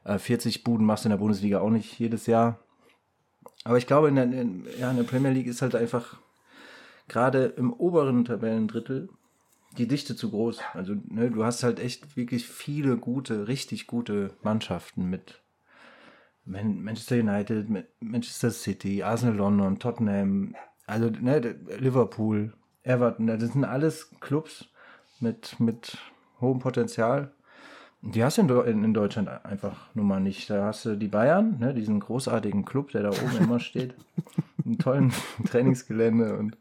[0.05, 2.59] 40 äh, Buden machst du in der Bundesliga auch nicht jedes Jahr.
[3.65, 6.19] Aber ich glaube, in der, in, ja, in der Premier League ist halt einfach
[7.09, 9.09] gerade im oberen Tabellendrittel
[9.79, 10.61] die Dichte zu groß.
[10.75, 15.41] Also ne, du hast halt echt wirklich viele gute, richtig gute Mannschaften mit
[16.45, 17.69] Manchester United,
[18.01, 20.57] Manchester City, Arsenal London, Tottenham,
[20.87, 21.39] also ne,
[21.79, 24.69] Liverpool, Everton, das sind alles Clubs
[25.21, 25.99] mit, mit
[26.41, 27.33] hohem Potenzial.
[28.03, 30.49] Die hast du in, in, Deutschland einfach nun mal nicht.
[30.49, 33.95] Da hast du die Bayern, ne, diesen großartigen Club, der da oben immer steht.
[34.65, 35.13] Einen tollen
[35.51, 36.57] Trainingsgelände und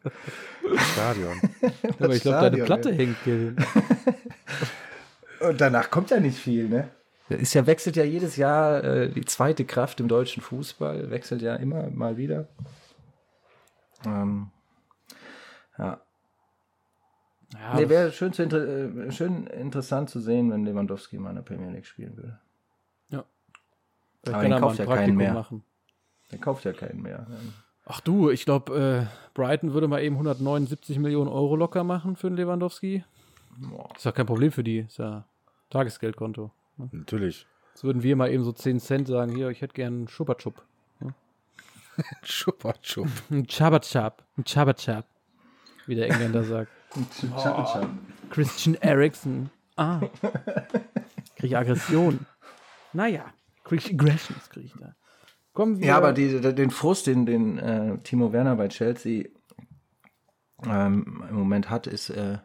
[0.94, 1.40] Stadion.
[2.00, 2.96] Aber ich glaube, deine Platte ja.
[2.98, 3.56] hängt hier.
[5.50, 6.90] und danach kommt ja nicht viel, ne?
[7.30, 11.56] Ist ja, wechselt ja jedes Jahr äh, die zweite Kraft im deutschen Fußball, wechselt ja
[11.56, 12.48] immer mal wieder.
[14.06, 14.50] Ähm,
[15.78, 16.02] ja.
[17.54, 21.36] Ja, nee, wäre schön, zu inter äh, schön interessant zu sehen, wenn Lewandowski mal in
[21.38, 22.40] der Premier League spielen würde.
[23.10, 23.26] Ja.
[24.28, 25.34] Aber den kauft ja keinen mehr.
[25.34, 25.64] Machen.
[26.32, 27.26] Der kauft ja keinen mehr.
[27.86, 32.30] Ach du, ich glaube, äh, Brighton würde mal eben 179 Millionen Euro locker machen für
[32.30, 33.04] den Lewandowski.
[33.58, 33.90] Boah.
[33.96, 34.80] Ist ja kein Problem für die.
[34.80, 35.26] Ist ja
[35.72, 36.52] Tagesgeldkonto.
[36.78, 36.90] Ne?
[36.92, 37.48] Natürlich.
[37.74, 40.62] Jetzt würden wir mal eben so 10 Cent sagen, hier, ich hätte gern einen Schupperchup.
[41.00, 41.16] Ne?
[42.24, 43.08] Schupperchup.
[43.32, 44.24] Ein Chabachab.
[44.38, 45.06] Ein Chabachab.
[45.88, 46.72] Wie der Engländer sagt.
[46.96, 47.88] Oh,
[48.30, 49.50] Christian Eriksson.
[49.76, 50.02] Ah.
[51.36, 52.26] Krieg ich Aggression.
[52.94, 53.26] Naja,
[53.64, 54.96] krieg ich Aggressions, krieg ich da.
[55.54, 55.88] Kommen wir.
[55.88, 59.26] Ja, aber die, den Frust, den, den äh, Timo Werner bei Chelsea
[60.66, 62.40] ähm, im Moment hat, ist, äh,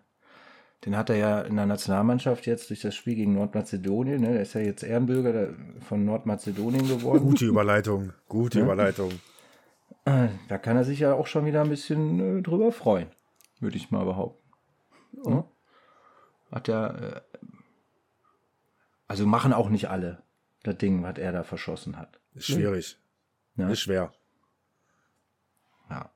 [0.84, 4.20] den hat er ja in der Nationalmannschaft jetzt durch das Spiel gegen Nordmazedonien.
[4.20, 4.36] Ne?
[4.36, 7.24] Er ist ja jetzt Ehrenbürger von Nordmazedonien geworden.
[7.24, 8.64] Gute Überleitung, gute ja?
[8.64, 9.10] Überleitung.
[10.04, 13.08] Äh, da kann er sich ja auch schon wieder ein bisschen äh, drüber freuen
[13.60, 14.50] würde ich mal behaupten.
[15.24, 15.48] Ja.
[16.50, 17.20] Hat ja, äh,
[19.08, 20.22] also machen auch nicht alle
[20.62, 22.20] das Ding, was er da verschossen hat.
[22.34, 22.98] Ist schwierig.
[23.56, 23.68] Ja.
[23.68, 24.12] Ist schwer.
[25.90, 26.10] Ja.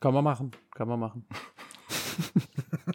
[0.00, 0.52] Kann man machen.
[0.72, 1.26] Kann man machen.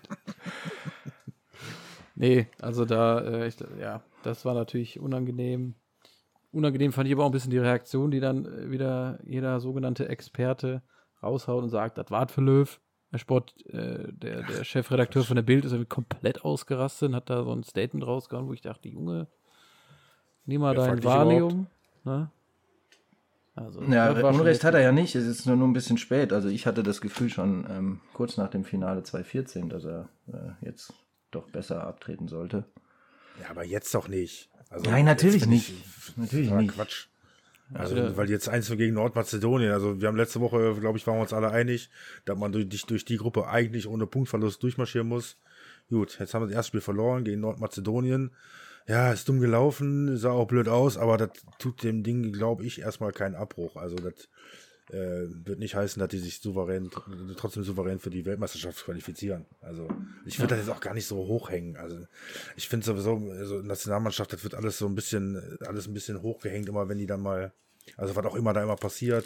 [2.16, 5.76] nee, also da, äh, ich, ja, das war natürlich unangenehm.
[6.52, 10.08] Unangenehm fand ich aber auch ein bisschen die Reaktion, die dann äh, wieder jeder sogenannte
[10.08, 10.84] Experte
[11.22, 12.80] raushaut und sagt, das war für Löw.
[13.12, 17.30] Der Sport, äh, der, der Chefredakteur von der Bild ist irgendwie komplett ausgerastet und hat
[17.30, 19.28] da so ein Statement rausgehauen, wo ich dachte, Junge,
[20.46, 21.68] nimm mal dein Valium.
[22.04, 22.30] Ne?
[23.56, 26.32] Also, ja, Unrecht hat er ja nicht, es ist nur, nur ein bisschen spät.
[26.32, 30.66] Also ich hatte das Gefühl schon ähm, kurz nach dem Finale 2014, dass er äh,
[30.66, 30.94] jetzt
[31.32, 32.64] doch besser abtreten sollte.
[33.42, 34.50] Ja, aber jetzt doch nicht.
[34.70, 35.72] Also Nein, natürlich nicht.
[35.72, 36.74] Ich, natürlich nicht.
[36.76, 37.08] Quatsch.
[37.74, 38.18] Also, ja.
[38.18, 41.34] weil jetzt eins gegen Nordmazedonien, also wir haben letzte Woche, glaube ich, waren wir uns
[41.34, 41.90] alle einig,
[42.26, 45.38] dass man durch, durch die Gruppe eigentlich ohne Punktverlust durchmarschieren muss.
[45.90, 48.32] Gut, jetzt haben wir das erste Spiel verloren gegen Nordmazedonien.
[48.88, 51.30] Ja, ist dumm gelaufen, sah auch blöd aus, aber das
[51.60, 53.76] tut dem Ding, glaube ich, erstmal keinen Abbruch.
[53.76, 54.30] Also das
[54.90, 56.90] äh, wird nicht heißen, dass die sich souverän,
[57.38, 59.46] trotzdem souverän für die Weltmeisterschaft qualifizieren.
[59.62, 59.88] Also
[60.26, 60.58] ich würde ja.
[60.58, 61.78] das jetzt auch gar nicht so hochhängen.
[61.78, 62.08] Also
[62.56, 66.68] ich finde sowieso, also Nationalmannschaft, das wird alles so ein bisschen, alles ein bisschen hochgehängt,
[66.70, 67.54] immer wenn die dann mal,
[67.98, 69.26] also was auch immer da immer passiert,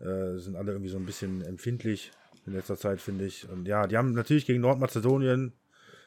[0.00, 2.10] äh, sind alle irgendwie so ein bisschen empfindlich
[2.46, 3.48] in letzter Zeit, finde ich.
[3.48, 5.52] Und ja, die haben natürlich gegen Nordmazedonien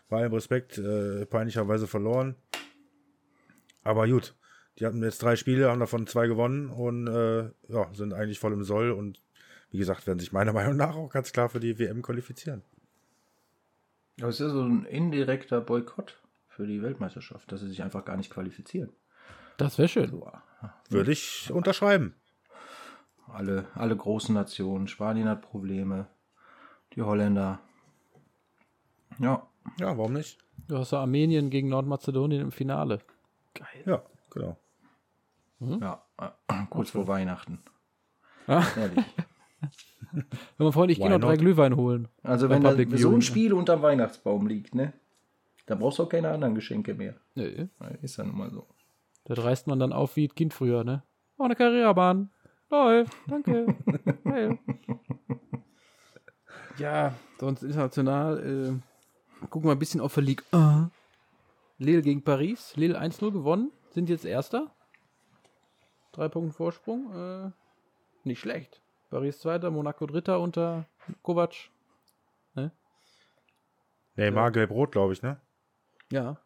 [0.09, 2.35] bei allem Respekt äh, peinlicherweise verloren.
[3.83, 4.35] Aber gut,
[4.79, 8.53] die hatten jetzt drei Spiele, haben davon zwei gewonnen und äh, ja, sind eigentlich voll
[8.53, 9.21] im Soll und
[9.71, 12.63] wie gesagt, werden sich meiner Meinung nach auch ganz klar für die WM qualifizieren.
[14.19, 18.03] Aber es ist ja so ein indirekter Boykott für die Weltmeisterschaft, dass sie sich einfach
[18.03, 18.89] gar nicht qualifizieren.
[19.57, 20.21] Das wäre schön.
[20.89, 22.15] Würde ich unterschreiben.
[23.27, 24.87] Alle, alle großen Nationen.
[24.87, 26.07] Spanien hat Probleme.
[26.93, 27.59] Die Holländer.
[29.19, 29.47] Ja.
[29.79, 30.39] Ja, warum nicht?
[30.67, 33.01] Du hast ja Armenien gegen Nordmazedonien im Finale.
[33.53, 33.83] Geil.
[33.85, 34.57] Ja, genau.
[35.59, 35.79] Mhm.
[35.81, 37.59] Ja, äh, kurz vor Weihnachten.
[38.47, 38.63] Ah.
[38.77, 39.05] Ehrlich.
[40.11, 40.25] Wenn
[40.65, 42.07] man freundlich gehen und drei Glühwein holen.
[42.23, 44.93] Also wenn da so ein Spiel unterm Weihnachtsbaum liegt, ne?
[45.65, 47.15] Da brauchst du auch keine anderen Geschenke mehr.
[47.35, 47.67] Nee.
[48.01, 48.65] Ist ja nun mal so.
[49.25, 51.03] Da reißt man dann auf wie das Kind früher, ne?
[51.37, 52.29] Oh, eine Karrierebahn.
[52.69, 53.13] Läuft.
[53.27, 53.75] Danke.
[54.23, 54.59] Geil.
[56.77, 58.39] Ja, sonst international.
[58.39, 60.89] Äh, gucken wir ein bisschen auf der Ligue 1.
[61.79, 62.73] Lille gegen Paris.
[62.75, 63.71] Lille 1-0 gewonnen.
[63.91, 64.71] Sind jetzt Erster.
[66.17, 67.13] Drei Punkte Vorsprung.
[67.13, 67.51] Äh,
[68.23, 68.81] nicht schlecht.
[69.11, 70.87] Paris Zweiter, Monaco Dritter unter
[71.21, 71.69] Kovac.
[72.55, 72.71] Ne?
[74.15, 74.49] Neymar ja.
[74.49, 75.39] gelb-rot, glaube ich, ne?
[76.11, 76.39] Ja.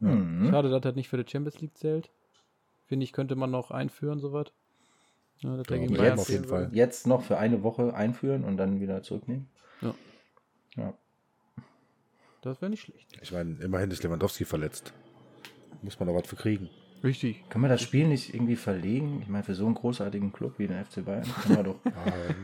[0.00, 0.50] Mhm.
[0.50, 2.10] Schade, dass das nicht für die Champions League zählt.
[2.84, 4.52] Finde ich, könnte man noch einführen, sowas.
[5.38, 6.68] Ja, ja, jetzt, auf jeden Fall.
[6.72, 9.48] jetzt noch für eine Woche einführen und dann wieder zurücknehmen.
[9.80, 9.94] Ja.
[10.76, 10.94] Ja.
[12.42, 13.18] Das wäre nicht schlecht.
[13.22, 14.92] Ich meine, immerhin ist Lewandowski verletzt.
[15.80, 16.68] Muss man da was für kriegen.
[17.04, 17.44] Richtig.
[17.50, 19.20] Kann man das Spiel nicht irgendwie verlegen?
[19.20, 21.92] Ich meine, für so einen großartigen Club wie den FC Bayern kann man doch ja,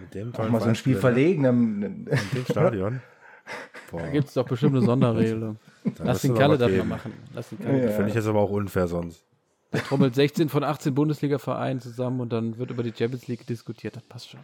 [0.03, 1.01] mit dem auch mal so ein Spiel ne?
[1.01, 1.43] verlegen.
[1.45, 3.01] Dann, in dem Stadion.
[3.91, 4.03] Boah.
[4.03, 5.57] Da gibt es doch bestimmt eine Sonderregel.
[5.99, 7.15] Lass den Kalle das mal machen.
[7.35, 7.85] Lass den Kalle.
[7.87, 7.91] Ja.
[7.91, 9.24] Finde ich jetzt aber auch unfair sonst.
[9.73, 13.97] Der trommelt 16 von 18 Bundesliga-Vereinen zusammen und dann wird über die Champions League diskutiert.
[13.97, 14.41] Das passt schon.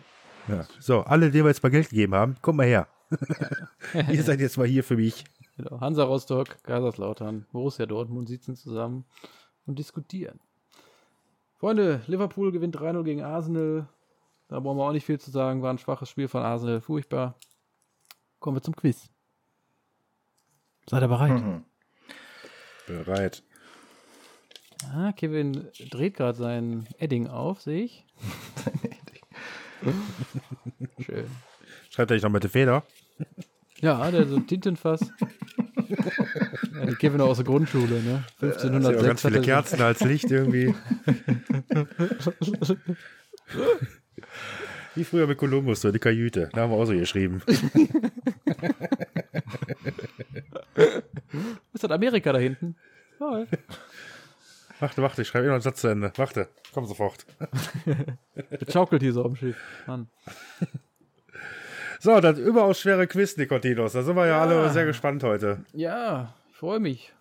[0.48, 0.64] Ja.
[0.80, 2.88] So, alle, die wir jetzt mal Geld gegeben haben, kommt mal her.
[4.10, 5.24] Ihr seid jetzt mal hier für mich.
[5.56, 5.80] Genau.
[5.80, 9.04] Hansa Rostock, Kaiserslautern, Borussia Dortmund sitzen zusammen
[9.66, 10.40] und diskutieren.
[11.58, 13.88] Freunde, Liverpool gewinnt 3-0 gegen Arsenal.
[14.48, 15.62] Da brauchen wir auch nicht viel zu sagen.
[15.62, 16.80] War ein schwaches Spiel von Arsenal.
[16.80, 17.34] Furchtbar.
[18.38, 19.08] Kommen wir zum Quiz.
[20.88, 21.32] Seid ihr bereit?
[21.32, 21.64] Mhm.
[22.86, 23.42] Bereit.
[24.92, 28.04] Ah, Kevin dreht gerade sein Edding auf, sehe ich.
[28.64, 30.02] sein Edding.
[31.04, 31.26] Schön.
[31.90, 32.84] Schreibt er nicht noch mit der Feder?
[33.80, 35.00] Ja, der so ein Tintenfass.
[35.88, 38.24] ja, die Kevin aus der Grundschule, ne?
[38.40, 39.00] 1506.
[39.00, 40.74] Ja, ganz viele Kerzen als Licht irgendwie.
[44.94, 46.48] Wie früher mit Kolumbus, so die Kajüte.
[46.52, 47.42] Da haben wir auch so geschrieben.
[51.74, 52.76] Ist das Amerika da hinten?
[53.20, 53.44] Oh,
[54.78, 56.12] Warte, warte, ich schreibe eh noch einen Satz zu Ende.
[56.16, 57.24] Warte, komm sofort.
[58.50, 59.56] Jetzt schaukelt hier so am Schiff.
[59.86, 60.08] Mann.
[62.00, 63.92] So, das überaus schwere Quiz, Nikotinos.
[63.92, 65.64] Da sind wir ja, ja alle sehr gespannt heute.
[65.72, 67.12] Ja, ich freue mich.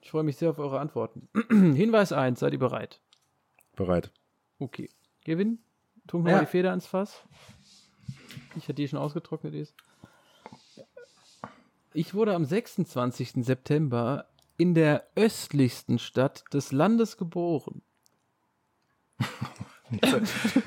[0.00, 1.28] Ich freue mich sehr auf eure Antworten.
[1.50, 3.00] Hinweis 1, seid ihr bereit?
[3.74, 4.10] Bereit.
[4.58, 4.88] Okay.
[5.24, 5.58] Kevin,
[6.06, 6.44] trunk nochmal ja.
[6.44, 7.24] die Feder ins Fass.
[8.56, 9.74] Ich hatte die schon ausgetrocknet ist.
[11.92, 13.44] Ich wurde am 26.
[13.44, 14.26] September
[14.56, 17.82] in der östlichsten Stadt des Landes geboren.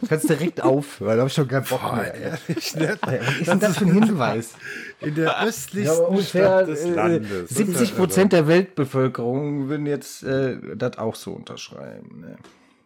[0.07, 2.13] kannst direkt aufhören, da habe ich schon keinen Bock mehr.
[2.13, 2.97] Ehrlich, ne?
[3.01, 4.53] Was ist denn das für ein Hinweis?
[5.01, 7.49] In der östlichsten ja, ungefähr, Stadt des äh, Landes.
[7.49, 12.21] 70 Prozent der Weltbevölkerung würden jetzt äh, das auch so unterschreiben.
[12.21, 12.37] Ne?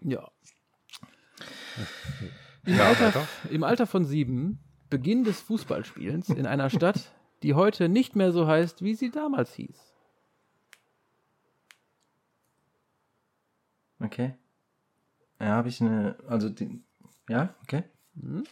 [0.02, 0.32] Ja.
[2.66, 7.12] Im, ja, Alter, Im Alter von sieben, Beginn des Fußballspielens in einer Stadt,
[7.44, 9.94] die heute nicht mehr so heißt, wie sie damals hieß.
[14.00, 14.36] Okay.
[15.44, 16.82] Ja, habe ich eine, also die,
[17.28, 17.84] ja, okay.
[18.16, 18.46] Hm.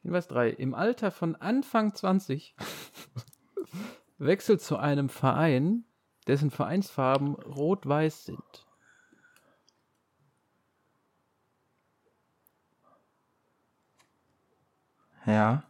[0.00, 0.48] Hinweis 3.
[0.48, 2.56] Im Alter von Anfang 20
[4.18, 5.84] wechselt zu einem Verein,
[6.26, 8.66] dessen Vereinsfarben rot-weiß sind.
[15.26, 15.64] Ja.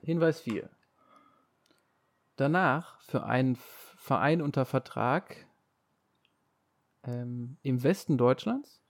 [0.00, 0.70] Hinweis 4.
[2.36, 3.56] Danach für einen
[3.98, 5.45] Verein unter Vertrag
[7.06, 8.82] ähm, im Westen Deutschlands.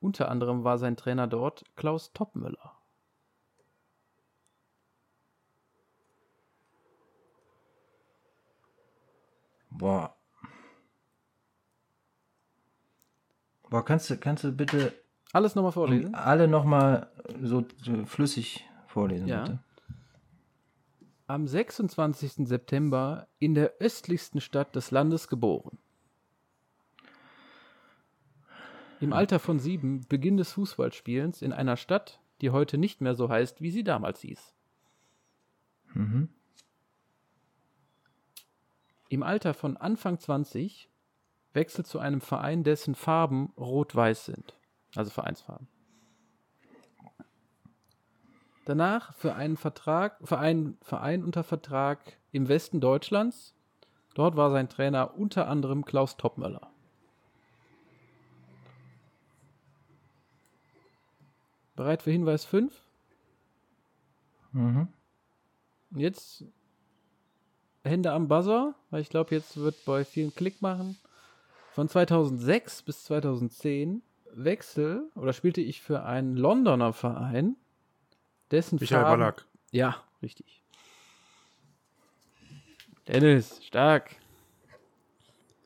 [0.00, 2.76] Unter anderem war sein Trainer dort Klaus Toppmüller.
[9.70, 10.16] Boah.
[13.70, 14.92] Boah, kannst du, kannst du bitte
[15.32, 16.14] alles nochmal vorlesen?
[16.14, 17.10] Alle nochmal
[17.42, 19.44] so, so flüssig vorlesen, ja.
[19.44, 19.58] bitte.
[21.32, 22.46] Am 26.
[22.46, 25.78] September in der östlichsten Stadt des Landes geboren.
[29.00, 33.30] Im Alter von sieben Beginn des Fußballspielens in einer Stadt, die heute nicht mehr so
[33.30, 34.52] heißt, wie sie damals hieß.
[35.94, 36.28] Mhm.
[39.08, 40.90] Im Alter von Anfang 20
[41.54, 44.54] wechselt zu einem Verein, dessen Farben rot-weiß sind.
[44.94, 45.66] Also Vereinsfarben.
[48.64, 51.98] Danach für einen Vertrag, für einen Verein unter Vertrag
[52.30, 53.54] im Westen Deutschlands.
[54.14, 56.70] Dort war sein Trainer unter anderem Klaus Toppmöller.
[61.74, 62.72] Bereit für Hinweis 5?
[64.52, 64.88] Mhm.
[65.90, 66.44] Jetzt
[67.82, 70.96] Hände am Buzzer, weil ich glaube, jetzt wird bei vielen Klick machen.
[71.72, 74.02] Von 2006 bis 2010
[74.34, 77.56] Wechsel oder spielte ich für einen Londoner Verein,
[78.52, 79.44] dessen Michael Farben, Ballack.
[79.70, 80.62] Ja, richtig.
[83.08, 84.16] Dennis, stark.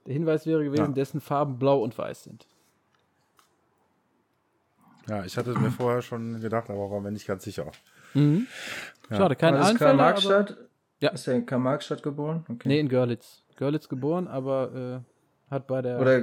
[0.06, 0.92] Der Hinweis wäre gewesen, ja.
[0.92, 2.46] dessen Farben blau und weiß sind.
[5.08, 7.70] Ja, ich hatte es mir vorher schon gedacht, aber war mir nicht ganz sicher.
[8.14, 8.46] Mhm.
[9.10, 9.16] Ja.
[9.16, 9.94] Schade, kein Anfänger.
[9.94, 10.56] Markstadt?
[11.00, 11.10] Ja.
[11.10, 12.44] Ist er in Karl-Marx-Stadt geboren?
[12.48, 12.68] Okay.
[12.68, 13.42] Nee, in Görlitz.
[13.56, 16.00] Görlitz geboren, aber äh, hat bei der.
[16.00, 16.22] Oder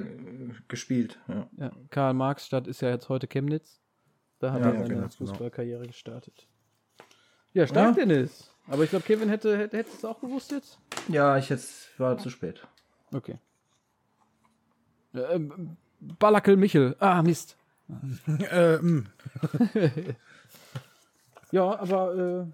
[0.68, 1.48] gespielt, ja.
[1.57, 3.80] ja Karl-Marx-Stadt ist ja jetzt heute Chemnitz.
[4.40, 5.07] Da hat ja, er seine genau.
[5.07, 5.91] Fußballkarriere genau.
[5.91, 6.48] gestartet.
[7.54, 8.06] Ja, stark, ja.
[8.06, 8.52] Dennis.
[8.68, 10.80] Aber ich glaube, Kevin hätte, hätte, hätte es auch gewusst jetzt?
[11.10, 12.66] Ja, ich jetzt war zu spät.
[13.14, 13.38] Okay.
[15.14, 15.40] Äh,
[16.00, 16.96] Balakel Michel.
[17.00, 17.58] Ah, Mist.
[18.52, 19.08] äh, mm.
[21.52, 22.46] ja, aber äh,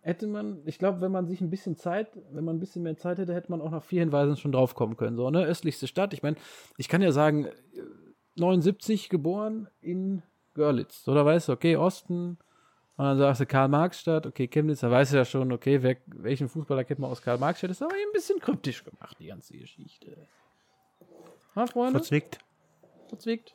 [0.00, 2.96] hätte man, ich glaube, wenn man sich ein bisschen Zeit, wenn man ein bisschen mehr
[2.96, 5.16] Zeit hätte, hätte man auch nach vier Hinweisen schon drauf kommen können.
[5.16, 5.44] So, ne?
[5.44, 6.14] Östlichste Stadt.
[6.14, 6.36] Ich meine,
[6.78, 7.48] ich kann ja sagen,
[8.36, 10.22] 79 geboren in
[10.54, 11.06] Görlitz.
[11.06, 12.38] Oder weißt du, okay, Osten.
[12.96, 16.48] Und dann sagst du Karl-Marx-Stadt, okay, Chemnitz, da weißt du ja schon, okay, wer, welchen
[16.48, 17.70] Fußballer kennt man aus Karl-Marx-Stadt.
[17.70, 20.16] Das ist aber ein bisschen kryptisch gemacht, die ganze Geschichte.
[21.54, 21.98] Ha, Freunde?
[21.98, 22.38] Verzwickt.
[23.08, 23.54] Verzwickt.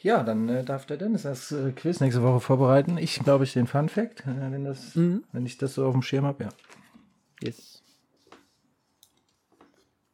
[0.00, 2.98] Ja, dann äh, darf der Dennis das äh, Quiz nächste Woche vorbereiten.
[2.98, 5.24] Ich glaube, ich den Fun Fact, äh, wenn, das, mhm.
[5.32, 6.50] wenn ich das so auf dem Schirm habe, ja.
[7.42, 7.82] Yes.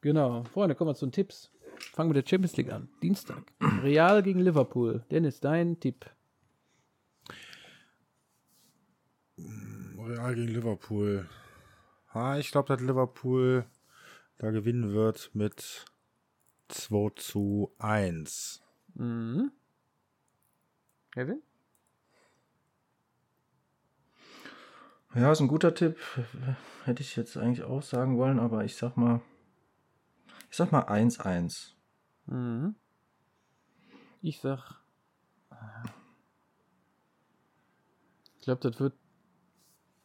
[0.01, 0.45] Genau.
[0.45, 1.51] Freunde, kommen wir zu den Tipps.
[1.93, 2.89] Fangen wir mit der Champions League an.
[3.03, 3.43] Dienstag.
[3.83, 5.05] Real gegen Liverpool.
[5.11, 6.07] Dennis, dein Tipp.
[10.11, 11.29] Real gegen Liverpool.
[12.13, 13.65] Ah, ich glaube, dass Liverpool
[14.39, 15.85] da gewinnen wird mit
[16.67, 18.61] 2 zu 1.
[18.95, 19.53] Mhm.
[21.13, 21.43] Kevin?
[25.15, 25.97] Ja, ist ein guter Tipp.
[26.85, 29.21] Hätte ich jetzt eigentlich auch sagen wollen, aber ich sag mal.
[30.51, 31.75] Ich sag mal 1-1.
[32.27, 32.75] Mhm.
[34.23, 34.81] Ich sag.
[38.39, 38.95] Ich glaube, das wird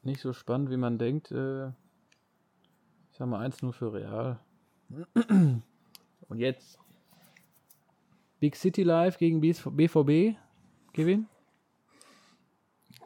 [0.06, 1.32] nicht so spannend, wie man denkt.
[1.32, 4.40] Äh, ich sag mal 1-0 für Real.
[6.28, 6.80] Und jetzt
[8.40, 10.38] Big City Live gegen BVB.
[10.94, 11.28] Kevin?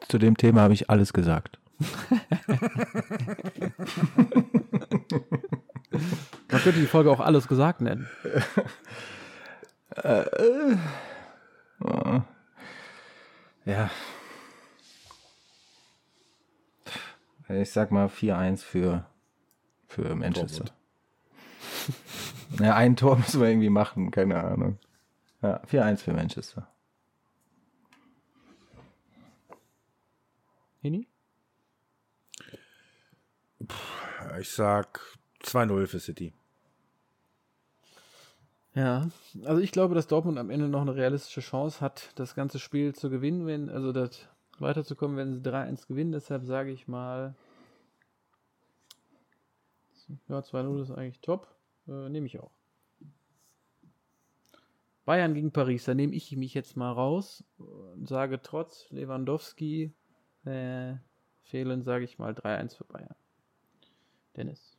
[0.08, 1.58] Zu dem Thema habe ich alles gesagt.
[6.50, 8.08] Man könnte die Folge auch alles gesagt nennen.
[9.96, 10.76] Äh, äh,
[13.64, 13.90] ja.
[17.52, 19.06] Ich sag mal 4-1 für,
[19.88, 20.66] für Manchester.
[22.60, 24.78] ja, ein Tor müssen wir irgendwie machen, keine Ahnung.
[25.42, 26.68] Ja, 4-1 für Manchester.
[30.80, 31.08] Hini?
[34.38, 35.00] Ich sag
[35.42, 36.32] 2-0 für City.
[38.74, 39.10] Ja,
[39.44, 42.94] also ich glaube, dass Dortmund am Ende noch eine realistische Chance hat, das ganze Spiel
[42.94, 44.28] zu gewinnen, wenn, also das
[44.60, 46.12] weiterzukommen, wenn sie 3-1 gewinnen.
[46.12, 47.34] Deshalb sage ich mal,
[50.28, 51.48] ja, 2-0 ist eigentlich top.
[51.86, 52.52] Äh, nehme ich auch.
[55.04, 59.92] Bayern gegen Paris, da nehme ich mich jetzt mal raus und sage trotz Lewandowski
[60.44, 60.94] äh,
[61.42, 63.16] fehlen, sage ich mal 3-1 für Bayern.
[64.36, 64.76] Dennis.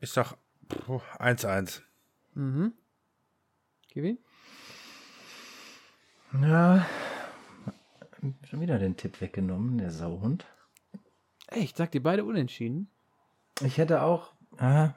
[0.00, 0.36] Ich sag
[0.68, 1.82] 1-1.
[2.34, 2.72] Mhm.
[3.88, 4.18] Kevin?
[6.42, 6.84] Ja,
[8.44, 10.46] schon wieder den Tipp weggenommen, der Sauhund.
[11.48, 11.76] Echt?
[11.76, 12.88] Sagt ihr beide unentschieden?
[13.62, 14.32] Ich hätte auch.
[14.58, 14.92] Ah,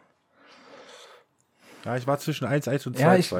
[1.86, 3.00] ja, ich war zwischen 1-1 und 2-2.
[3.00, 3.34] Ja, ich,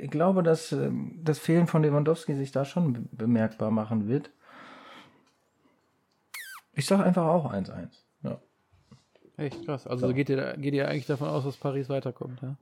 [0.00, 4.30] ich, glaube, dass ähm, das Fehlen von Lewandowski sich da schon bemerkbar machen wird.
[6.74, 7.88] Ich sage einfach auch 1-1.
[8.22, 8.40] Ja.
[9.36, 9.86] Echt krass.
[9.86, 10.14] Also so.
[10.14, 12.56] geht, ihr, geht ihr eigentlich davon aus, dass Paris weiterkommt, ja?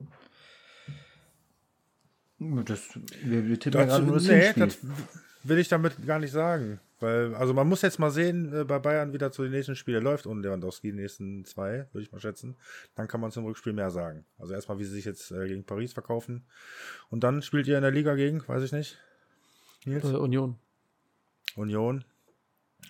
[2.39, 4.77] Das, wir, wir tippen das, ja gerade nur das nee, das
[5.47, 6.79] will ich damit gar nicht sagen.
[6.99, 10.03] Weil, also man muss jetzt mal sehen, äh, bei Bayern wieder zu den nächsten Spielen
[10.03, 12.57] läuft ohne Lewandowski, die nächsten zwei, würde ich mal schätzen.
[12.95, 14.25] Dann kann man zum Rückspiel mehr sagen.
[14.39, 16.45] Also erstmal, wie sie sich jetzt äh, gegen Paris verkaufen.
[17.09, 18.97] Und dann spielt ihr in der Liga gegen, weiß ich nicht.
[19.85, 20.05] Nils?
[20.05, 20.57] Äh, Union.
[21.55, 22.03] Union.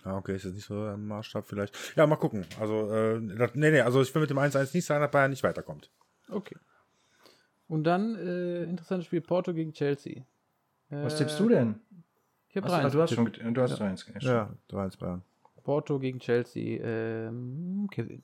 [0.04, 1.78] Ah, okay, ist jetzt nicht so ein Maßstab vielleicht.
[1.98, 2.46] Ja, mal gucken.
[2.60, 5.32] Also, äh, das, nee, nee, also ich will mit dem 1-1 nicht sagen, dass Bayern
[5.32, 5.90] nicht weiterkommt.
[6.30, 6.56] Okay.
[7.68, 10.24] Und dann, äh, interessantes Spiel, Porto gegen Chelsea.
[10.90, 11.82] Was tippst du denn?
[12.58, 13.96] Ich habe 3 Du hast schon, du hast ja.
[13.96, 15.22] 3 Ja, 3-1 Bayern.
[15.64, 16.80] Porto gegen Chelsea.
[16.82, 18.24] Ähm, Kevin.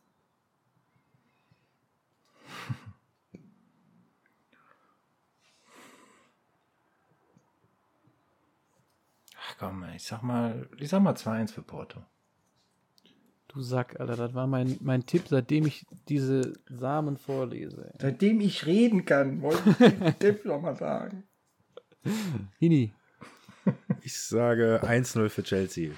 [9.37, 12.01] Ach komm, ich sag mal, ich sag mal 2-1 für Porto.
[13.49, 17.93] Du Sack, Alter, das war mein, mein Tipp, seitdem ich diese Samen vorlese.
[17.99, 21.23] Seitdem ich reden kann, wollte ich den Tipp nochmal sagen.
[22.57, 22.93] Hini.
[24.05, 25.93] Ich sage 1-0 für Chelsea.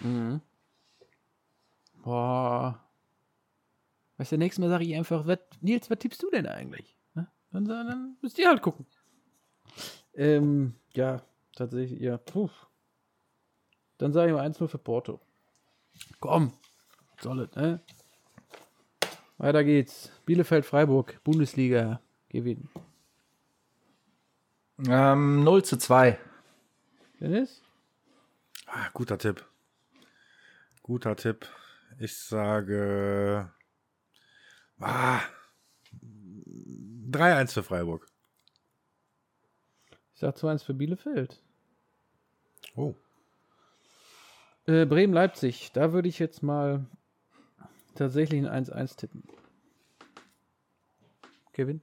[0.00, 0.40] Mhm.
[2.02, 2.80] Boah.
[4.16, 6.96] Weißt du, nächstes Mal sage ich einfach, was, Nils, was tippst du denn eigentlich?
[7.14, 8.84] Dann, dann müsst ihr halt gucken.
[10.14, 11.22] Ähm, ja,
[11.54, 12.16] tatsächlich, ja.
[12.16, 12.48] Puh.
[13.98, 15.20] Dann sage ich mal 1-0 für Porto.
[16.18, 16.52] Komm,
[17.20, 17.80] soll es, ne?
[19.38, 20.10] Weiter geht's.
[20.26, 22.70] Bielefeld-Freiburg, Bundesliga, gewinnen.
[24.88, 26.18] Ähm, 0 zu 2.
[27.24, 27.62] Dennis?
[28.66, 29.42] Ah, guter Tipp.
[30.82, 31.48] Guter Tipp.
[31.98, 33.50] Ich sage
[34.78, 35.20] ah,
[37.10, 38.06] 3-1 für Freiburg.
[40.12, 41.40] Ich sage 2-1 für Bielefeld.
[42.76, 42.94] Oh.
[44.66, 45.72] Äh, Bremen-Leipzig.
[45.72, 46.84] Da würde ich jetzt mal
[47.94, 49.26] tatsächlich ein 1-1 tippen.
[51.54, 51.80] Kevin?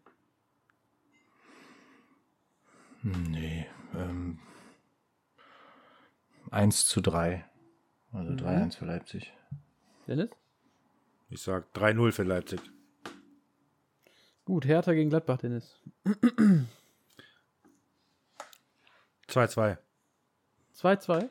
[3.01, 3.65] Nee.
[3.95, 4.37] Ähm,
[6.51, 7.45] 1 zu 3.
[8.11, 8.37] Also mhm.
[8.37, 9.33] 3-1 für Leipzig.
[10.07, 10.29] Dennis?
[11.29, 12.59] Ich sag 3-0 für Leipzig.
[14.43, 15.79] Gut, Hertha gegen Gladbach, Dennis.
[19.29, 19.77] 2-2.
[20.75, 21.29] 2-2?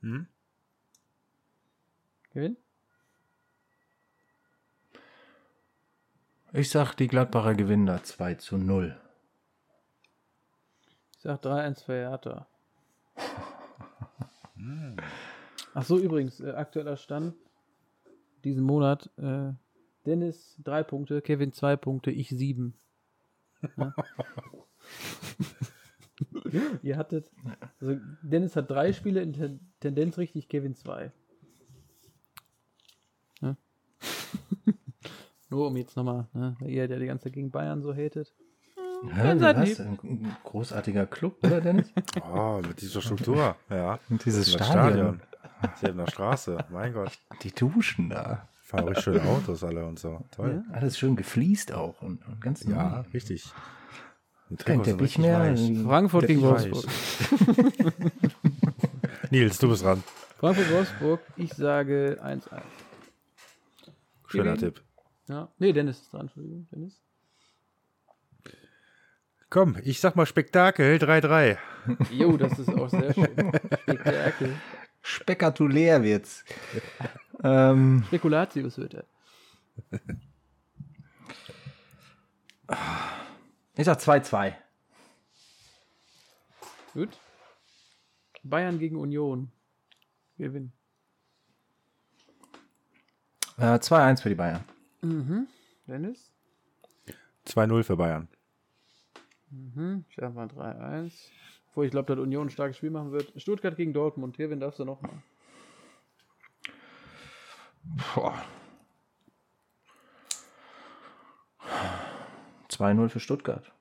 [0.00, 0.28] Mhm.
[2.30, 2.56] Gewinn?
[6.52, 8.96] Ich sag, die Gladbacher gewinnen da 2 zu 0.
[11.16, 12.46] Ich sag 3-1 für Hertha.
[15.74, 17.34] Ach so, übrigens, äh, aktueller Stand
[18.44, 19.10] diesen Monat.
[19.18, 19.52] Äh,
[20.06, 22.74] Dennis drei Punkte, Kevin zwei Punkte, ich sieben.
[23.76, 23.94] Ja?
[26.82, 27.30] Ihr hattet,
[27.80, 31.12] also Dennis hat drei Spiele in Ten Tendenz richtig, Kevin zwei.
[33.40, 33.56] Ja?
[35.50, 38.32] Nur um jetzt nochmal, ne, ihr, der die ganze Zeit gegen Bayern so hatet.
[39.16, 39.80] Ja, was?
[39.80, 41.92] Ein großartiger Club, oder Dennis?
[42.32, 43.98] Oh, mit dieser Struktur, ja.
[44.08, 45.20] Und dieses Stadion.
[45.62, 45.96] Stadion.
[45.98, 47.12] der Straße, mein Gott.
[47.42, 48.48] Die Duschen da.
[48.62, 50.24] Fahren richtig schöne Autos alle und so.
[50.32, 50.64] Toll.
[50.68, 53.10] Ja, alles schön gefliest auch und, und ganz Ja, neu.
[53.14, 53.44] richtig.
[54.64, 55.56] Kein Teppich mehr.
[55.84, 56.84] Frankfurt gegen Wolfsburg.
[59.30, 60.02] Nils, du bist dran.
[60.38, 62.42] Frankfurt-Wolfsburg, ich sage 1-1.
[64.28, 64.82] Schöner Tipp.
[65.28, 65.48] Ja.
[65.58, 66.68] Nee, Dennis ist dran, Entschuldigung.
[66.70, 67.00] Dennis.
[69.56, 71.56] Komm, ich sag mal Spektakel 3-3.
[72.10, 73.52] Jo, das ist auch sehr schön.
[73.84, 74.54] Spektakel.
[75.00, 76.44] Spektakulär wird's.
[77.42, 79.04] ähm, Spekulatius wird er.
[83.76, 84.52] Ich sag 2-2.
[86.92, 87.18] Gut.
[88.42, 89.50] Bayern gegen Union.
[90.36, 90.70] Gewinn.
[93.56, 94.64] Äh, 2-1 für die Bayern.
[95.00, 95.46] Mhm.
[95.86, 96.30] Dennis?
[97.46, 98.28] 2-0 für Bayern.
[99.50, 100.04] Mhm.
[100.08, 101.12] Ich sag mal 3-1.
[101.68, 103.32] Obwohl ich glaube, dass Union ein starkes Spiel machen wird.
[103.40, 104.36] Stuttgart gegen Dortmund.
[104.36, 105.22] Hier, wen darfst du noch mal?
[108.14, 108.42] Boah.
[112.70, 113.72] 2-0 für Stuttgart.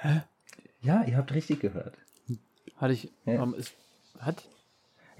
[0.00, 0.22] Hä?
[0.80, 1.98] Ja, ihr habt richtig gehört.
[2.76, 3.12] Hatte ich.
[3.26, 3.42] Ja.
[3.42, 3.74] Ähm, ist,
[4.18, 4.48] hat?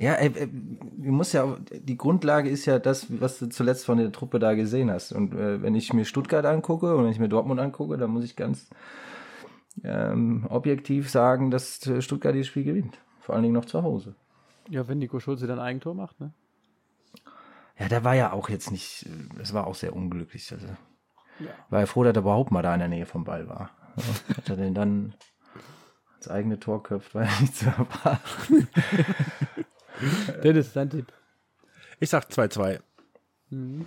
[0.01, 3.98] Ja, äh, äh, du musst ja, die Grundlage ist ja das, was du zuletzt von
[3.98, 5.12] der Truppe da gesehen hast.
[5.12, 8.24] Und äh, wenn ich mir Stuttgart angucke und wenn ich mir Dortmund angucke, dann muss
[8.24, 8.70] ich ganz
[9.85, 12.97] ähm, objektiv sagen, dass äh, Stuttgart dieses Spiel gewinnt.
[13.20, 14.14] Vor allen Dingen noch zu Hause.
[14.70, 16.32] Ja, wenn Nico Schulze dann Eigentor macht, ne?
[17.78, 19.06] Ja, der war ja auch jetzt nicht,
[19.39, 20.51] das war auch sehr unglücklich.
[20.51, 20.66] Also,
[21.40, 21.51] Ja.
[21.68, 23.70] war ja froh, dass er überhaupt mal da in der Nähe vom Ball war.
[23.97, 25.14] Ja, hat er den dann
[26.16, 28.68] ins eigene Tor köpft, war ja nicht zu erwarten.
[30.44, 31.12] Dennis, dein Tipp.
[31.98, 32.81] Ich sag 2-2.
[33.51, 33.86] Mhm.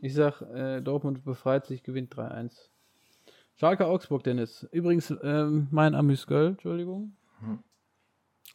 [0.00, 2.52] Ich sag, äh, Dortmund befreit sich, gewinnt 3-1.
[3.56, 4.66] Schalke Augsburg, Dennis.
[4.72, 7.16] Übrigens, ähm, mein Amüsgöl, Entschuldigung.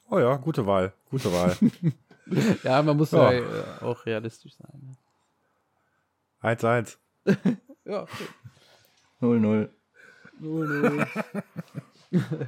[0.09, 0.93] Oh ja, gute Wahl.
[1.09, 1.55] Gute Wahl.
[2.63, 3.31] Ja, man muss Ja.
[3.31, 4.95] ja, äh, auch realistisch sein.
[6.43, 6.97] 1-1.
[7.25, 7.35] Ne?
[7.85, 8.27] Ja, okay.
[9.19, 9.67] 0-0.
[10.39, 12.47] 0-0.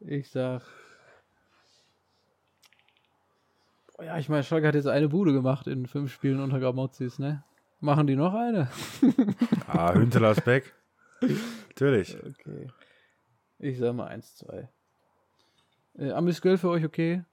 [0.00, 0.60] ich sag.
[3.85, 7.18] Boah, ja, ich meine, Schalke hat jetzt eine Bude gemacht in fünf Spielen unter Gramozis,
[7.18, 7.44] ne?
[7.80, 8.70] Machen die noch eine?
[9.68, 10.74] Ah, Hünteler ist back.
[11.68, 12.16] Natürlich.
[12.16, 12.68] Okay.
[13.58, 14.68] Ich sag mal 1-2.
[15.98, 17.24] Äh, Amüsgöl für euch okay?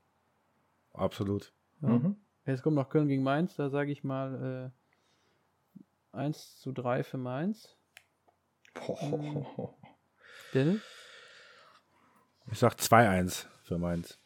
[0.93, 1.53] Absolut.
[1.81, 1.89] Ja.
[1.89, 2.17] Mhm.
[2.45, 4.71] Jetzt kommt noch Köln gegen Mainz, da sage ich mal
[6.13, 7.77] äh, 1 zu 3 für Mainz.
[8.73, 9.73] Boah.
[10.53, 10.81] Dennis?
[12.51, 14.19] Ich sag 2-1 für Mainz.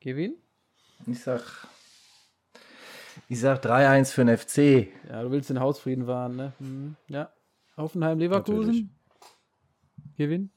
[0.00, 0.36] Kevin?
[1.06, 1.42] Ich sag,
[3.28, 4.88] ich sag 3-1 für den FC.
[5.10, 6.52] Ja, du willst den Hausfrieden wahren, ne?
[6.58, 6.96] Mhm.
[7.08, 7.30] Ja.
[7.76, 8.60] Hoffenheim, Leverkusen?
[8.60, 8.86] Natürlich.
[10.16, 10.50] Kevin?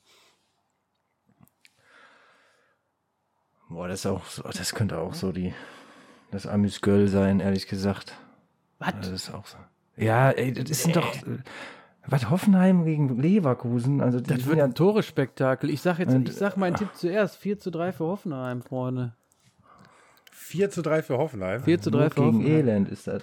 [3.70, 5.54] Boah, das ist auch so, das könnte auch so die,
[6.32, 8.14] das Amüsgöl sein, ehrlich gesagt.
[8.80, 8.94] Was?
[9.00, 9.58] Das ist auch so.
[9.98, 11.38] Ja, ey, das sind doch, äh,
[12.08, 15.70] was, Hoffenheim gegen Leverkusen, also Das wird ja, ein Torespektakel.
[15.70, 17.36] Ich sag jetzt, Und- ich sag meinen Tipp zuerst.
[17.38, 19.14] 4 zu 3 für Hoffenheim, Freunde.
[20.40, 21.64] 4 zu 3 für Hoffenheim.
[21.64, 22.68] 4 zu 3 Not für gegen Hoffenheim.
[22.68, 23.22] Elend ist das.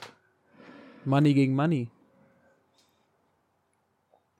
[1.04, 1.90] Money gegen Money.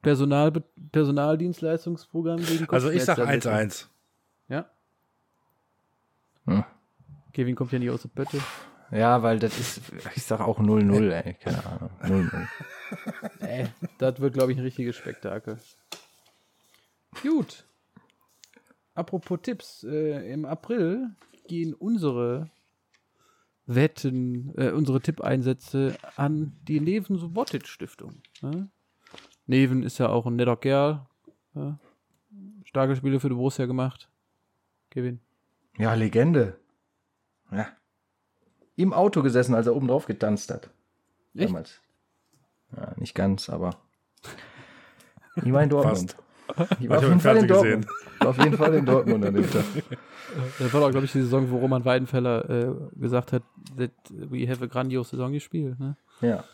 [0.02, 0.52] Personal,
[0.92, 3.70] Personaldienstleistungsprogramm gegen Also ich sag Kopfschmerztabletten.
[3.70, 3.86] 1-1.
[4.48, 4.70] Ja.
[6.46, 6.64] Hm.
[7.32, 8.38] Kevin kommt ja nicht aus der Pötte.
[8.92, 9.80] Ja, weil das ist,
[10.14, 11.90] ich sag auch 0-0, ey, keine Ahnung.
[12.02, 12.46] 0-0.
[13.40, 13.66] Äh,
[13.98, 15.58] das wird, glaube ich, ein richtiges Spektakel.
[17.20, 17.64] Gut.
[18.94, 19.82] Apropos Tipps.
[19.82, 21.10] Äh, Im April
[21.48, 22.48] gehen unsere
[23.66, 28.22] Wetten, äh, unsere Tippeinsätze an die Neven Subotic Stiftung.
[28.40, 28.68] Ne?
[29.46, 31.06] Neven ist ja auch ein netter Kerl.
[31.54, 31.78] Ja?
[32.64, 34.08] Starke Spiele für die Borussia gemacht.
[34.90, 35.20] Kevin.
[35.78, 36.58] Ja, Legende.
[37.50, 37.68] Ja.
[38.76, 40.70] Im Auto gesessen, als er oben drauf getanzt hat.
[41.34, 41.48] Echt?
[41.48, 41.80] Damals.
[42.76, 43.76] Ja, nicht ganz, aber.
[45.36, 46.16] Ich war in Dortmund.
[46.80, 47.86] Ich war auf jeden im Fall in Fernsehen Dortmund.
[48.20, 49.64] War auf jeden Fall in Dortmund an dem Tag.
[50.58, 53.42] Das war doch, glaube ich, die Saison, wo Roman Weidenfeller äh, gesagt hat,
[53.76, 55.78] that we have a grandiose Saison gespielt.
[55.78, 55.96] Ne?
[56.20, 56.44] Ja.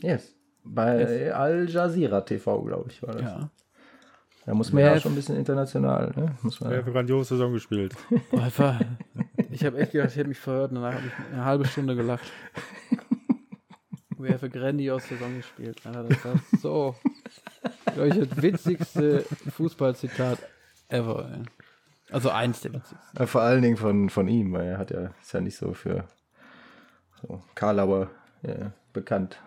[0.00, 0.34] Yes.
[0.64, 3.22] Bei Al Jazeera TV, glaube ich, war das.
[3.22, 3.50] Ja.
[4.44, 5.00] Da muss man ja, Ja.
[5.00, 6.36] schon ein bisschen international, ne?
[6.42, 7.94] Muss man hat eine grandiose Saison gespielt.
[8.32, 8.80] Einfach,
[9.50, 11.96] ich habe echt gedacht, ich hätte mich verhört und danach habe ich eine halbe Stunde
[11.96, 12.30] gelacht.
[14.18, 15.80] We have a grandiose Saison gespielt.
[15.84, 16.94] Alter, das war so,
[17.96, 19.24] glaube ich, das witzigste
[19.56, 20.38] Fußballzitat
[20.88, 21.30] ever.
[21.32, 21.42] Ey.
[22.10, 23.18] Also eins der witzigsten.
[23.18, 25.72] Ja, vor allen Dingen von, von ihm, weil er hat ja, ist ja nicht so
[25.72, 26.04] für
[27.20, 28.10] so Karlauer
[28.42, 29.40] äh, bekannt.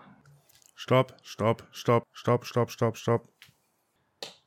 [0.76, 3.30] Stopp, stopp, stopp, stopp, stopp, stopp, stopp.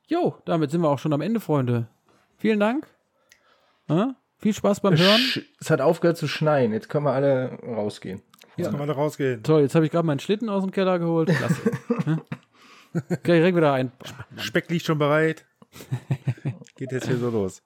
[0.07, 1.89] Jo, damit sind wir auch schon am Ende, Freunde.
[2.37, 2.87] Vielen Dank.
[3.89, 4.17] Ja?
[4.39, 5.21] Viel Spaß beim Hören.
[5.61, 6.73] Es hat aufgehört zu schneien.
[6.73, 8.21] Jetzt können wir alle rausgehen.
[8.57, 9.43] Jetzt können wir da rausgehen.
[9.43, 11.29] Toll, jetzt habe ich gerade meinen Schlitten aus dem Keller geholt.
[11.29, 11.71] Klasse.
[13.27, 13.93] Direkt wieder ein.
[14.37, 15.45] Speck liegt schon bereit.
[16.77, 17.63] Geht jetzt hier so los.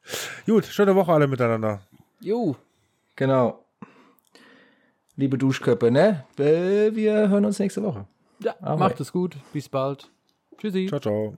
[0.46, 1.80] Gut, schöne Woche alle miteinander.
[2.20, 2.56] Jo.
[3.16, 3.64] Genau.
[5.16, 6.24] Liebe Duschköppe, ne?
[6.38, 8.06] Äh, Wir hören uns nächste Woche.
[8.40, 8.78] Ja, Ahoi.
[8.78, 9.36] macht es gut.
[9.52, 10.10] Bis bald.
[10.58, 10.86] Tschüssi.
[10.88, 11.36] Ciao, ciao.